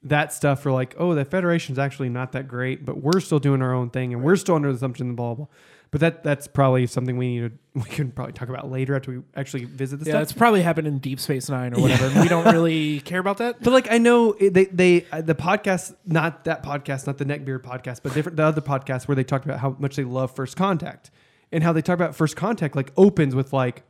that 0.04 0.34
stuff 0.34 0.62
for 0.62 0.72
like 0.72 0.96
oh 1.00 1.16
the 1.16 1.24
federation's 1.26 1.80
actually 1.80 2.10
not 2.10 2.34
that 2.34 2.48
great 2.48 2.86
but 2.86 3.02
we're 3.02 3.20
still 3.22 3.40
doing 3.40 3.62
our 3.62 3.74
own 3.74 3.90
thing 3.90 4.14
and 4.14 4.22
we're 4.22 4.36
still 4.36 4.56
under 4.56 4.70
the 4.70 4.76
assumption 4.76 5.16
blah 5.16 5.34
blah. 5.34 5.46
blah. 5.46 5.56
But 5.94 6.00
that 6.02 6.24
that's 6.24 6.48
probably 6.48 6.88
something 6.88 7.18
we 7.18 7.28
need 7.40 7.52
to 7.52 7.58
we 7.80 7.84
can 7.84 8.12
probably 8.12 8.34
talk 8.34 8.50
about 8.50 8.70
later 8.70 8.96
after 8.96 9.12
we 9.12 9.22
actually 9.36 9.66
visit 9.66 9.98
the 10.00 10.06
Yeah, 10.08 10.14
stuff. 10.14 10.22
it's 10.24 10.34
probably 10.34 10.62
happened 10.64 10.88
in 10.88 10.98
Deep 10.98 11.20
Space 11.20 11.50
Nine 11.50 11.74
or 11.76 11.82
whatever. 11.82 12.08
and 12.08 12.20
we 12.20 12.28
don't 12.28 12.46
really 12.54 13.00
care 13.02 13.20
about 13.20 13.38
that. 13.38 13.62
But 13.62 13.72
like 13.74 13.92
I 13.92 14.00
know 14.00 14.34
they 14.34 14.66
they 14.66 15.06
uh, 15.12 15.22
the 15.22 15.36
podcast 15.36 15.94
not 16.06 16.46
that 16.46 16.64
podcast 16.64 17.06
not 17.06 17.20
the 17.20 17.26
Neckbeard 17.26 17.62
podcast 17.62 18.02
but 18.04 18.14
different 18.16 18.38
the 18.38 18.44
other 18.44 18.60
podcast 18.60 19.08
where 19.08 19.14
they 19.16 19.24
talked 19.24 19.46
about 19.46 19.60
how 19.60 19.76
much 19.80 19.96
they 19.96 20.04
love 20.04 20.36
First 20.36 20.58
Contact 20.58 21.12
and 21.52 21.64
how 21.64 21.72
they 21.72 21.82
talk 21.84 21.94
about 21.94 22.16
First 22.16 22.36
Contact 22.36 22.76
like 22.76 22.92
opens 22.98 23.36
with 23.36 23.54
like 23.54 23.84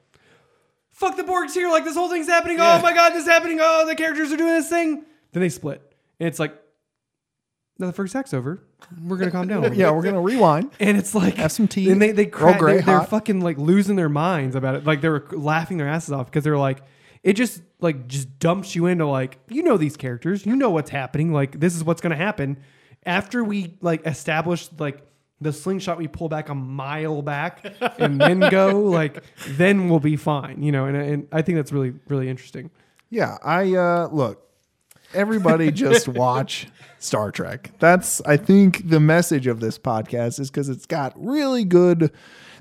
fuck 0.92 1.16
the 1.18 1.24
Borg's 1.24 1.54
here 1.54 1.70
like 1.70 1.86
this 1.86 1.96
whole 1.96 2.10
thing's 2.10 2.28
happening 2.28 2.58
oh 2.60 2.82
my 2.82 2.94
god 2.94 3.12
this 3.14 3.24
is 3.24 3.30
happening 3.30 3.60
oh 3.62 3.86
the 3.88 3.96
characters 3.96 4.32
are 4.32 4.38
doing 4.38 4.54
this 4.54 4.70
thing 4.70 5.06
then 5.32 5.42
they 5.42 5.50
split 5.50 5.82
and 6.20 6.28
it's 6.28 6.38
like 6.38 6.54
now 7.80 7.88
the 7.88 7.94
first 7.94 8.16
act's 8.16 8.34
over 8.34 8.62
we're 9.02 9.18
gonna 9.18 9.32
calm 9.32 9.48
down 9.48 9.74
yeah, 9.76 9.92
we're 9.92 10.02
gonna 10.04 10.22
rewind. 10.22 10.72
And 10.80 10.98
it's 10.98 11.16
like 11.16 11.36
Have 11.36 11.52
some 11.52 11.68
tea. 11.68 11.90
And 11.90 12.02
they 12.02 12.12
they 12.12 12.26
Earl 12.26 12.32
cra- 12.32 12.58
Grey 12.58 12.76
they, 12.78 12.82
they're 12.82 13.00
hot. 13.00 13.10
fucking 13.10 13.42
like 13.42 13.58
losing 13.58 13.96
their 13.96 14.10
minds 14.10 14.56
about 14.56 14.76
it. 14.76 14.86
Like 14.86 15.02
they 15.02 15.10
were 15.10 15.26
laughing 15.32 15.78
their 15.78 15.88
asses 15.88 16.12
off 16.12 16.26
because 16.28 16.44
they're 16.44 16.58
like, 16.58 16.82
it 17.24 17.34
just 17.34 17.62
like 17.80 18.08
just 18.08 18.40
dumps 18.40 18.76
you 18.76 18.86
into 18.88 19.08
like 19.08 19.40
you 19.50 19.64
know 19.64 19.78
these 19.78 19.96
characters, 19.98 20.46
you 20.46 20.56
know 20.56 20.70
what's 20.70 20.90
happening. 20.90 21.32
Like 21.32 21.60
this 21.60 21.76
is 21.76 21.84
what's 21.84 22.02
gonna 22.02 22.16
happen 22.18 22.58
after 23.06 23.44
we 23.44 23.78
like 23.82 24.06
establish 24.06 24.70
like 24.78 25.02
the 25.42 25.52
slingshot 25.52 25.98
we 25.98 26.08
pull 26.08 26.30
back 26.30 26.48
a 26.50 26.56
mile 26.56 27.22
back 27.22 27.66
and 28.00 28.20
then 28.22 28.40
go 28.40 28.80
like 28.82 29.24
then 29.50 29.90
we'll 29.90 30.00
be 30.00 30.16
fine. 30.18 30.62
You 30.62 30.72
know, 30.72 30.86
and 30.86 30.98
and 30.98 31.28
I 31.32 31.42
think 31.42 31.56
that's 31.58 31.72
really 31.72 31.94
really 32.10 32.30
interesting. 32.30 32.70
Yeah, 33.10 33.38
I 33.44 33.74
uh 33.76 34.10
look. 34.12 34.42
Everybody 35.14 35.72
just 35.72 36.08
watch 36.08 36.68
Star 37.00 37.32
Trek. 37.32 37.72
That's 37.80 38.22
I 38.22 38.38
think 38.38 38.90
the 38.90 39.00
message 39.00 39.48
of 39.48 39.60
this 39.60 39.78
podcast 39.78 40.40
is 40.40 40.50
because 40.50 40.70
it's 40.70 40.86
got 40.86 41.14
really 41.16 41.66
good. 41.66 42.12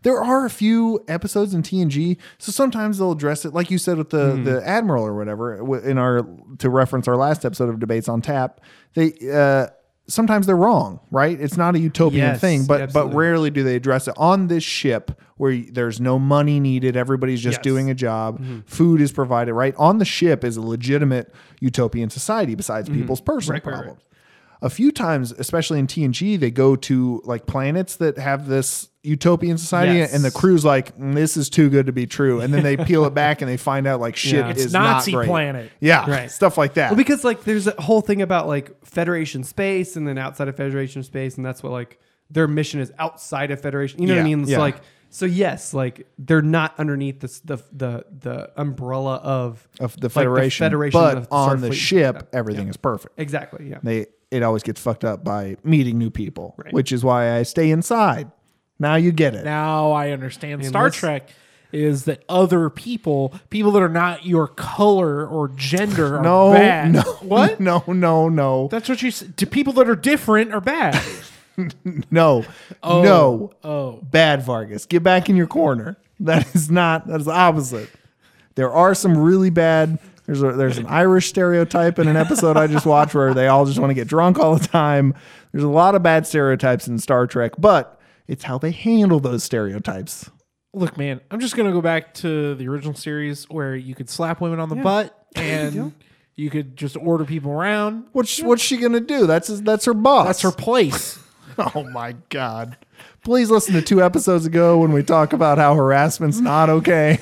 There 0.03 0.21
are 0.21 0.45
a 0.45 0.51
few 0.51 1.05
episodes 1.07 1.55
in 1.55 1.63
TNG, 1.63 2.17
so 2.39 2.51
sometimes 2.51 2.99
they'll 2.99 3.13
address 3.13 3.45
it, 3.45 3.55
like 3.55 3.71
you 3.71 3.79
said 3.79 3.99
with 3.99 4.11
the 4.11 4.41
the 4.45 4.67
admiral 4.67 5.05
or 5.05 5.15
whatever. 5.15 5.79
In 5.89 5.97
our 5.97 6.27
to 6.59 6.69
reference 6.69 7.07
our 7.07 7.17
last 7.17 7.45
episode 7.45 7.69
of 7.69 7.79
debates 7.79 8.09
on 8.09 8.21
tap, 8.21 8.61
they 8.95 9.13
uh, 9.33 9.69
sometimes 10.09 10.47
they're 10.47 10.57
wrong, 10.57 11.01
right? 11.11 11.41
It's 11.41 11.57
not 11.57 11.75
a 11.75 11.79
utopian 11.79 12.21
Yes, 12.33 12.41
thing, 12.41 12.65
but 12.67 12.81
absolutely. 12.83 13.13
but 13.13 13.17
rarely 13.17 13.51
do 13.51 13.63
they 13.63 13.77
address 13.77 14.09
it 14.09 14.15
on 14.17 14.49
this 14.49 14.65
ship 14.65 15.21
where 15.37 15.57
there's 15.71 16.01
no 16.01 16.19
money 16.19 16.61
needed. 16.61 16.97
Everybody's 16.97 17.41
just 17.41 17.59
Yes. 17.59 17.59
Mm-hmm. 17.59 17.75
doing 17.75 17.91
a 17.91 17.95
job. 17.95 18.43
Food 18.67 19.01
is 19.01 19.13
provided, 19.13 19.55
right? 19.55 19.75
On 19.77 19.99
the 19.99 20.05
ship 20.05 20.45
is 20.45 20.57
a 20.57 20.61
legitimate 20.63 21.33
utopian 21.61 22.11
society 22.11 22.55
besides 22.55 22.89
people's 22.89 23.21
personal 23.21 23.61
Mm-hmm. 23.61 23.69
Right, 23.69 23.73
right, 23.75 23.79
right. 23.79 23.85
problems. 23.87 24.03
A 24.61 24.71
few 24.71 24.93
times, 24.93 25.33
especially 25.33 25.81
in 25.81 25.89
TNG, 25.89 26.39
they 26.39 26.51
go 26.53 26.77
to 26.77 27.21
like 27.25 27.47
planets 27.47 27.97
that 27.97 28.17
have 28.19 28.47
this 28.47 28.89
utopian 29.03 29.59
society, 29.59 29.99
Yes. 29.99 30.15
and 30.15 30.25
the 30.25 30.31
crew's 30.31 30.65
like, 30.65 30.97
"Mm, 30.97 31.15
"This 31.15 31.37
is 31.37 31.51
too 31.51 31.69
good 31.71 31.87
to 31.87 31.93
be 31.93 32.07
true," 32.07 32.41
and 32.41 32.53
then 32.55 32.63
they 32.63 32.77
peel 32.85 33.05
it 33.05 33.15
back 33.15 33.43
and 33.43 33.51
they 33.51 33.57
find 33.57 33.87
out 33.87 34.01
like 34.01 34.15
shit 34.17 34.35
Yeah. 34.35 34.51
It's 34.51 34.65
is 34.67 34.73
Nazi 34.73 35.13
not 35.13 35.17
great. 35.19 35.27
planet. 35.29 35.73
Yeah, 35.81 36.09
Right. 36.11 36.31
stuff 36.31 36.57
like 36.57 36.75
that. 36.75 36.91
Well, 36.91 36.97
because 36.97 37.25
like 37.25 37.45
there's 37.45 37.67
a 37.67 37.81
whole 37.81 38.01
thing 38.01 38.23
about 38.23 38.47
like 38.47 38.71
Federation 38.85 39.43
space 39.45 39.97
and 39.97 40.07
then 40.07 40.19
outside 40.19 40.49
of 40.49 40.57
Federation 40.57 41.03
space, 41.03 41.37
and 41.37 41.45
that's 41.45 41.63
what 41.63 41.73
like 41.73 41.99
their 42.31 42.47
mission 42.49 42.81
is 42.81 42.93
outside 42.99 43.51
of 43.51 43.61
Federation. 43.61 44.01
You 44.01 44.09
know 44.09 44.15
what 44.15 44.21
I 44.21 44.25
mean? 44.25 44.43
It's 44.43 44.51
yeah. 44.51 44.59
like 44.59 44.77
so 45.11 45.27
yes, 45.27 45.75
like 45.75 46.07
they're 46.19 46.41
not 46.41 46.73
underneath 46.79 47.21
the 47.21 47.41
the 47.45 47.63
the, 47.73 48.05
the 48.21 48.51
umbrella 48.61 49.17
of 49.17 49.67
of 49.81 49.95
the 49.97 50.07
like, 50.07 50.13
Federation, 50.13 50.65
Federation 50.65 50.99
but 51.01 51.19
of 51.19 51.29
on 51.31 51.61
the 51.61 51.73
ship, 51.73 52.17
Yeah. 52.33 52.39
everything 52.39 52.69
is 52.69 52.77
perfect. 52.77 53.19
Exactly. 53.19 53.69
Yeah. 53.69 53.79
They 53.83 54.07
it 54.31 54.43
always 54.43 54.63
gets 54.63 54.81
fucked 54.81 55.05
up 55.05 55.23
by 55.25 55.57
meeting 55.65 55.99
new 55.99 56.09
people, 56.09 56.55
Right. 56.57 56.73
which 56.73 56.93
is 56.93 57.05
why 57.05 57.37
I 57.37 57.43
stay 57.43 57.71
inside. 57.71 58.31
Now 58.83 58.97
you 58.97 59.13
get 59.13 59.35
it. 59.35 59.45
Now 59.45 59.93
I 59.93 60.11
understand. 60.11 60.61
And 60.61 60.69
Star 60.69 60.85
let's- 60.85 60.97
Trek 60.97 61.31
is 61.73 62.05
that 62.05 62.23
other 62.29 62.69
people, 62.69 63.33
people 63.49 63.71
that 63.73 63.81
are 63.81 63.89
not 63.89 64.27
your 64.27 64.47
color 64.47 65.27
or 65.27 65.49
gender, 65.49 66.19
are 66.19 66.23
no, 66.23 66.53
bad. 66.53 66.93
no, 66.93 67.01
What? 67.23 67.61
No, 67.61 67.83
no, 67.87 68.29
no, 68.29 68.69
That's 68.71 68.91
what 68.91 69.01
you 69.01 69.11
said. 69.11 69.39
To 69.39 69.47
people 69.47 69.73
that 69.75 69.89
are 69.89 69.97
different 69.97 70.53
are 70.53 70.61
bad. 70.61 71.01
no, 72.11 72.45
oh, 72.83 73.03
no. 73.03 73.53
Oh. 73.65 74.01
Bad 74.03 74.43
Vargas. 74.43 74.85
Get 74.85 75.03
back 75.03 75.31
in 75.31 75.37
your 75.37 75.47
corner. 75.47 75.97
That 76.21 76.55
is 76.55 76.71
not. 76.71 77.07
That 77.07 77.21
is 77.21 77.27
the 77.27 77.33
opposite. 77.33 77.89
There 78.55 78.71
are 78.71 78.95
some 78.95 79.17
really 79.17 79.51
bad. 79.51 79.99
There's 80.27 80.43
a, 80.43 80.53
there's 80.53 80.79
an 80.79 80.87
Irish 80.87 81.29
stereotype 81.29 81.99
in 81.99 82.07
an 82.07 82.17
episode 82.17 82.57
I 82.57 82.67
just 82.67 82.85
watched 82.87 83.15
where 83.15 83.33
they 83.33 83.49
all 83.49 83.65
just 83.65 83.79
want 83.79 83.91
to 83.91 83.95
get 83.95 84.09
drunk 84.09 84.39
all 84.39 84.57
the 84.57 84.69
time. 84.69 85.15
There's 85.53 85.65
a 85.65 85.69
lot 85.69 85.95
of 85.95 86.03
bad 86.03 86.27
stereotypes 86.27 86.87
in 86.87 86.99
Star 86.99 87.27
Trek, 87.27 87.53
but 87.59 87.99
it's 88.27 88.45
how 88.45 88.59
they 88.59 88.71
handle 88.71 89.21
those 89.21 89.45
stereotypes. 89.45 90.31
Look, 90.75 90.97
man, 90.97 91.21
I'm 91.31 91.41
just 91.41 91.57
gonna 91.57 91.73
go 91.73 91.83
back 91.83 92.15
to 92.15 92.55
the 92.55 92.69
original 92.69 92.95
series 92.95 93.45
where 93.51 93.77
you 93.77 93.95
could 93.95 94.09
slap 94.09 94.41
women 94.41 94.59
on 94.59 94.69
the 94.69 94.77
butt 94.77 95.27
and 95.37 95.93
you 96.35 96.51
could 96.51 96.77
just 96.77 96.97
order 96.97 97.25
people 97.25 97.53
around. 97.53 98.07
What's 98.13 98.41
what's 98.43 98.63
she 98.63 98.79
gonna 98.79 99.01
do? 99.01 99.27
That's 99.27 99.49
his, 99.49 99.63
that's 99.63 99.85
her 99.85 99.95
boss. 99.95 100.27
That's 100.27 100.43
her 100.43 100.53
place. 100.53 101.19
Oh 101.59 101.85
my 101.93 102.17
god! 102.31 102.79
Please 103.25 103.51
listen 103.51 103.75
to 103.75 103.83
two 103.83 104.03
episodes 104.03 104.47
ago 104.47 104.79
when 104.79 104.91
we 104.91 105.03
talk 105.03 105.35
about 105.35 105.59
how 105.59 105.75
harassment's 105.75 106.41
not 106.41 106.71
okay. 106.71 107.19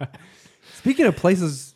Speaking 0.74 1.06
of 1.06 1.14
places, 1.14 1.72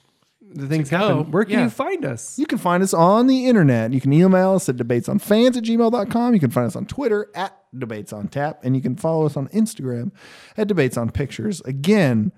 the 0.56 0.66
things 0.66 0.90
go, 0.90 0.96
happen. 0.96 1.30
Where 1.30 1.44
can 1.44 1.52
yeah. 1.52 1.64
you 1.64 1.70
find 1.70 2.04
us? 2.04 2.38
You 2.38 2.46
can 2.46 2.58
find 2.58 2.82
us 2.82 2.92
on 2.92 3.28
the 3.28 3.46
internet. 3.46 3.92
You 3.92 4.00
can 4.00 4.12
email 4.12 4.54
us 4.54 4.68
at 4.68 4.76
debatesonfans 4.76 5.56
at 5.56 5.62
gmail.com. 5.62 6.34
You 6.34 6.40
can 6.40 6.50
find 6.50 6.66
us 6.66 6.74
on 6.74 6.86
Twitter 6.86 7.30
at 7.34 7.56
debatesontap. 7.76 8.56
And 8.62 8.74
you 8.76 8.82
can 8.82 8.96
follow 8.96 9.26
us 9.26 9.36
on 9.36 9.48
Instagram 9.48 10.12
at 10.56 10.68
Debates 10.68 10.96
on 10.96 11.10
Pictures. 11.10 11.60
Again, 11.62 12.32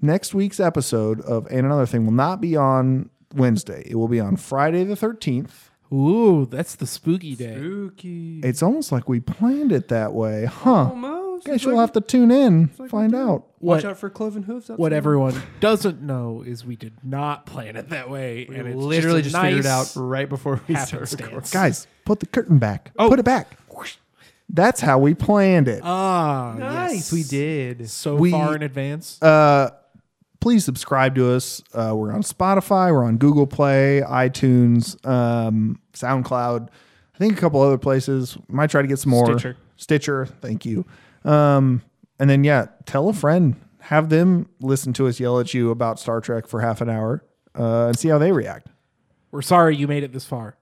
next 0.00 0.34
week's 0.34 0.60
episode 0.60 1.20
of 1.22 1.46
And 1.46 1.66
Another 1.66 1.86
Thing 1.86 2.04
will 2.06 2.12
not 2.12 2.40
be 2.40 2.56
on 2.56 3.10
Wednesday. 3.34 3.84
It 3.86 3.94
will 3.96 4.08
be 4.08 4.20
on 4.20 4.36
Friday 4.36 4.84
the 4.84 4.94
13th. 4.94 5.68
Ooh, 5.92 6.46
that's 6.46 6.76
the 6.76 6.86
spooky 6.86 7.34
day. 7.34 7.56
Spooky. 7.56 8.40
It's 8.44 8.62
almost 8.62 8.92
like 8.92 9.08
we 9.08 9.18
planned 9.20 9.72
it 9.72 9.88
that 9.88 10.12
way. 10.12 10.44
Huh. 10.44 10.88
Almost. 10.90 11.20
Guess 11.46 11.64
you'll 11.64 11.80
have 11.80 11.92
to 11.92 12.02
tune 12.02 12.30
in, 12.30 12.68
find 12.68 13.14
out. 13.14 13.46
Watch 13.60 13.82
What- 13.82 13.84
out 13.92 13.96
for 13.98 14.10
cloven 14.10 14.42
hooves. 14.42 14.68
What 14.68 14.92
everyone 14.92 15.40
doesn't 15.60 16.02
know 16.02 16.44
is 16.46 16.66
we 16.66 16.76
did 16.76 16.92
not 17.02 17.46
plan 17.46 17.76
it 17.76 17.88
that 17.88 18.10
way, 18.10 18.46
and 18.46 18.68
it's 18.68 18.76
literally 18.76 19.22
just, 19.22 19.32
just, 19.32 19.42
a 19.42 19.46
figured 19.46 19.64
it 19.64 19.68
nice 19.68 19.96
out 19.96 20.00
right 20.02 20.28
before 20.28 20.60
we 20.68 20.74
started 20.74 20.90
happenstance. 20.92 21.22
recording. 21.22 21.50
Guys, 21.50 21.86
put 22.04 22.20
the 22.20 22.26
curtain 22.26 22.58
back. 22.58 22.92
Oh. 22.98 23.08
Put 23.08 23.18
it 23.20 23.24
back. 23.24 23.56
That's 24.52 24.80
how 24.80 24.98
we 24.98 25.14
planned 25.14 25.68
it. 25.68 25.80
Ah, 25.84 26.54
Nice, 26.58 26.92
yes. 26.94 27.12
we 27.12 27.22
did. 27.22 27.88
so 27.88 28.16
We- 28.16 28.30
far 28.32 28.56
in 28.56 28.62
advance. 28.62 29.20
uh, 29.22 29.70
please 30.40 30.64
subscribe 30.64 31.14
to 31.16 31.30
us. 31.32 31.62
Uh, 31.72 31.92
we're 31.96 32.12
on 32.12 32.22
Spotify, 32.22 32.92
we're 32.92 33.04
on 33.04 33.16
Google 33.18 33.46
Play, 33.46 34.02
iTunes, 34.06 34.96
um, 35.06 35.78
SoundCloud. 35.92 36.68
I 37.14 37.18
think 37.18 37.34
a 37.36 37.40
couple 37.40 37.60
other 37.60 37.78
places. 37.78 38.36
Might 38.48 38.70
try 38.70 38.82
to 38.82 38.88
get 38.88 38.98
some 38.98 39.10
more. 39.10 39.26
Stitcher. 39.26 39.56
Stitcher. 39.76 40.26
Thank 40.26 40.64
you. 40.64 40.84
Um, 41.24 41.82
and 42.18 42.28
then 42.30 42.44
yeah, 42.44 42.66
tell 42.86 43.08
a 43.08 43.12
friend. 43.12 43.56
Have 43.84 44.08
them 44.08 44.48
listen 44.60 44.92
to 44.94 45.06
us 45.06 45.20
yell 45.20 45.38
at 45.40 45.52
you 45.54 45.70
about 45.70 45.98
Star 46.00 46.20
Trek 46.20 46.46
for 46.46 46.60
half 46.60 46.80
an 46.80 46.88
hour 46.88 47.22
uh, 47.58 47.86
and 47.88 47.98
see 47.98 48.08
how 48.08 48.18
they 48.18 48.32
react. 48.32 48.68
We're 49.32 49.42
sorry 49.42 49.76
you 49.76 49.86
made 49.86 50.02
it 50.02 50.12
this 50.12 50.24
far. 50.24 50.56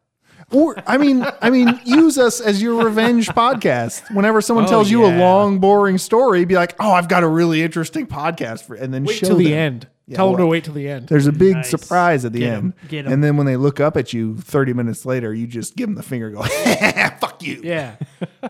Or 0.51 0.77
I 0.87 0.97
mean, 0.99 1.27
I 1.43 1.51
mean, 1.51 1.79
use 1.85 2.17
us 2.19 2.41
as 2.41 2.63
your 2.63 2.85
revenge 2.85 3.29
podcast. 3.29 4.15
Whenever 4.15 4.41
someone 4.41 4.65
Oh, 4.65 4.69
tells 4.69 4.91
you 4.91 5.05
a 5.05 5.13
long, 5.19 5.59
boring 5.59 5.99
story, 5.99 6.45
be 6.47 6.55
like, 6.55 6.75
"Oh, 6.81 6.93
I've 6.93 7.09
got 7.09 7.23
a 7.23 7.29
really 7.29 7.63
interesting 7.63 8.07
podcast 8.07 8.63
for," 8.65 8.75
and 8.75 8.93
then 8.95 9.05
Wait 9.05 9.19
show 9.19 9.27
till 9.29 9.37
the 9.37 9.55
end. 9.55 9.89
Yeah, 10.07 10.17
Tell 10.17 10.29
them 10.31 10.39
to 10.39 10.47
wait 10.47 10.65
till 10.65 10.73
the 10.73 10.89
end. 10.89 11.09
There's 11.09 11.27
a 11.27 11.33
big 11.33 11.57
Nice. 11.57 11.69
surprise 11.69 12.25
at 12.25 12.33
the 12.33 12.39
Get 12.41 12.55
'em. 12.55 12.65
end. 12.81 12.89
Get 12.89 13.07
'em. 13.07 13.13
And 13.13 13.23
then 13.25 13.37
when 13.37 13.45
they 13.47 13.57
look 13.57 13.79
up 13.79 13.95
at 13.99 14.15
you 14.15 14.39
30 14.39 14.73
minutes 14.73 15.05
later, 15.05 15.35
you 15.35 15.47
just 15.47 15.77
give 15.77 15.87
them 15.89 15.97
the 15.97 16.03
finger, 16.03 16.31
go, 16.31 16.43
fuck 17.21 17.43
you. 17.43 17.61
Yeah. 17.63 17.97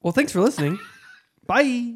Well, 0.00 0.12
thanks 0.12 0.32
for 0.32 0.40
listening. 0.42 0.78
Bye. 1.46 1.94